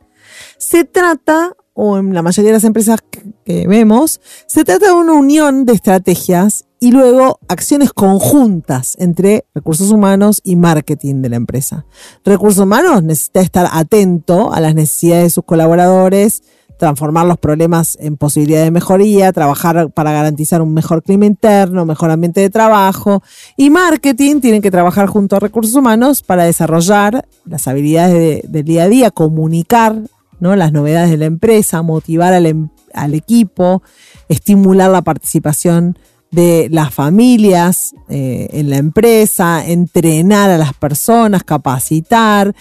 se 0.57 0.83
trata, 0.83 1.55
o 1.73 1.97
en 1.97 2.13
la 2.13 2.21
mayoría 2.21 2.49
de 2.49 2.57
las 2.57 2.63
empresas 2.63 2.99
que, 3.45 3.67
vemos, 3.67 4.21
se 4.47 4.63
trata 4.63 4.87
de 4.87 4.93
una 4.93 5.13
unión 5.13 5.65
de 5.65 5.73
estrategias 5.73 6.65
y 6.79 6.91
luego 6.91 7.39
acciones 7.47 7.91
conjuntas 7.91 8.95
entre 8.99 9.45
recursos 9.53 9.91
humanos 9.91 10.39
y 10.43 10.55
marketing 10.55 11.21
de 11.21 11.29
la 11.29 11.35
empresa. 11.35 11.85
Recursos 12.23 12.63
humanos 12.63 13.03
necesita 13.03 13.41
estar 13.41 13.69
atento 13.71 14.53
a 14.53 14.59
las 14.61 14.75
necesidades 14.75 15.23
de 15.23 15.29
sus 15.31 15.43
colaboradores, 15.43 16.43
transformar 16.79 17.27
los 17.27 17.37
problemas 17.37 17.97
en 17.99 18.15
posibilidad 18.17 18.63
de 18.63 18.71
mejoría, 18.71 19.31
trabajar 19.33 19.91
para 19.91 20.13
garantizar 20.13 20.61
un 20.61 20.73
mejor 20.73 21.03
clima 21.03 21.25
interno, 21.25 21.85
mejor 21.85 22.09
ambiente 22.09 22.39
de 22.41 22.49
trabajo. 22.49 23.21
Y 23.57 23.69
marketing 23.69 24.39
tienen 24.39 24.61
que 24.61 24.71
trabajar 24.71 25.07
junto 25.07 25.35
a 25.35 25.39
recursos 25.39 25.75
humanos 25.75 26.23
para 26.23 26.45
desarrollar 26.45 27.27
las 27.45 27.67
habilidades 27.67 28.13
de- 28.13 28.43
del 28.47 28.63
día 28.63 28.83
a 28.83 28.87
día, 28.89 29.11
comunicar 29.11 29.97
¿no? 30.39 30.55
las 30.55 30.71
novedades 30.71 31.09
de 31.11 31.17
la 31.17 31.25
empresa, 31.25 31.81
motivar 31.81 32.33
al, 32.33 32.45
em- 32.45 32.69
equipo, 33.13 33.83
estimular 34.29 34.89
la 34.89 35.01
participación 35.01 35.97
de 36.31 36.69
las 36.71 36.93
familias 36.93 37.93
eh, 38.07 38.47
en 38.53 38.69
la 38.69 38.77
empresa, 38.77 39.65
entrenar 39.67 40.49
a 40.49 40.57
las 40.57 40.73
personas, 40.73 41.43
capacitar, 41.43 42.55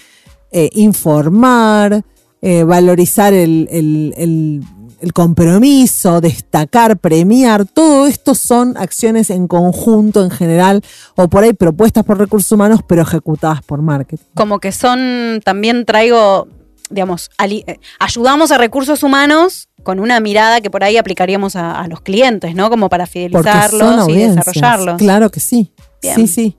eh, 0.51 0.71
informar, 0.73 2.03
eh, 2.43 2.65
valorizar 2.65 3.33
el, 3.35 3.69
el- 3.71 4.15
el- 4.17 4.63
el 5.01 5.13
compromiso, 5.13 6.21
destacar, 6.21 6.99
premiar, 6.99 7.65
todo 7.67 8.09
esto 8.09 8.35
son 8.35 8.77
acciones 8.77 9.31
en 9.31 9.47
conjunto 9.47 10.25
en 10.25 10.31
general 10.31 10.83
o 11.15 11.29
por 11.29 11.45
ahí 11.45 11.53
propuestas 11.53 12.05
por 12.05 12.19
recursos 12.19 12.51
humanos 12.51 12.81
pero 12.87 13.03
ejecutadas 13.03 13.63
por 13.63 13.81
marketing. 13.81 14.25
Como 14.35 14.59
que 14.59 14.73
son, 14.73 15.41
también 15.45 15.85
traigo, 15.85 16.49
digamos, 16.91 17.31
ali- 17.39 17.63
eh, 17.69 17.79
ayudamos 18.01 18.51
a 18.51 18.59
recursos 18.59 19.05
humanos 19.05 19.69
con 19.85 20.01
una 20.01 20.19
mirada 20.19 20.61
que 20.61 20.69
por 20.71 20.83
ahí 20.83 20.97
aplicaríamos 20.97 21.55
a, 21.55 21.79
a 21.81 21.87
los 21.87 22.01
clientes, 22.01 22.57
¿no? 22.57 22.69
Como 22.69 22.89
para 22.89 23.07
fidelizarlos 23.07 24.09
y 24.09 24.15
desarrollarlos. 24.17 24.97
Claro 24.99 25.31
que 25.31 25.39
sí. 25.39 25.71
Bien. 26.03 26.17
Sí, 26.17 26.27
sí. 26.27 26.57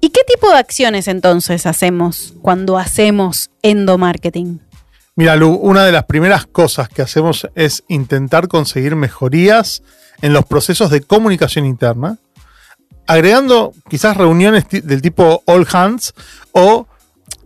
¿Y 0.00 0.10
qué 0.10 0.20
tipo 0.26 0.48
de 0.50 0.56
acciones 0.56 1.06
entonces 1.08 1.66
hacemos 1.66 2.34
cuando 2.42 2.78
hacemos 2.78 3.50
endomarketing? 3.62 4.60
Mira, 5.18 5.34
Lu, 5.34 5.50
una 5.50 5.84
de 5.84 5.90
las 5.90 6.04
primeras 6.04 6.46
cosas 6.46 6.88
que 6.88 7.02
hacemos 7.02 7.48
es 7.56 7.82
intentar 7.88 8.46
conseguir 8.46 8.94
mejorías 8.94 9.82
en 10.22 10.32
los 10.32 10.46
procesos 10.46 10.90
de 10.92 11.00
comunicación 11.00 11.66
interna, 11.66 12.18
agregando 13.04 13.72
quizás 13.88 14.16
reuniones 14.16 14.66
del 14.70 15.02
tipo 15.02 15.42
all 15.44 15.66
hands 15.72 16.14
o 16.52 16.86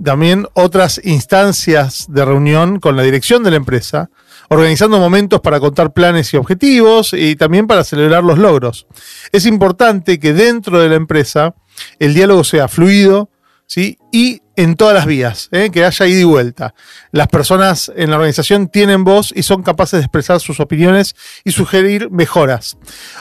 también 0.04 0.46
otras 0.52 1.00
instancias 1.02 2.04
de 2.10 2.26
reunión 2.26 2.78
con 2.78 2.94
la 2.94 3.04
dirección 3.04 3.42
de 3.42 3.52
la 3.52 3.56
empresa, 3.56 4.10
organizando 4.50 4.98
momentos 4.98 5.40
para 5.40 5.58
contar 5.58 5.94
planes 5.94 6.34
y 6.34 6.36
objetivos 6.36 7.14
y 7.14 7.36
también 7.36 7.66
para 7.66 7.84
celebrar 7.84 8.22
los 8.22 8.36
logros. 8.36 8.86
Es 9.32 9.46
importante 9.46 10.20
que 10.20 10.34
dentro 10.34 10.78
de 10.78 10.90
la 10.90 10.96
empresa 10.96 11.54
el 11.98 12.12
diálogo 12.12 12.44
sea 12.44 12.68
fluido, 12.68 13.30
Y 13.76 14.42
en 14.56 14.76
todas 14.76 14.94
las 14.94 15.06
vías, 15.06 15.48
¿eh? 15.50 15.70
que 15.72 15.84
haya 15.84 16.06
ida 16.06 16.20
y 16.20 16.24
vuelta. 16.24 16.74
Las 17.10 17.28
personas 17.28 17.90
en 17.96 18.10
la 18.10 18.16
organización 18.16 18.68
tienen 18.68 19.04
voz 19.04 19.32
y 19.34 19.42
son 19.42 19.62
capaces 19.62 19.98
de 19.98 20.04
expresar 20.04 20.40
sus 20.40 20.60
opiniones 20.60 21.16
y 21.44 21.52
sugerir 21.52 22.10
mejoras. 22.10 22.76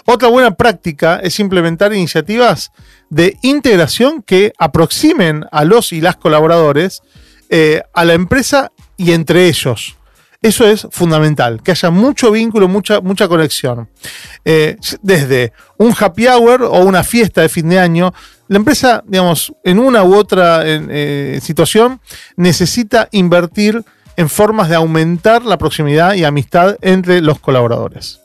Otra 0.06 0.28
buena 0.28 0.56
práctica 0.56 1.20
es 1.24 1.40
implementar 1.40 1.94
iniciativas 1.94 2.72
de 3.10 3.38
integración 3.42 4.22
que 4.22 4.52
aproximen 4.58 5.46
a 5.52 5.64
los 5.64 5.94
y 5.94 6.02
las 6.02 6.18
colaboradores 6.18 7.02
eh, 7.50 7.82
a 7.94 8.06
la 8.06 8.14
empresa 8.14 8.72
y 8.98 9.12
entre 9.12 9.48
ellos. 9.48 9.98
Eso 10.42 10.66
es 10.66 10.88
fundamental, 10.90 11.62
que 11.62 11.70
haya 11.70 11.92
mucho 11.92 12.32
vínculo, 12.32 12.68
mucha, 12.68 13.00
mucha 13.00 13.28
conexión. 13.28 13.88
Eh, 14.44 14.76
desde 15.04 15.54
un 15.78 15.94
happy 15.98 16.28
hour 16.28 16.64
o 16.64 16.80
una 16.80 17.04
fiesta 17.04 17.42
de 17.42 17.50
fin 17.50 17.70
de 17.70 17.78
año, 17.78 18.12
la 18.48 18.58
empresa, 18.58 19.04
digamos, 19.06 19.54
en 19.64 19.78
una 19.78 20.04
u 20.04 20.16
otra 20.16 20.64
eh, 20.66 21.40
situación, 21.44 22.02
necesita 22.38 23.08
invertir 23.12 23.84
en 24.18 24.30
formas 24.30 24.68
de 24.68 24.76
aumentar 24.76 25.44
la 25.46 25.60
proximidad 25.60 26.16
y 26.16 26.24
amistad 26.24 26.76
entre 26.82 27.22
los 27.22 27.40
colaboradores. 27.40 28.21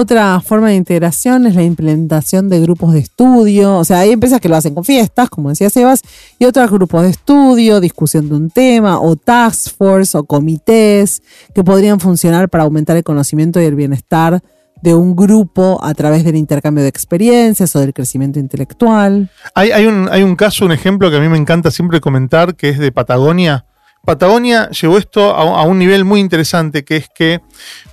Otra 0.00 0.40
forma 0.40 0.68
de 0.68 0.76
integración 0.76 1.44
es 1.48 1.56
la 1.56 1.64
implementación 1.64 2.48
de 2.48 2.60
grupos 2.60 2.92
de 2.92 3.00
estudio. 3.00 3.78
O 3.78 3.84
sea, 3.84 3.98
hay 3.98 4.12
empresas 4.12 4.40
que 4.40 4.48
lo 4.48 4.54
hacen 4.54 4.72
con 4.72 4.84
fiestas, 4.84 5.28
como 5.28 5.48
decía 5.48 5.70
Sebas, 5.70 6.02
y 6.38 6.44
otros 6.44 6.70
grupos 6.70 7.02
de 7.02 7.08
estudio, 7.08 7.80
discusión 7.80 8.28
de 8.28 8.36
un 8.36 8.48
tema, 8.48 9.00
o 9.00 9.16
task 9.16 9.76
force, 9.76 10.16
o 10.16 10.22
comités, 10.22 11.20
que 11.52 11.64
podrían 11.64 11.98
funcionar 11.98 12.48
para 12.48 12.62
aumentar 12.62 12.96
el 12.96 13.02
conocimiento 13.02 13.60
y 13.60 13.64
el 13.64 13.74
bienestar 13.74 14.40
de 14.82 14.94
un 14.94 15.16
grupo 15.16 15.80
a 15.82 15.92
través 15.94 16.22
del 16.22 16.36
intercambio 16.36 16.84
de 16.84 16.90
experiencias 16.90 17.74
o 17.74 17.80
del 17.80 17.92
crecimiento 17.92 18.38
intelectual. 18.38 19.28
Hay, 19.52 19.72
hay, 19.72 19.86
un, 19.86 20.08
hay 20.12 20.22
un 20.22 20.36
caso, 20.36 20.64
un 20.64 20.70
ejemplo 20.70 21.10
que 21.10 21.16
a 21.16 21.20
mí 21.20 21.28
me 21.28 21.38
encanta 21.38 21.72
siempre 21.72 22.00
comentar, 22.00 22.54
que 22.54 22.68
es 22.68 22.78
de 22.78 22.92
Patagonia. 22.92 23.66
Patagonia 24.08 24.70
llevó 24.70 24.96
esto 24.96 25.36
a, 25.36 25.64
un 25.64 25.78
nivel 25.78 26.06
muy 26.06 26.20
interesante, 26.20 26.82
que 26.82 26.96
es 26.96 27.10
que, 27.14 27.42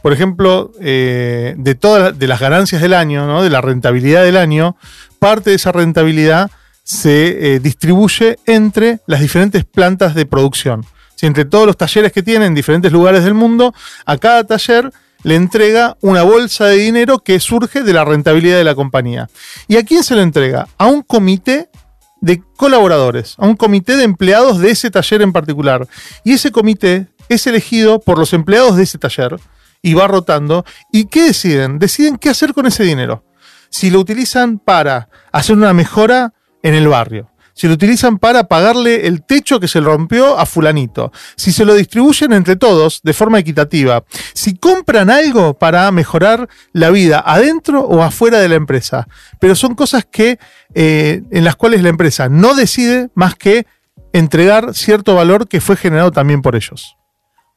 por 0.02 0.14
ejemplo, 0.14 0.72
eh, 0.80 1.56
de 1.58 1.76
todas 1.76 2.18
de 2.18 2.28
las 2.30 2.40
ganancias 2.40 2.82
del 2.82 2.94
año, 2.94 3.28
¿no? 3.28 3.44
de 3.44 3.50
la 3.50 3.60
rentabilidad 3.60 4.24
del 4.24 4.38
año, 4.38 4.78
parte 5.20 5.50
de 5.50 5.58
esa 5.58 5.74
rentabilidad 5.74 6.50
se 6.86 7.56
eh, 7.56 7.60
distribuye 7.60 8.40
entre 8.46 9.00
las 9.08 9.20
diferentes 9.20 9.66
plantas 9.66 10.16
de 10.16 10.26
producción. 10.26 10.86
Entre 11.20 11.44
todos 11.44 11.68
los 11.68 11.76
talleres 11.76 12.14
que 12.14 12.24
tienen 12.24 12.48
en 12.48 12.56
diferentes 12.56 12.94
lugares 12.94 13.26
del 13.26 13.34
mundo, 13.34 13.74
a 14.06 14.18
cada 14.18 14.46
taller 14.46 14.94
le 15.24 15.36
entrega 15.36 15.98
una 16.00 16.24
bolsa 16.24 16.68
de 16.68 16.78
dinero 16.78 17.20
que 17.20 17.42
surge 17.42 17.84
de 17.84 17.92
la 17.92 18.06
rentabilidad 18.06 18.56
de 18.56 18.64
la 18.64 18.76
compañía. 18.76 19.30
¿Y 19.68 19.76
a 19.76 19.84
quién 19.84 20.02
se 20.02 20.16
lo 20.16 20.22
entrega? 20.22 20.70
A 20.78 20.86
un 20.86 21.02
comité 21.02 21.68
de 22.26 22.42
colaboradores, 22.58 23.36
a 23.38 23.46
un 23.46 23.56
comité 23.56 23.96
de 23.98 24.04
empleados 24.04 24.58
de 24.58 24.72
ese 24.72 24.90
taller 24.90 25.22
en 25.22 25.32
particular. 25.32 25.88
Y 26.24 26.34
ese 26.34 26.52
comité 26.52 27.06
es 27.30 27.46
elegido 27.46 28.00
por 28.00 28.18
los 28.18 28.34
empleados 28.34 28.76
de 28.76 28.82
ese 28.82 28.98
taller 28.98 29.40
y 29.84 29.94
va 29.94 30.08
rotando. 30.08 30.66
¿Y 30.92 31.06
qué 31.06 31.22
deciden? 31.22 31.78
Deciden 31.78 32.18
qué 32.18 32.30
hacer 32.30 32.56
con 32.56 32.66
ese 32.66 32.84
dinero. 32.84 33.24
Si 33.70 33.92
lo 33.92 34.00
utilizan 34.00 34.58
para 34.58 35.08
hacer 35.32 35.56
una 35.56 35.72
mejora 35.74 36.34
en 36.64 36.74
el 36.74 36.88
barrio, 36.88 37.30
si 37.56 37.68
lo 37.68 37.74
utilizan 37.74 38.20
para 38.20 38.44
pagarle 38.44 39.08
el 39.08 39.24
techo 39.24 39.60
que 39.60 39.70
se 39.70 39.80
le 39.80 39.88
rompió 39.88 40.38
a 40.38 40.46
fulanito, 40.46 41.12
si 41.36 41.52
se 41.54 41.64
lo 41.66 41.74
distribuyen 41.74 42.34
entre 42.34 42.58
todos 42.58 43.00
de 43.02 43.14
forma 43.14 43.40
equitativa, 43.40 44.04
si 44.34 44.56
compran 44.56 45.10
algo 45.10 45.54
para 45.54 45.90
mejorar 45.92 46.50
la 46.74 46.92
vida 46.92 47.24
adentro 47.26 47.82
o 47.82 48.04
afuera 48.04 48.40
de 48.40 48.50
la 48.50 48.56
empresa. 48.56 49.08
Pero 49.40 49.56
son 49.56 49.74
cosas 49.74 50.06
que 50.06 50.38
eh, 50.74 51.24
en 51.32 51.44
las 51.46 51.56
cuales 51.56 51.82
la 51.82 51.90
empresa 51.90 52.28
no 52.28 52.56
decide 52.56 53.10
más 53.16 53.36
que 53.36 53.66
entregar 54.12 54.74
cierto 54.74 55.16
valor 55.16 55.48
que 55.48 55.62
fue 55.62 55.78
generado 55.78 56.12
también 56.12 56.42
por 56.42 56.56
ellos. 56.56 56.98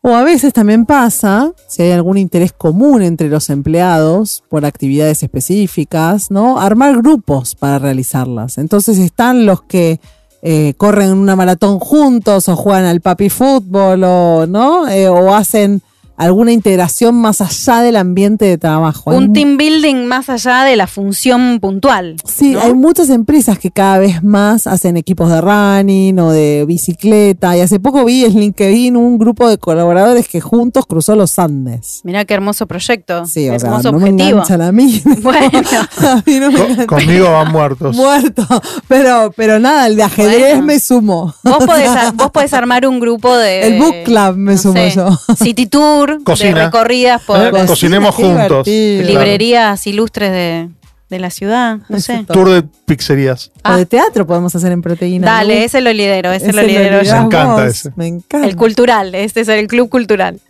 O 0.01 0.14
a 0.14 0.22
veces 0.22 0.53
también 0.53 0.86
pasa, 0.86 1.53
si 1.66 1.82
hay 1.82 1.90
algún 1.90 2.18
interés 2.18 2.53
común 2.53 3.03
entre 3.03 3.28
los 3.28 3.51
empleados 3.51 4.44
por 4.49 4.64
actividades 4.64 5.22
específicas, 5.24 6.30
¿no? 6.30 6.61
Armar 6.61 6.96
grupos 6.99 7.57
para 7.57 7.80
realizarlas. 7.80 8.59
Entonces 8.59 8.99
están 8.99 9.44
los 9.44 9.62
que 9.62 9.99
eh, 10.42 10.74
corren 10.76 11.12
una 11.12 11.34
maratón 11.34 11.80
juntos 11.80 12.49
o 12.49 12.55
juegan 12.55 12.84
al 12.84 13.01
papi 13.01 13.28
fútbol 13.28 14.05
o, 14.05 14.46
¿no? 14.46 14.88
Eh, 14.88 15.09
o 15.09 15.34
hacen 15.34 15.82
alguna 16.18 16.52
integración 16.52 17.14
más 17.14 17.40
allá 17.40 17.80
del 17.80 17.96
ambiente 17.96 18.44
de 18.44 18.58
trabajo. 18.58 19.10
Un 19.12 19.22
Hay 19.24 19.32
team 19.32 19.56
building 19.56 20.04
más 20.06 20.28
allá 20.28 20.64
de 20.64 20.76
la 20.76 20.86
función 20.86 21.58
puntual. 21.60 22.16
Sí, 22.24 22.50
¿no? 22.52 22.60
hay 22.60 22.74
muchas 22.74 23.08
empresas 23.08 23.58
que 23.58 23.70
cada 23.70 23.98
vez 23.98 24.22
más 24.22 24.66
hacen 24.66 24.96
equipos 24.96 25.30
de 25.30 25.40
running 25.40 26.18
o 26.18 26.30
de 26.30 26.64
bicicleta. 26.66 27.56
Y 27.56 27.60
hace 27.60 27.80
poco 27.80 28.04
vi 28.04 28.24
en 28.24 28.34
LinkedIn 28.38 28.96
un 28.96 29.16
grupo 29.18 29.48
de 29.48 29.58
colaboradores 29.58 30.28
que 30.28 30.40
juntos 30.40 30.84
cruzó 30.86 31.14
los 31.16 31.38
Andes. 31.38 32.00
Mirá 32.04 32.24
qué 32.24 32.34
hermoso 32.34 32.66
proyecto. 32.66 33.24
Sí, 33.26 33.48
o 33.48 33.58
sea, 33.58 33.68
hermoso 33.70 33.92
no 33.92 33.98
me 33.98 34.10
objetivo. 34.10 34.30
enganchan 34.38 34.62
a 34.62 34.72
mí. 34.72 35.00
Bueno. 35.22 35.40
a 35.52 36.22
mí 36.26 36.38
no 36.40 36.50
me 36.50 36.60
enganchan. 36.60 36.86
conmigo 36.86 37.30
van 37.32 37.52
muertos. 37.52 37.94
Muerto. 37.96 38.46
Pero, 38.88 39.32
pero 39.36 39.58
nada, 39.58 39.86
el 39.86 39.96
de 39.96 40.02
ajedrez 40.02 40.40
Bueno. 40.50 40.62
me 40.62 40.80
sumo. 40.80 41.34
Vos 41.44 41.64
podés, 41.64 41.88
ar- 41.96 42.14
vos 42.14 42.30
podés 42.30 42.52
armar 42.54 42.86
un 42.86 42.98
grupo 43.00 43.36
de. 43.36 43.66
El 43.68 43.78
book 43.80 43.94
club 44.04 44.36
me 44.36 44.52
no 44.52 44.58
sumo 44.58 44.74
sé, 44.74 44.90
yo. 44.90 45.08
City 45.36 45.66
tour, 45.66 46.07
Cocina. 46.24 46.59
de 46.59 46.64
recorridas 46.66 47.22
por 47.22 47.40
Eh, 47.40 47.50
cocinemos 47.66 48.14
juntos. 48.14 48.66
librerías 48.66 49.86
ilustres 49.86 50.30
de, 50.32 50.68
de 51.11 51.18
la 51.18 51.30
ciudad. 51.30 51.78
No 51.88 52.00
sé. 52.00 52.24
Tour 52.30 52.50
de 52.50 52.62
pizzerías. 52.86 53.48
O 53.56 53.61
Ah. 53.62 53.76
de 53.76 53.86
teatro 53.86 54.26
podemos 54.26 54.54
hacer 54.54 54.72
en 54.72 54.82
proteína. 54.82 55.26
Dale, 55.26 55.59
¿no? 55.61 55.64
ese 55.64 55.80
lo 55.80 55.92
lidero, 55.92 56.32
ese, 56.32 56.46
Ese 56.48 56.52
lo 56.56 56.62
lidero 56.62 57.02
yo. 57.02 57.12
Me 57.12 57.18
encanta 57.20 57.66
ese. 57.66 57.92
Me 57.96 58.06
encanta. 58.06 58.46
El 58.46 58.56
cultural, 58.56 59.14
este 59.14 59.40
es 59.42 59.48
el 59.48 59.66
club 59.68 59.88
cultural. 59.88 60.40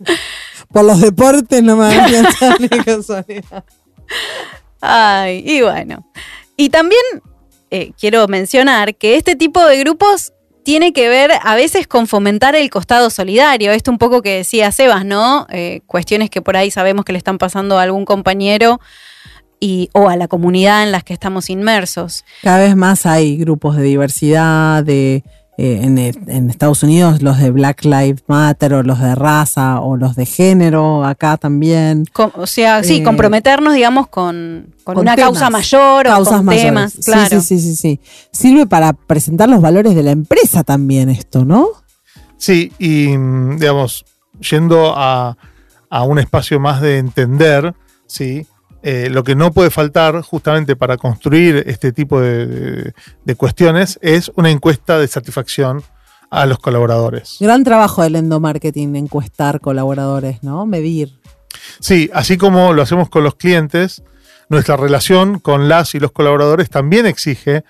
Por 0.71 0.85
los 0.85 0.99
deportes 1.01 1.63
no 1.63 1.75
me 1.77 1.85
habían 1.85 2.25
ni 2.59 2.67
casualidad. 2.69 3.63
Ay, 4.81 5.43
y 5.45 5.61
bueno. 5.61 6.05
Y 6.57 6.69
también 6.69 7.01
eh, 7.71 7.91
quiero 7.99 8.27
mencionar 8.27 8.95
que 8.95 9.15
este 9.17 9.35
tipo 9.35 9.63
de 9.65 9.77
grupos 9.79 10.33
tiene 10.69 10.93
que 10.93 11.09
ver 11.09 11.31
a 11.41 11.55
veces 11.55 11.87
con 11.87 12.05
fomentar 12.05 12.55
el 12.55 12.69
costado 12.69 13.09
solidario. 13.09 13.71
Esto 13.71 13.89
un 13.89 13.97
poco 13.97 14.21
que 14.21 14.35
decía 14.35 14.71
Sebas, 14.71 15.03
¿no? 15.03 15.47
Eh, 15.49 15.81
cuestiones 15.87 16.29
que 16.29 16.43
por 16.43 16.55
ahí 16.55 16.69
sabemos 16.69 17.05
que 17.05 17.11
le 17.11 17.17
están 17.17 17.39
pasando 17.39 17.79
a 17.79 17.81
algún 17.81 18.05
compañero 18.05 18.79
y, 19.59 19.89
o 19.93 20.09
a 20.09 20.15
la 20.15 20.27
comunidad 20.27 20.83
en 20.83 20.91
las 20.91 21.03
que 21.03 21.13
estamos 21.13 21.49
inmersos. 21.49 22.23
Cada 22.43 22.59
vez 22.59 22.75
más 22.75 23.07
hay 23.07 23.35
grupos 23.37 23.77
de 23.77 23.81
diversidad, 23.81 24.83
de 24.83 25.23
eh, 25.61 25.81
en, 25.83 25.97
en 25.97 26.49
Estados 26.49 26.83
Unidos 26.83 27.21
los 27.21 27.37
de 27.37 27.51
Black 27.51 27.83
Lives 27.83 28.23
Matter 28.27 28.73
o 28.75 28.83
los 28.83 28.99
de 28.99 29.13
raza 29.13 29.81
o 29.81 29.97
los 29.97 30.15
de 30.15 30.25
género, 30.25 31.03
acá 31.03 31.35
también. 31.35 32.05
Com- 32.13 32.31
o 32.35 32.47
sea, 32.47 32.81
sí, 32.83 32.97
Eh, 32.97 33.03
comprometernos, 33.03 33.73
digamos, 33.73 34.07
con, 34.07 34.73
con 34.85 34.95
con 34.95 35.01
una 35.03 35.15
temas, 35.15 35.31
causa 35.33 35.49
mayor 35.49 36.07
o 36.07 36.09
Causas 36.11 36.37
con 36.37 36.45
mayores. 36.45 36.65
temas. 36.65 36.93
Sí, 36.93 37.01
Claro. 37.03 37.41
sí, 37.41 37.41
sí, 37.41 37.59
sí, 37.59 37.75
sí. 37.75 37.99
Sirve 38.31 38.67
para 38.67 38.93
presentar 38.93 39.49
los 39.49 39.59
valores 39.61 39.95
de 39.95 40.03
la 40.03 40.11
empresa 40.11 40.63
también 40.63 41.09
esto, 41.09 41.43
¿no? 41.43 41.67
Sí, 42.37 42.71
y 42.79 43.17
mm, 43.17 43.57
digamos, 43.59 44.05
yendo 44.39 44.93
a, 44.95 45.35
a 45.89 46.03
un 46.03 46.19
espacio 46.19 46.57
más 46.61 46.79
de 46.79 46.99
entender, 46.99 47.73
¿sí? 48.07 48.47
Eh, 48.81 49.09
lo 49.11 49.23
que 49.23 49.35
no 49.35 49.51
puede 49.51 49.69
faltar 49.69 50.21
justamente 50.21 50.75
para 50.75 50.95
construir 50.97 51.63
este 51.67 51.91
tipo 51.91 52.21
de, 52.21 52.45
de- 52.47 52.93
de 53.25 53.35
cuestiones 53.35 53.99
es 54.01 54.31
una 54.35 54.49
encuesta 54.51 54.97
de 54.97 55.07
satisfacción 55.07 55.83
a 56.31 56.45
los 56.45 56.59
colaboradores. 56.59 57.37
Gran 57.39 57.63
trabajo 57.63 58.03
del 58.03 58.15
endomarketing, 58.15 58.95
encuestar 58.95 59.59
colaboradores, 59.59 60.43
¿no? 60.43 60.65
Medir. 60.65 61.19
Sí, 61.79 62.09
así 62.13 62.37
como 62.37 62.73
lo 62.73 62.81
hacemos 62.81 63.09
con 63.09 63.23
los 63.23 63.35
clientes, 63.35 64.03
nuestra 64.47 64.77
relación 64.77 65.39
con 65.39 65.67
las 65.67 65.93
y 65.95 65.99
los 65.99 66.11
colaboradores 66.11 66.69
también 66.69 67.05
exige 67.05 67.63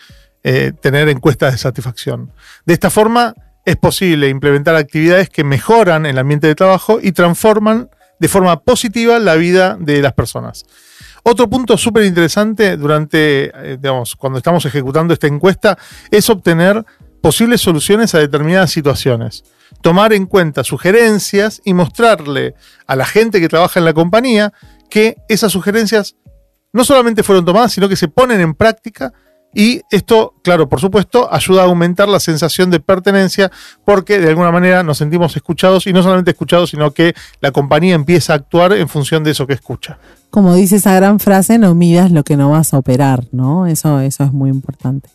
eh, 0.44 0.74
tener 0.80 1.10
encuestas 1.10 1.54
de 1.54 1.58
satisfacción. 1.58 2.32
De 2.66 2.74
esta 2.74 2.90
forma 2.90 3.34
es 3.66 3.76
posible 3.78 4.30
implementar 4.30 4.76
actividades 4.76 5.30
que 5.30 5.44
mejoran 5.44 6.06
el 6.06 6.18
ambiente 6.18 6.48
de 6.48 6.56
trabajo 6.56 7.00
y 7.02 7.12
transforman 7.14 7.90
de 8.20 8.28
forma 8.28 8.60
positiva 8.62 9.20
la 9.20 9.36
vida 9.36 9.78
de 9.80 10.02
las 10.02 10.14
personas. 10.14 10.66
Otro 11.24 11.50
punto 11.50 11.78
súper 11.78 12.06
interesante 12.06 12.78
durante, 12.78 13.52
eh, 13.54 13.78
digamos, 13.80 14.16
cuando 14.16 14.38
estamos 14.38 14.66
ejecutando 14.66 15.14
esta 15.14 15.28
encuesta 15.28 15.78
es 16.12 16.30
obtener 16.30 16.86
posibles 17.22 17.62
soluciones 17.62 18.16
a 18.16 18.20
determinadas 18.20 18.72
situaciones. 18.72 19.44
Tomar 19.82 20.14
en 20.14 20.26
cuenta 20.26 20.64
sugerencias 20.64 21.62
y 21.64 21.74
mostrarle 21.74 22.56
a 22.88 22.96
la 22.96 23.06
gente 23.06 23.40
que 23.40 23.50
trabaja 23.50 23.80
en 23.80 23.86
la 23.86 23.94
compañía 23.94 24.54
que 24.90 25.18
esas 25.28 25.52
sugerencias 25.52 26.16
no 26.72 26.84
solamente 26.84 27.24
fueron 27.24 27.46
tomadas, 27.46 27.74
sino 27.74 27.90
que 27.90 27.96
se 27.96 28.08
ponen 28.08 28.42
en 28.42 28.54
práctica 28.54 29.14
y 29.54 29.82
esto, 29.90 30.36
claro, 30.44 30.70
por 30.70 30.80
supuesto, 30.80 31.32
ayuda 31.34 31.64
a 31.64 31.66
aumentar 31.66 32.08
la 32.08 32.20
sensación 32.20 32.70
de 32.70 32.80
pertenencia 32.80 33.52
porque 33.84 34.20
de 34.20 34.30
alguna 34.30 34.52
manera 34.52 34.84
nos 34.84 35.00
sentimos 35.00 35.36
escuchados 35.36 35.88
y 35.88 35.94
no 35.94 36.04
solamente 36.04 36.32
escuchados, 36.32 36.70
sino 36.70 36.92
que 36.92 37.16
la 37.42 37.52
compañía 37.52 37.96
empieza 37.96 38.34
a 38.34 38.36
actuar 38.38 38.74
en 38.74 38.88
función 38.88 39.24
de 39.24 39.32
eso 39.32 39.48
que 39.48 39.54
escucha. 39.54 39.98
Como 40.30 40.54
dice 40.54 40.76
esa 40.76 40.94
gran 40.94 41.20
frase, 41.20 41.58
no 41.58 41.74
midas 41.74 42.12
lo 42.12 42.24
que 42.24 42.38
no 42.38 42.52
vas 42.52 42.74
a 42.74 42.78
operar, 42.78 43.26
¿no? 43.32 43.66
Eso, 43.66 44.00
eso 44.02 44.24
es 44.24 44.32
muy 44.32 44.52
importante. 44.52 45.10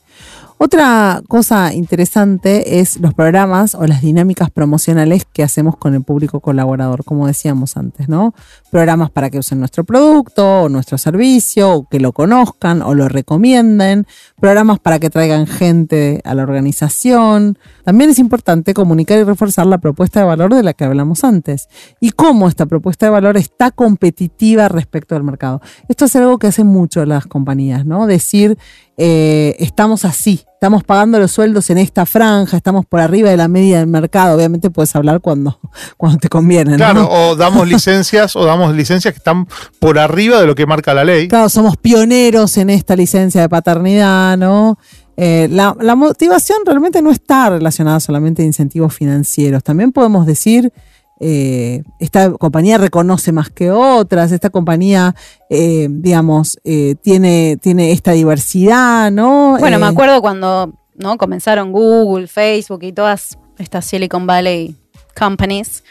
Otra 0.56 1.20
cosa 1.28 1.74
interesante 1.74 2.78
es 2.78 3.00
los 3.00 3.12
programas 3.12 3.74
o 3.74 3.86
las 3.86 4.02
dinámicas 4.02 4.50
promocionales 4.50 5.26
que 5.30 5.42
hacemos 5.42 5.76
con 5.76 5.94
el 5.94 6.02
público 6.02 6.38
colaborador, 6.38 7.04
como 7.04 7.26
decíamos 7.26 7.76
antes, 7.76 8.08
¿no? 8.08 8.34
Programas 8.70 9.10
para 9.10 9.30
que 9.30 9.38
usen 9.38 9.58
nuestro 9.58 9.82
producto 9.82 10.62
o 10.62 10.68
nuestro 10.68 10.96
servicio, 10.96 11.70
o 11.72 11.88
que 11.88 11.98
lo 11.98 12.12
conozcan 12.12 12.82
o 12.82 12.94
lo 12.94 13.08
recomienden, 13.08 14.06
programas 14.40 14.78
para 14.78 15.00
que 15.00 15.10
traigan 15.10 15.48
gente 15.48 16.20
a 16.24 16.34
la 16.34 16.44
organización. 16.44 17.58
También 17.84 18.10
es 18.10 18.20
importante 18.20 18.74
comunicar 18.74 19.18
y 19.18 19.24
reforzar 19.24 19.66
la 19.66 19.78
propuesta 19.78 20.20
de 20.20 20.26
valor 20.26 20.54
de 20.54 20.62
la 20.62 20.72
que 20.72 20.84
hablamos 20.84 21.24
antes 21.24 21.68
y 22.00 22.12
cómo 22.12 22.48
esta 22.48 22.66
propuesta 22.66 23.06
de 23.06 23.10
valor 23.10 23.36
está 23.36 23.72
competitiva 23.72 24.68
respecto 24.68 25.16
al 25.16 25.24
mercado. 25.24 25.60
Esto 25.88 26.04
es 26.04 26.14
algo 26.14 26.38
que 26.38 26.46
hacen 26.46 26.68
mucho 26.68 27.04
las 27.04 27.26
compañías, 27.26 27.84
¿no? 27.84 28.06
Decir, 28.06 28.56
eh, 28.96 29.56
estamos 29.58 30.04
así, 30.04 30.44
estamos 30.54 30.84
pagando 30.84 31.18
los 31.18 31.32
sueldos 31.32 31.68
en 31.70 31.78
esta 31.78 32.06
franja, 32.06 32.56
estamos 32.56 32.86
por 32.86 33.00
arriba 33.00 33.28
de 33.28 33.36
la 33.36 33.48
media 33.48 33.78
del 33.78 33.88
mercado. 33.88 34.36
Obviamente 34.36 34.70
puedes 34.70 34.94
hablar 34.94 35.20
cuando, 35.20 35.58
cuando 35.96 36.18
te 36.18 36.28
conviene, 36.28 36.72
¿no? 36.72 36.76
Claro, 36.76 37.08
o 37.10 37.34
damos 37.34 37.66
licencias 37.68 38.36
o 38.36 38.44
damos 38.44 38.74
licencias 38.74 39.12
que 39.12 39.18
están 39.18 39.46
por 39.80 39.98
arriba 39.98 40.40
de 40.40 40.46
lo 40.46 40.54
que 40.54 40.66
marca 40.66 40.94
la 40.94 41.04
ley. 41.04 41.28
Claro, 41.28 41.48
somos 41.48 41.76
pioneros 41.76 42.56
en 42.56 42.70
esta 42.70 42.94
licencia 42.94 43.40
de 43.40 43.48
paternidad, 43.48 44.38
¿no? 44.38 44.78
Eh, 45.16 45.48
la, 45.50 45.76
la 45.80 45.94
motivación 45.94 46.58
realmente 46.64 47.00
no 47.02 47.10
está 47.10 47.50
relacionada 47.50 48.00
solamente 48.00 48.42
a 48.42 48.44
incentivos 48.44 48.94
financieros. 48.94 49.62
También 49.62 49.92
podemos 49.92 50.26
decir 50.26 50.72
eh, 51.20 51.82
esta 52.00 52.30
compañía 52.32 52.76
reconoce 52.78 53.32
más 53.32 53.48
que 53.50 53.70
otras, 53.70 54.32
esta 54.32 54.50
compañía, 54.50 55.14
eh, 55.48 55.86
digamos, 55.90 56.58
eh, 56.64 56.96
tiene, 57.02 57.56
tiene 57.60 57.92
esta 57.92 58.12
diversidad, 58.12 59.10
¿no? 59.12 59.56
Bueno, 59.58 59.78
me 59.78 59.86
acuerdo 59.86 60.20
cuando 60.20 60.72
¿no? 60.96 61.16
comenzaron 61.18 61.72
Google, 61.72 62.26
Facebook 62.26 62.80
y 62.82 62.92
todas 62.92 63.38
estas 63.58 63.84
Silicon 63.84 64.26
Valley 64.26 64.74
companies 65.16 65.84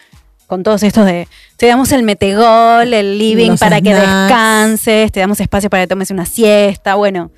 con 0.48 0.62
todos 0.64 0.84
estos 0.84 1.06
de 1.06 1.28
te 1.58 1.68
damos 1.68 1.92
el 1.94 2.04
metegol, 2.04 2.94
el 2.94 3.18
living 3.18 3.52
Los 3.52 3.60
para 3.60 3.80
que 3.82 3.94
descanses, 3.94 5.12
te 5.12 5.20
damos 5.22 5.40
espacio 5.40 5.70
para 5.70 5.84
que 5.84 5.88
tomes 5.88 6.12
una 6.12 6.26
siesta, 6.26 6.96
bueno, 6.96 7.32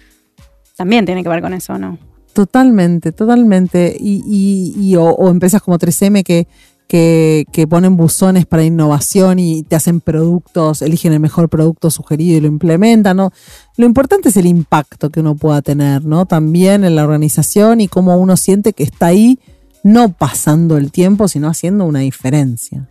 también 0.75 1.05
tiene 1.05 1.23
que 1.23 1.29
ver 1.29 1.41
con 1.41 1.53
eso, 1.53 1.77
¿no? 1.77 1.97
Totalmente, 2.33 3.13
totalmente. 3.13 3.95
Y, 3.97 4.21
y- 4.27 4.73
y 4.89 4.95
o, 4.97 5.05
o 5.05 5.29
empresas 5.29 5.61
como 5.61 5.77
3M 5.79 6.23
que, 6.23 6.47
que, 6.88 7.45
que 7.51 7.65
ponen 7.67 7.97
buzones 7.97 8.45
para 8.45 8.63
innovación 8.63 9.39
y 9.39 9.63
te 9.63 9.75
hacen 9.75 10.01
productos, 10.01 10.81
eligen 10.81 11.13
el 11.13 11.19
mejor 11.19 11.49
producto 11.49 11.89
sugerido 11.89 12.38
y 12.38 12.41
lo 12.41 12.47
implementan, 12.47 13.17
¿no? 13.17 13.31
Lo 13.77 13.86
importante 13.86 14.29
es 14.29 14.38
el 14.38 14.45
impacto 14.45 15.09
que 15.09 15.19
uno 15.19 15.36
pueda 15.36 15.61
tener, 15.61 16.05
¿no? 16.05 16.25
También 16.25 16.83
en 16.83 16.95
la 16.95 17.03
organización 17.03 17.81
y 17.81 17.88
cómo 17.88 18.15
uno 18.17 18.38
siente 18.38 18.73
que 18.73 18.83
está 18.83 19.07
ahí, 19.07 19.39
no 19.83 20.13
pasando 20.13 20.77
el 20.77 20.91
tiempo, 20.91 21.27
sino 21.27 21.47
haciendo 21.47 21.86
una 21.86 21.99
diferencia. 21.99 22.88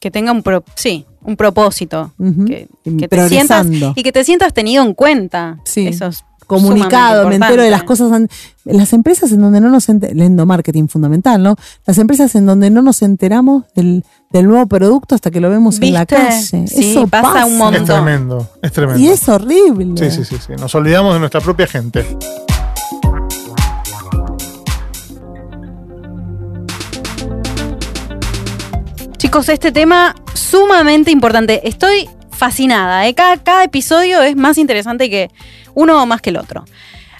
Que 0.00 0.10
tenga 0.10 0.32
un 0.32 0.42
pro- 0.42 0.64
sí, 0.74 1.06
un 1.22 1.36
propósito, 1.36 2.12
que, 2.46 2.68
que 2.98 3.08
te 3.08 3.28
sientas 3.28 3.66
y 3.96 4.02
que 4.02 4.12
te 4.12 4.22
sientas 4.24 4.52
tenido 4.52 4.84
en 4.84 4.92
cuenta. 4.92 5.60
Sí. 5.64 5.86
Eso 5.86 6.06
es 6.08 6.24
comunicado, 6.46 7.28
me 7.28 7.36
entero 7.36 7.62
de 7.62 7.70
las 7.70 7.82
cosas. 7.84 8.10
Las 8.64 8.92
empresas 8.92 9.30
en 9.32 9.40
donde 9.42 9.60
no 9.60 9.68
nos 9.70 9.88
enteramos, 9.88 10.16
el 10.16 10.22
endomarketing 10.22 10.88
fundamental, 10.88 11.42
¿no? 11.42 11.56
Las 11.86 11.98
empresas 11.98 12.34
en 12.34 12.46
donde 12.46 12.70
no 12.70 12.80
nos 12.82 13.02
enteramos 13.02 13.64
del, 13.74 14.04
del 14.30 14.46
nuevo 14.46 14.66
producto 14.66 15.14
hasta 15.14 15.30
que 15.30 15.40
lo 15.40 15.50
vemos 15.50 15.80
en 15.80 15.92
la 15.92 16.06
calle. 16.06 16.40
Sí, 16.40 16.64
Eso 16.92 17.06
pasa 17.06 17.32
pasa, 17.32 17.46
un 17.46 17.52
Es 17.52 17.58
montón. 17.58 17.84
tremendo, 17.84 18.48
es 18.62 18.72
tremendo. 18.72 19.00
Y 19.02 19.08
es 19.08 19.28
horrible. 19.28 19.94
Sí, 19.98 20.10
sí, 20.16 20.24
sí, 20.24 20.36
sí. 20.46 20.52
Nos 20.58 20.74
olvidamos 20.74 21.12
de 21.14 21.20
nuestra 21.20 21.40
propia 21.40 21.66
gente. 21.66 22.06
Chicos, 29.18 29.48
este 29.48 29.72
tema 29.72 30.14
sumamente 30.34 31.10
importante. 31.10 31.66
Estoy 31.66 32.08
fascinada. 32.34 33.06
¿eh? 33.06 33.14
Cada, 33.14 33.64
episodio 33.64 34.22
es 34.22 34.36
más 34.36 34.58
interesante 34.58 35.08
que 35.08 35.30
uno 35.74 36.04
más 36.06 36.20
que 36.20 36.30
el 36.30 36.36
otro. 36.36 36.64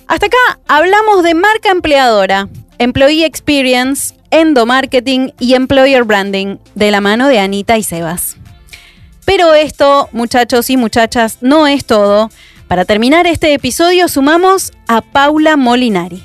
Hasta 0.06 0.26
acá 0.26 0.60
hablamos 0.68 1.22
de 1.22 1.34
marca 1.34 1.70
empleadora, 1.70 2.48
employee 2.78 3.24
experience, 3.24 4.14
endomarketing 4.30 5.32
y 5.38 5.54
employer 5.54 6.04
branding 6.04 6.58
de 6.74 6.90
la 6.90 7.00
mano 7.00 7.28
de 7.28 7.38
Anita 7.38 7.78
y 7.78 7.82
Sebas. 7.82 8.36
Pero 9.24 9.54
esto, 9.54 10.08
muchachos 10.12 10.68
y 10.68 10.76
muchachas, 10.76 11.38
no 11.40 11.66
es 11.66 11.86
todo. 11.86 12.30
Para 12.68 12.84
terminar 12.84 13.26
este 13.26 13.54
episodio 13.54 14.08
sumamos 14.08 14.72
a 14.88 15.00
Paula 15.00 15.56
Molinari. 15.56 16.22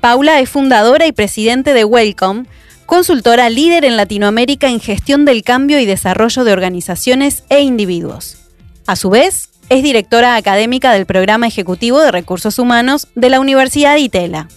Paula 0.00 0.40
es 0.40 0.48
fundadora 0.48 1.06
y 1.06 1.12
presidente 1.12 1.74
de 1.74 1.84
Welcome, 1.84 2.44
consultora 2.86 3.50
líder 3.50 3.84
en 3.84 3.96
Latinoamérica 3.96 4.68
en 4.68 4.80
gestión 4.80 5.24
del 5.24 5.42
cambio 5.42 5.78
y 5.80 5.86
desarrollo 5.86 6.44
de 6.44 6.52
organizaciones 6.52 7.42
e 7.48 7.60
individuos. 7.60 8.38
A 8.86 8.96
su 8.96 9.10
vez, 9.10 9.50
es 9.68 9.82
directora 9.82 10.36
académica 10.36 10.92
del 10.92 11.06
Programa 11.06 11.48
Ejecutivo 11.48 12.00
de 12.00 12.12
Recursos 12.12 12.58
Humanos 12.58 13.08
de 13.16 13.30
la 13.30 13.40
Universidad 13.40 13.96
ITELA. 13.96 14.48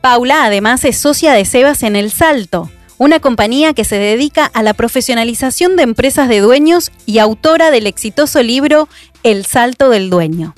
Paula 0.00 0.44
además 0.44 0.84
es 0.84 0.96
socia 0.96 1.32
de 1.32 1.44
Sebas 1.44 1.82
en 1.82 1.96
El 1.96 2.12
Salto, 2.12 2.70
una 2.96 3.18
compañía 3.18 3.74
que 3.74 3.84
se 3.84 3.96
dedica 3.96 4.46
a 4.46 4.62
la 4.62 4.72
profesionalización 4.72 5.76
de 5.76 5.82
empresas 5.82 6.28
de 6.28 6.40
dueños 6.40 6.92
y 7.04 7.18
autora 7.18 7.70
del 7.70 7.86
exitoso 7.86 8.42
libro 8.42 8.88
El 9.24 9.44
Salto 9.44 9.90
del 9.90 10.08
Dueño. 10.08 10.54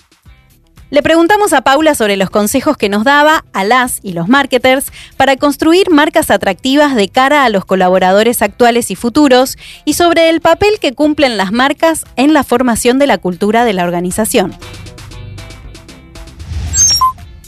Le 0.91 1.03
preguntamos 1.03 1.53
a 1.53 1.61
Paula 1.61 1.95
sobre 1.95 2.17
los 2.17 2.31
consejos 2.31 2.79
que 2.79 2.89
nos 2.89 3.05
daba 3.05 3.45
a 3.53 3.63
las 3.63 4.01
y 4.03 4.15
los 4.15 4.27
marketers 4.27 4.91
para 5.19 5.37
construir 5.37 5.91
marcas 5.91 6.31
atractivas 6.31 6.95
de 6.95 7.11
cara 7.11 7.45
a 7.45 7.51
los 7.51 7.67
colaboradores 7.67 8.41
actuales 8.41 8.91
y 8.91 8.97
futuros 8.97 9.59
y 9.85 9.95
sobre 9.95 10.31
el 10.31 10.41
papel 10.41 10.79
que 10.81 10.95
cumplen 10.95 11.37
las 11.37 11.53
marcas 11.53 12.07
en 12.17 12.33
la 12.33 12.43
formación 12.43 12.99
de 12.99 13.07
la 13.07 13.19
cultura 13.19 13.67
de 13.67 13.75
la 13.75 13.85
organización. 13.85 14.55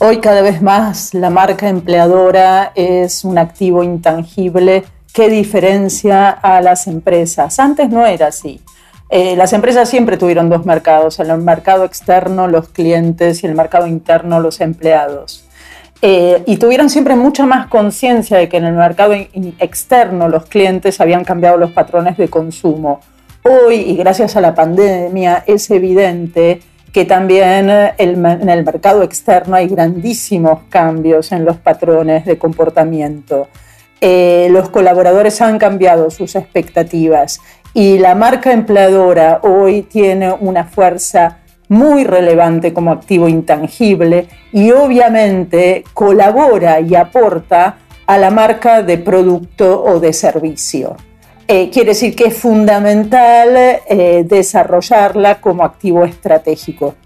Hoy 0.01 0.19
cada 0.19 0.43
vez 0.43 0.61
más 0.61 1.15
la 1.15 1.31
marca 1.31 1.71
empleadora 1.71 2.73
es 2.75 3.25
un 3.25 3.39
activo 3.39 3.83
intangible 3.83 4.85
que 5.15 5.31
diferencia 5.31 6.29
a 6.29 6.61
las 6.61 6.87
empresas. 6.87 7.59
Antes 7.59 7.89
no 7.89 8.05
era 8.05 8.27
así. 8.27 8.61
Eh, 9.11 9.35
las 9.35 9.53
empresas 9.53 9.89
siempre 9.89 10.17
tuvieron 10.17 10.49
dos 10.49 10.65
mercados, 10.65 11.19
el 11.19 11.37
mercado 11.39 11.85
externo, 11.85 12.47
los 12.47 12.69
clientes, 12.69 13.43
y 13.43 13.47
el 13.49 13.57
mercado 13.57 13.89
interno, 13.89 14.39
los 14.39 14.61
empleados. 14.61 15.45
Eh, 16.01 16.45
y 16.47 16.57
tuvieron 16.59 16.89
siempre 16.89 17.17
mucha 17.17 17.45
más 17.45 17.67
conciencia 17.67 18.39
de 18.39 18.49
que 18.49 18.57
en 18.59 18.65
el 18.65 18.75
mercado 18.75 19.13
externo 19.59 20.29
los 20.29 20.47
clientes 20.47 21.01
habían 21.01 21.25
cambiado 21.25 21.59
los 21.59 21.73
patrones 21.73 22.17
de 22.17 22.29
consumo. 22.29 23.01
Hoy, 23.43 23.77
y 23.81 23.97
gracias 23.97 24.37
a 24.37 24.41
la 24.41 24.55
pandemia, 24.55 25.43
es 25.45 25.69
evidente 25.71 26.63
que 26.93 27.05
también 27.05 27.69
eh, 27.69 27.95
en 27.99 28.49
el 28.49 28.65
mercado 28.65 29.03
externo 29.03 29.57
hay 29.57 29.67
grandísimos 29.67 30.61
cambios 30.69 31.33
en 31.33 31.45
los 31.45 31.57
patrones 31.57 32.25
de 32.27 32.39
comportamiento. 32.39 33.49
Los 34.03 34.71
colaboradores 34.71 35.43
han 35.43 35.59
cambiado 35.59 36.11
sus 36.11 36.35
expectativas 36.35 37.39
y 37.75 37.99
la 37.99 38.15
marca 38.15 38.53
empleadora 38.53 39.41
hoy 39.43 39.83
tiene 39.83 40.33
una 40.33 40.65
fuerza 40.65 41.39
muy 41.69 42.05
relevante 42.05 42.73
como 42.73 42.91
activo 42.91 43.29
intangible 43.29 44.27
y 44.53 44.73
obviamente 44.73 45.85
colabora 45.95 46.81
y 46.81 46.97
aporta 46.97 47.77
a 48.07 48.19
la 48.19 48.31
marca 48.31 48.83
de 48.83 48.99
producto 48.99 49.83
o 49.85 50.01
de 50.01 50.13
servicio. 50.13 50.97
Eh, 51.47 51.71
quiere 51.71 51.91
decir 51.91 52.15
que 52.15 52.25
es 52.25 52.37
fundamental 52.37 53.57
eh, 53.57 54.25
desarrollarla 54.27 55.41
como 55.41 55.65
activo 55.65 56.05
estratégico. 56.05 56.97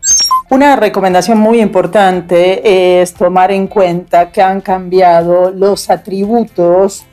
Una 0.51 0.77
recomendación 0.77 1.39
muy 1.39 1.61
importante 1.61 3.01
es 3.01 3.15
tomar 3.15 3.51
en 3.53 3.67
cuenta 3.67 4.31
que 4.31 4.43
han 4.43 4.61
cambiado 4.61 5.51
los 5.51 5.91
atributos 5.91 7.05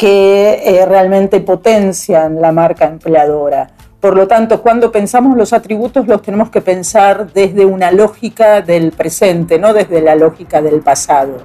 que 0.00 0.62
eh, 0.64 0.86
realmente 0.86 1.40
potencian 1.40 2.40
la 2.40 2.52
marca 2.52 2.86
empleadora. 2.86 3.68
Por 4.00 4.16
lo 4.16 4.26
tanto, 4.26 4.62
cuando 4.62 4.90
pensamos 4.90 5.36
los 5.36 5.52
atributos 5.52 6.06
los 6.06 6.22
tenemos 6.22 6.48
que 6.48 6.62
pensar 6.62 7.30
desde 7.34 7.66
una 7.66 7.92
lógica 7.92 8.62
del 8.62 8.92
presente, 8.92 9.58
no 9.58 9.74
desde 9.74 10.00
la 10.00 10.14
lógica 10.14 10.62
del 10.62 10.80
pasado. 10.80 11.42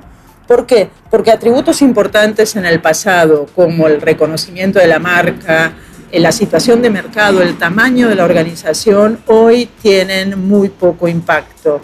¿Por 0.47 0.65
qué? 0.65 0.87
Porque 1.11 1.31
atributos 1.31 1.81
importantes 1.81 2.55
en 2.55 2.65
el 2.65 2.79
pasado, 2.79 3.45
como 3.53 3.87
el 3.87 3.99
reconocimiento 3.99 4.79
de 4.79 4.87
la 4.87 4.99
marca, 4.99 5.73
eh, 6.09 6.21
la 6.21 6.31
situación 6.31 6.81
de 6.81 6.89
mercado, 6.89 7.41
el 7.41 7.57
tamaño 7.57 8.07
de 8.07 8.15
la 8.15 8.23
organización, 8.23 9.19
hoy 9.25 9.65
tienen 9.81 10.47
muy 10.47 10.69
poco 10.69 11.09
impacto. 11.09 11.81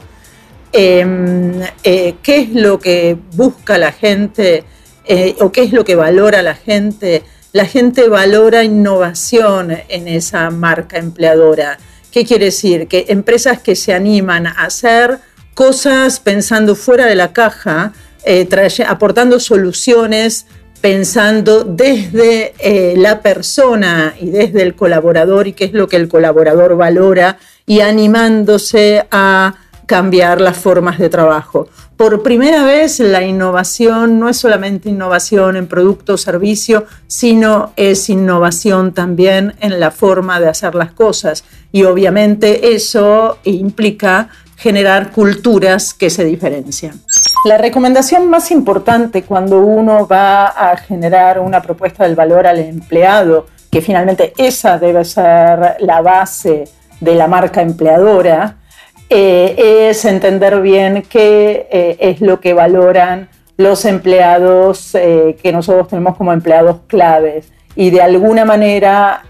Eh, 0.71 1.69
eh, 1.83 2.15
¿Qué 2.23 2.37
es 2.37 2.53
lo 2.53 2.79
que 2.79 3.17
busca 3.35 3.77
la 3.77 3.91
gente 3.91 4.63
eh, 5.05 5.35
o 5.39 5.51
qué 5.51 5.63
es 5.63 5.73
lo 5.73 5.83
que 5.83 5.95
valora 5.95 6.41
la 6.41 6.55
gente? 6.55 7.23
La 7.53 7.65
gente 7.65 8.07
valora 8.07 8.63
innovación 8.63 9.77
en 9.89 10.07
esa 10.07 10.49
marca 10.49 10.97
empleadora. 10.97 11.77
¿Qué 12.11 12.25
quiere 12.25 12.45
decir? 12.45 12.87
Que 12.87 13.05
empresas 13.09 13.59
que 13.59 13.75
se 13.75 13.93
animan 13.93 14.47
a 14.47 14.51
hacer 14.51 15.19
cosas 15.53 16.19
pensando 16.19 16.75
fuera 16.75 17.05
de 17.05 17.15
la 17.15 17.33
caja, 17.33 17.93
eh, 18.25 18.47
aportando 18.87 19.39
soluciones, 19.39 20.45
pensando 20.81 21.63
desde 21.63 22.53
eh, 22.59 22.95
la 22.97 23.21
persona 23.21 24.15
y 24.19 24.29
desde 24.29 24.63
el 24.63 24.75
colaborador 24.75 25.47
y 25.47 25.53
qué 25.53 25.65
es 25.65 25.73
lo 25.73 25.87
que 25.87 25.97
el 25.97 26.07
colaborador 26.07 26.75
valora 26.75 27.37
y 27.65 27.81
animándose 27.81 29.05
a 29.11 29.55
cambiar 29.85 30.41
las 30.41 30.57
formas 30.57 30.97
de 30.97 31.09
trabajo. 31.09 31.67
Por 32.01 32.23
primera 32.23 32.63
vez 32.63 32.99
la 32.99 33.21
innovación 33.21 34.17
no 34.17 34.27
es 34.27 34.37
solamente 34.37 34.89
innovación 34.89 35.55
en 35.55 35.67
producto 35.67 36.15
o 36.15 36.17
servicio, 36.17 36.87
sino 37.05 37.73
es 37.75 38.09
innovación 38.09 38.91
también 38.91 39.53
en 39.59 39.79
la 39.79 39.91
forma 39.91 40.39
de 40.39 40.49
hacer 40.49 40.73
las 40.73 40.93
cosas. 40.93 41.43
Y 41.71 41.83
obviamente 41.83 42.73
eso 42.73 43.37
implica 43.43 44.29
generar 44.57 45.11
culturas 45.11 45.93
que 45.93 46.09
se 46.09 46.25
diferencian. 46.25 46.99
La 47.45 47.59
recomendación 47.59 48.27
más 48.31 48.49
importante 48.49 49.21
cuando 49.21 49.59
uno 49.59 50.07
va 50.07 50.47
a 50.47 50.75
generar 50.77 51.39
una 51.39 51.61
propuesta 51.61 52.05
del 52.05 52.15
valor 52.15 52.47
al 52.47 52.57
empleado, 52.57 53.45
que 53.69 53.79
finalmente 53.79 54.33
esa 54.37 54.79
debe 54.79 55.05
ser 55.05 55.75
la 55.77 56.01
base 56.01 56.63
de 56.99 57.13
la 57.13 57.27
marca 57.27 57.61
empleadora, 57.61 58.57
eh, 59.13 59.89
es 59.89 60.05
entender 60.05 60.61
bien 60.61 61.03
qué 61.09 61.67
eh, 61.69 61.97
es 61.99 62.21
lo 62.21 62.39
que 62.39 62.53
valoran 62.53 63.27
los 63.57 63.83
empleados 63.83 64.95
eh, 64.95 65.35
que 65.43 65.51
nosotros 65.51 65.89
tenemos 65.89 66.15
como 66.15 66.31
empleados 66.31 66.77
claves 66.87 67.51
y 67.75 67.89
de 67.89 68.01
alguna 68.01 68.45
manera 68.45 69.23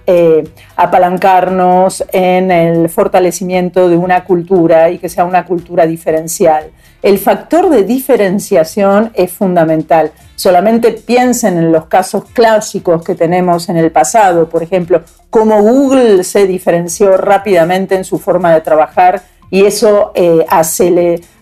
apalancarnos 0.76 2.04
en 2.12 2.52
el 2.52 2.90
fortalecimiento 2.90 3.90
de 3.90 3.98
una 3.98 4.24
cultura 4.24 4.92
y 4.92 5.00
que 5.00 5.10
sea 5.10 5.26
una 5.26 5.46
cultura 5.46 5.88
diferencial. 5.88 6.66
El 7.02 7.18
factor 7.18 7.70
de 7.70 7.84
diferenciación 7.84 9.12
es 9.16 9.32
fundamental. 9.32 10.12
Solamente 10.36 10.92
piensen 10.92 11.58
en 11.58 11.72
los 11.72 11.86
casos 11.86 12.26
clásicos 12.34 13.04
que 13.04 13.16
tenemos 13.16 13.70
en 13.70 13.78
el 13.78 13.92
pasado, 13.92 14.50
por 14.50 14.62
ejemplo, 14.64 15.04
cómo 15.30 15.62
Google 15.62 16.24
se 16.24 16.46
diferenció 16.46 17.18
rápidamente 17.18 17.96
en 17.96 18.04
su 18.04 18.20
forma 18.20 18.54
de 18.54 18.62
trabajar 18.62 19.22
y 19.52 19.66
eso 19.66 20.14
eh, 20.16 20.46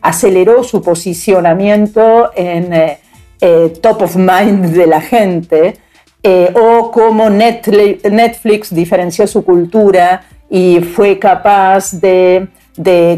aceleró 0.01 0.63
su 0.63 0.81
posicionamiento 0.81 2.31
en 2.35 2.97
eh, 3.39 3.73
top 3.81 4.01
of 4.01 4.15
mind 4.17 4.73
de 4.73 4.87
la 4.87 4.99
gente 4.99 5.77
eh, 6.21 6.53
o 6.53 6.91
cómo 6.91 7.29
Netflix 7.29 8.75
diferenció 8.75 9.25
su 9.25 9.45
cultura 9.45 10.21
y 10.49 10.81
fue 10.81 11.17
capaz 11.17 11.93
de, 11.93 12.49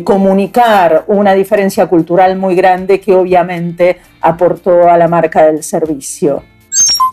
comunicar 0.03 1.05
una 1.07 1.33
diferencia 1.33 1.85
cultural 1.85 2.35
muy 2.35 2.55
grande 2.55 2.99
que 2.99 3.13
obviamente 3.13 3.97
aportó 4.19 4.89
a 4.89 4.97
la 4.97 5.07
marca 5.07 5.45
del 5.45 5.63
servicio. 5.63 6.43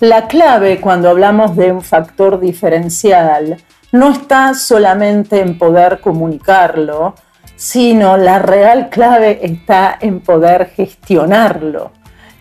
La 0.01 0.29
clave 0.29 0.81
cuando 0.81 1.11
hablamos 1.11 1.57
de 1.57 1.73
un 1.73 1.83
factor 1.83 2.41
diferencial 2.41 3.59
no 3.93 4.13
está 4.13 4.55
solamente 4.55 5.41
en 5.41 5.59
poder 5.59 6.01
comunicarlo, 6.01 7.15
sino 7.59 8.17
la 8.17 8.39
real 8.39 8.89
clave 8.89 9.41
está 9.43 9.99
en 10.01 10.21
poder 10.21 10.71
gestionarlo. 10.77 11.91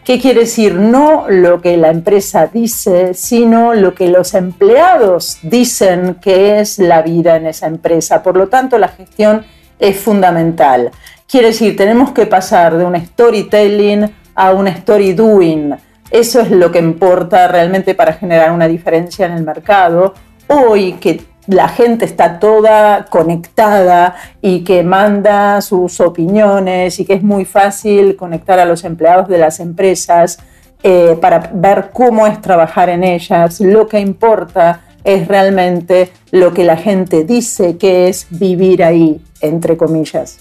¿Qué 0.05 0.21
quiere 0.21 0.41
decir? 0.41 0.75
No 0.75 1.25
lo 1.27 1.59
que 1.59 1.75
la 1.75 1.89
empresa 1.89 2.45
dice, 2.45 3.15
sino 3.15 3.73
lo 3.73 3.95
que 3.95 4.09
los 4.09 4.35
empleados 4.35 5.39
dicen 5.41 6.17
que 6.21 6.59
es 6.59 6.77
la 6.77 7.01
vida 7.01 7.35
en 7.35 7.47
esa 7.47 7.65
empresa. 7.65 8.21
Por 8.21 8.37
lo 8.37 8.47
tanto, 8.47 8.77
la 8.77 8.89
gestión 8.89 9.43
es 9.79 9.97
fundamental. 9.97 10.91
Quiere 11.27 11.47
decir, 11.47 11.75
tenemos 11.75 12.11
que 12.11 12.27
pasar 12.27 12.77
de 12.77 12.85
un 12.85 12.95
storytelling 12.95 14.09
a 14.35 14.51
un 14.51 14.67
story 14.67 15.13
doing. 15.13 15.73
Eso 16.11 16.41
es 16.41 16.51
lo 16.51 16.71
que 16.71 16.79
importa 16.79 17.47
realmente 17.47 17.95
para 17.95 18.13
generar 18.13 18.51
una 18.51 18.67
diferencia 18.67 19.25
en 19.25 19.33
el 19.33 19.43
mercado. 19.43 20.13
Hoy 20.47 20.93
que 20.93 21.21
la 21.47 21.69
gente 21.69 22.05
está 22.05 22.39
toda 22.39 23.05
conectada 23.05 24.15
y 24.41 24.63
que 24.63 24.83
manda 24.83 25.61
sus 25.61 25.99
opiniones 25.99 26.99
y 26.99 27.05
que 27.05 27.13
es 27.13 27.23
muy 27.23 27.45
fácil 27.45 28.15
conectar 28.15 28.59
a 28.59 28.65
los 28.65 28.83
empleados 28.83 29.27
de 29.27 29.37
las 29.37 29.59
empresas 29.59 30.39
eh, 30.83 31.17
para 31.19 31.49
ver 31.53 31.89
cómo 31.93 32.27
es 32.27 32.41
trabajar 32.41 32.89
en 32.89 33.03
ellas. 33.03 33.59
Lo 33.61 33.87
que 33.87 33.99
importa 33.99 34.81
es 35.03 35.27
realmente 35.27 36.11
lo 36.31 36.53
que 36.53 36.65
la 36.65 36.75
gente 36.75 37.23
dice 37.23 37.77
que 37.77 38.09
es 38.09 38.27
vivir 38.29 38.83
ahí, 38.83 39.21
entre 39.39 39.77
comillas. 39.77 40.39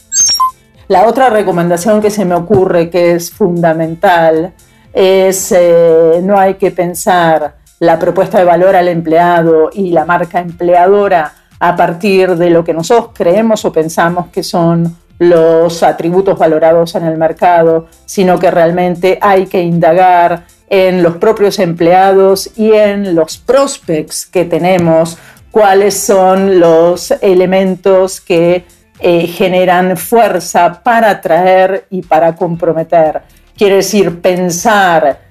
La 0.88 1.06
otra 1.06 1.30
recomendación 1.30 2.00
que 2.00 2.10
se 2.10 2.24
me 2.24 2.34
ocurre 2.34 2.90
que 2.90 3.12
es 3.12 3.30
fundamental 3.30 4.52
es 4.92 5.52
eh, 5.52 6.20
no 6.22 6.38
hay 6.38 6.54
que 6.54 6.70
pensar 6.70 7.54
la 7.78 7.98
propuesta 7.98 8.38
de 8.38 8.44
valor 8.44 8.74
al 8.76 8.88
empleado 8.88 9.70
y 9.72 9.90
la 9.90 10.04
marca 10.04 10.40
empleadora 10.40 11.32
a 11.58 11.76
partir 11.76 12.36
de 12.36 12.50
lo 12.50 12.64
que 12.64 12.74
nosotros 12.74 13.10
creemos 13.14 13.64
o 13.64 13.72
pensamos 13.72 14.28
que 14.28 14.42
son 14.42 14.96
los 15.18 15.82
atributos 15.82 16.38
valorados 16.38 16.94
en 16.94 17.06
el 17.06 17.16
mercado, 17.16 17.86
sino 18.04 18.38
que 18.38 18.50
realmente 18.50 19.18
hay 19.20 19.46
que 19.46 19.62
indagar 19.62 20.44
en 20.68 21.02
los 21.02 21.16
propios 21.16 21.58
empleados 21.58 22.50
y 22.56 22.72
en 22.72 23.14
los 23.14 23.38
prospects 23.38 24.26
que 24.26 24.44
tenemos, 24.44 25.16
cuáles 25.50 25.98
son 25.98 26.60
los 26.60 27.12
elementos 27.22 28.20
que 28.20 28.64
eh, 28.98 29.26
generan 29.26 29.96
fuerza 29.96 30.82
para 30.82 31.10
atraer 31.10 31.86
y 31.90 32.02
para 32.02 32.34
comprometer. 32.34 33.22
Quiere 33.56 33.76
decir, 33.76 34.20
pensar 34.20 35.25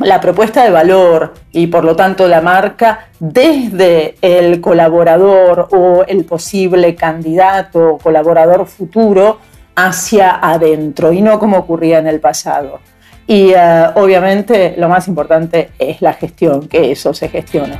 la 0.00 0.20
propuesta 0.20 0.64
de 0.64 0.70
valor 0.70 1.34
y 1.52 1.68
por 1.68 1.84
lo 1.84 1.96
tanto 1.96 2.28
la 2.28 2.40
marca 2.40 3.08
desde 3.18 4.16
el 4.20 4.60
colaborador 4.60 5.68
o 5.72 6.04
el 6.06 6.24
posible 6.24 6.94
candidato 6.94 7.94
o 7.94 7.98
colaborador 7.98 8.66
futuro 8.66 9.38
hacia 9.74 10.36
adentro 10.36 11.12
y 11.12 11.22
no 11.22 11.38
como 11.38 11.58
ocurría 11.58 11.98
en 11.98 12.06
el 12.06 12.20
pasado. 12.20 12.80
Y 13.26 13.52
eh, 13.56 13.86
obviamente 13.94 14.74
lo 14.76 14.88
más 14.88 15.08
importante 15.08 15.70
es 15.78 16.00
la 16.02 16.12
gestión, 16.12 16.68
que 16.68 16.92
eso 16.92 17.12
se 17.12 17.28
gestione. 17.28 17.78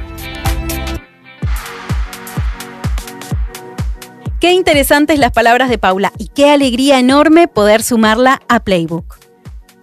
Qué 4.41 4.53
interesantes 4.53 5.19
las 5.19 5.33
palabras 5.33 5.71
de 5.71 5.79
Paula 5.79 6.13
y 6.19 6.29
qué 6.29 6.51
alegría 6.51 6.99
enorme 6.99 7.49
poder 7.49 7.83
sumarla 7.83 8.43
a 8.49 8.61
Playbook. 8.61 9.26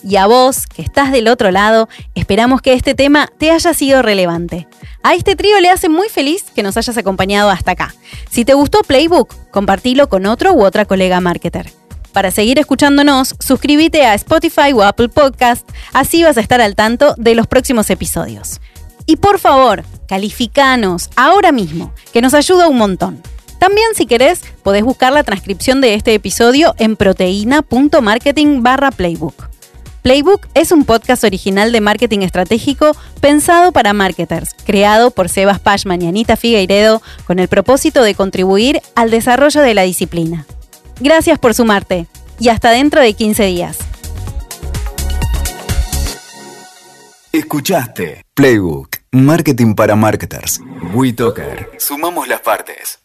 Y 0.03 0.17
a 0.17 0.25
vos, 0.25 0.67
que 0.67 0.81
estás 0.81 1.11
del 1.11 1.29
otro 1.29 1.49
lado, 1.51 1.87
esperamos 2.13 2.61
que 2.61 2.73
este 2.73 2.93
tema 2.93 3.29
te 3.37 3.51
haya 3.51 3.73
sido 3.73 4.01
relevante. 4.01 4.67
A 5.01 5.15
este 5.15 5.35
trío 5.35 5.59
le 5.61 5.69
hace 5.69 5.87
muy 5.87 6.09
feliz 6.09 6.45
que 6.53 6.63
nos 6.63 6.77
hayas 6.77 6.97
acompañado 6.97 7.49
hasta 7.49 7.71
acá. 7.71 7.95
Si 8.29 8.43
te 8.43 8.53
gustó 8.53 8.81
Playbook, 8.83 9.33
compartilo 9.51 10.09
con 10.09 10.25
otro 10.25 10.53
u 10.53 10.63
otra 10.63 10.85
colega 10.85 11.21
marketer. 11.21 11.71
Para 12.11 12.31
seguir 12.31 12.59
escuchándonos, 12.59 13.35
suscríbete 13.39 14.05
a 14.05 14.13
Spotify 14.13 14.71
o 14.73 14.83
Apple 14.83 15.09
Podcast, 15.09 15.67
así 15.93 16.23
vas 16.23 16.37
a 16.37 16.41
estar 16.41 16.61
al 16.61 16.75
tanto 16.75 17.15
de 17.17 17.33
los 17.33 17.47
próximos 17.47 17.89
episodios. 17.89 18.61
Y 19.05 19.15
por 19.17 19.39
favor, 19.39 19.83
calificanos 20.07 21.09
ahora 21.15 21.51
mismo, 21.51 21.93
que 22.11 22.21
nos 22.21 22.33
ayuda 22.33 22.67
un 22.67 22.77
montón. 22.77 23.21
También 23.57 23.87
si 23.95 24.05
querés, 24.05 24.41
podés 24.61 24.83
buscar 24.83 25.13
la 25.13 25.23
transcripción 25.23 25.81
de 25.81 25.95
este 25.95 26.13
episodio 26.13 26.75
en 26.77 26.97
proteína.marketing 26.97 28.61
barra 28.61 28.91
playbook. 28.91 29.52
Playbook 30.03 30.47
es 30.53 30.73
un 30.73 30.83
podcast 30.83 31.23
original 31.23 31.71
de 31.71 31.79
marketing 31.79 32.19
estratégico 32.19 32.91
pensado 33.21 33.71
para 33.71 33.93
marketers, 33.93 34.53
creado 34.65 35.11
por 35.11 35.29
Sebas 35.29 35.61
Pashman 35.61 36.01
y 36.01 36.07
Anita 36.09 36.35
Figueiredo 36.35 37.01
con 37.25 37.39
el 37.39 37.47
propósito 37.47 38.03
de 38.03 38.13
contribuir 38.13 38.81
al 38.95 39.09
desarrollo 39.09 39.61
de 39.61 39.73
la 39.73 39.83
disciplina. 39.83 40.45
Gracias 40.99 41.39
por 41.39 41.53
sumarte 41.53 42.07
y 42.37 42.49
hasta 42.49 42.71
dentro 42.71 42.99
de 42.99 43.13
15 43.13 43.45
días. 43.45 43.77
Escuchaste 47.31 48.25
Playbook, 48.33 48.97
Marketing 49.13 49.73
para 49.73 49.95
Marketers. 49.95 50.59
WeToker. 50.93 51.71
Sumamos 51.77 52.27
las 52.27 52.41
partes. 52.41 53.02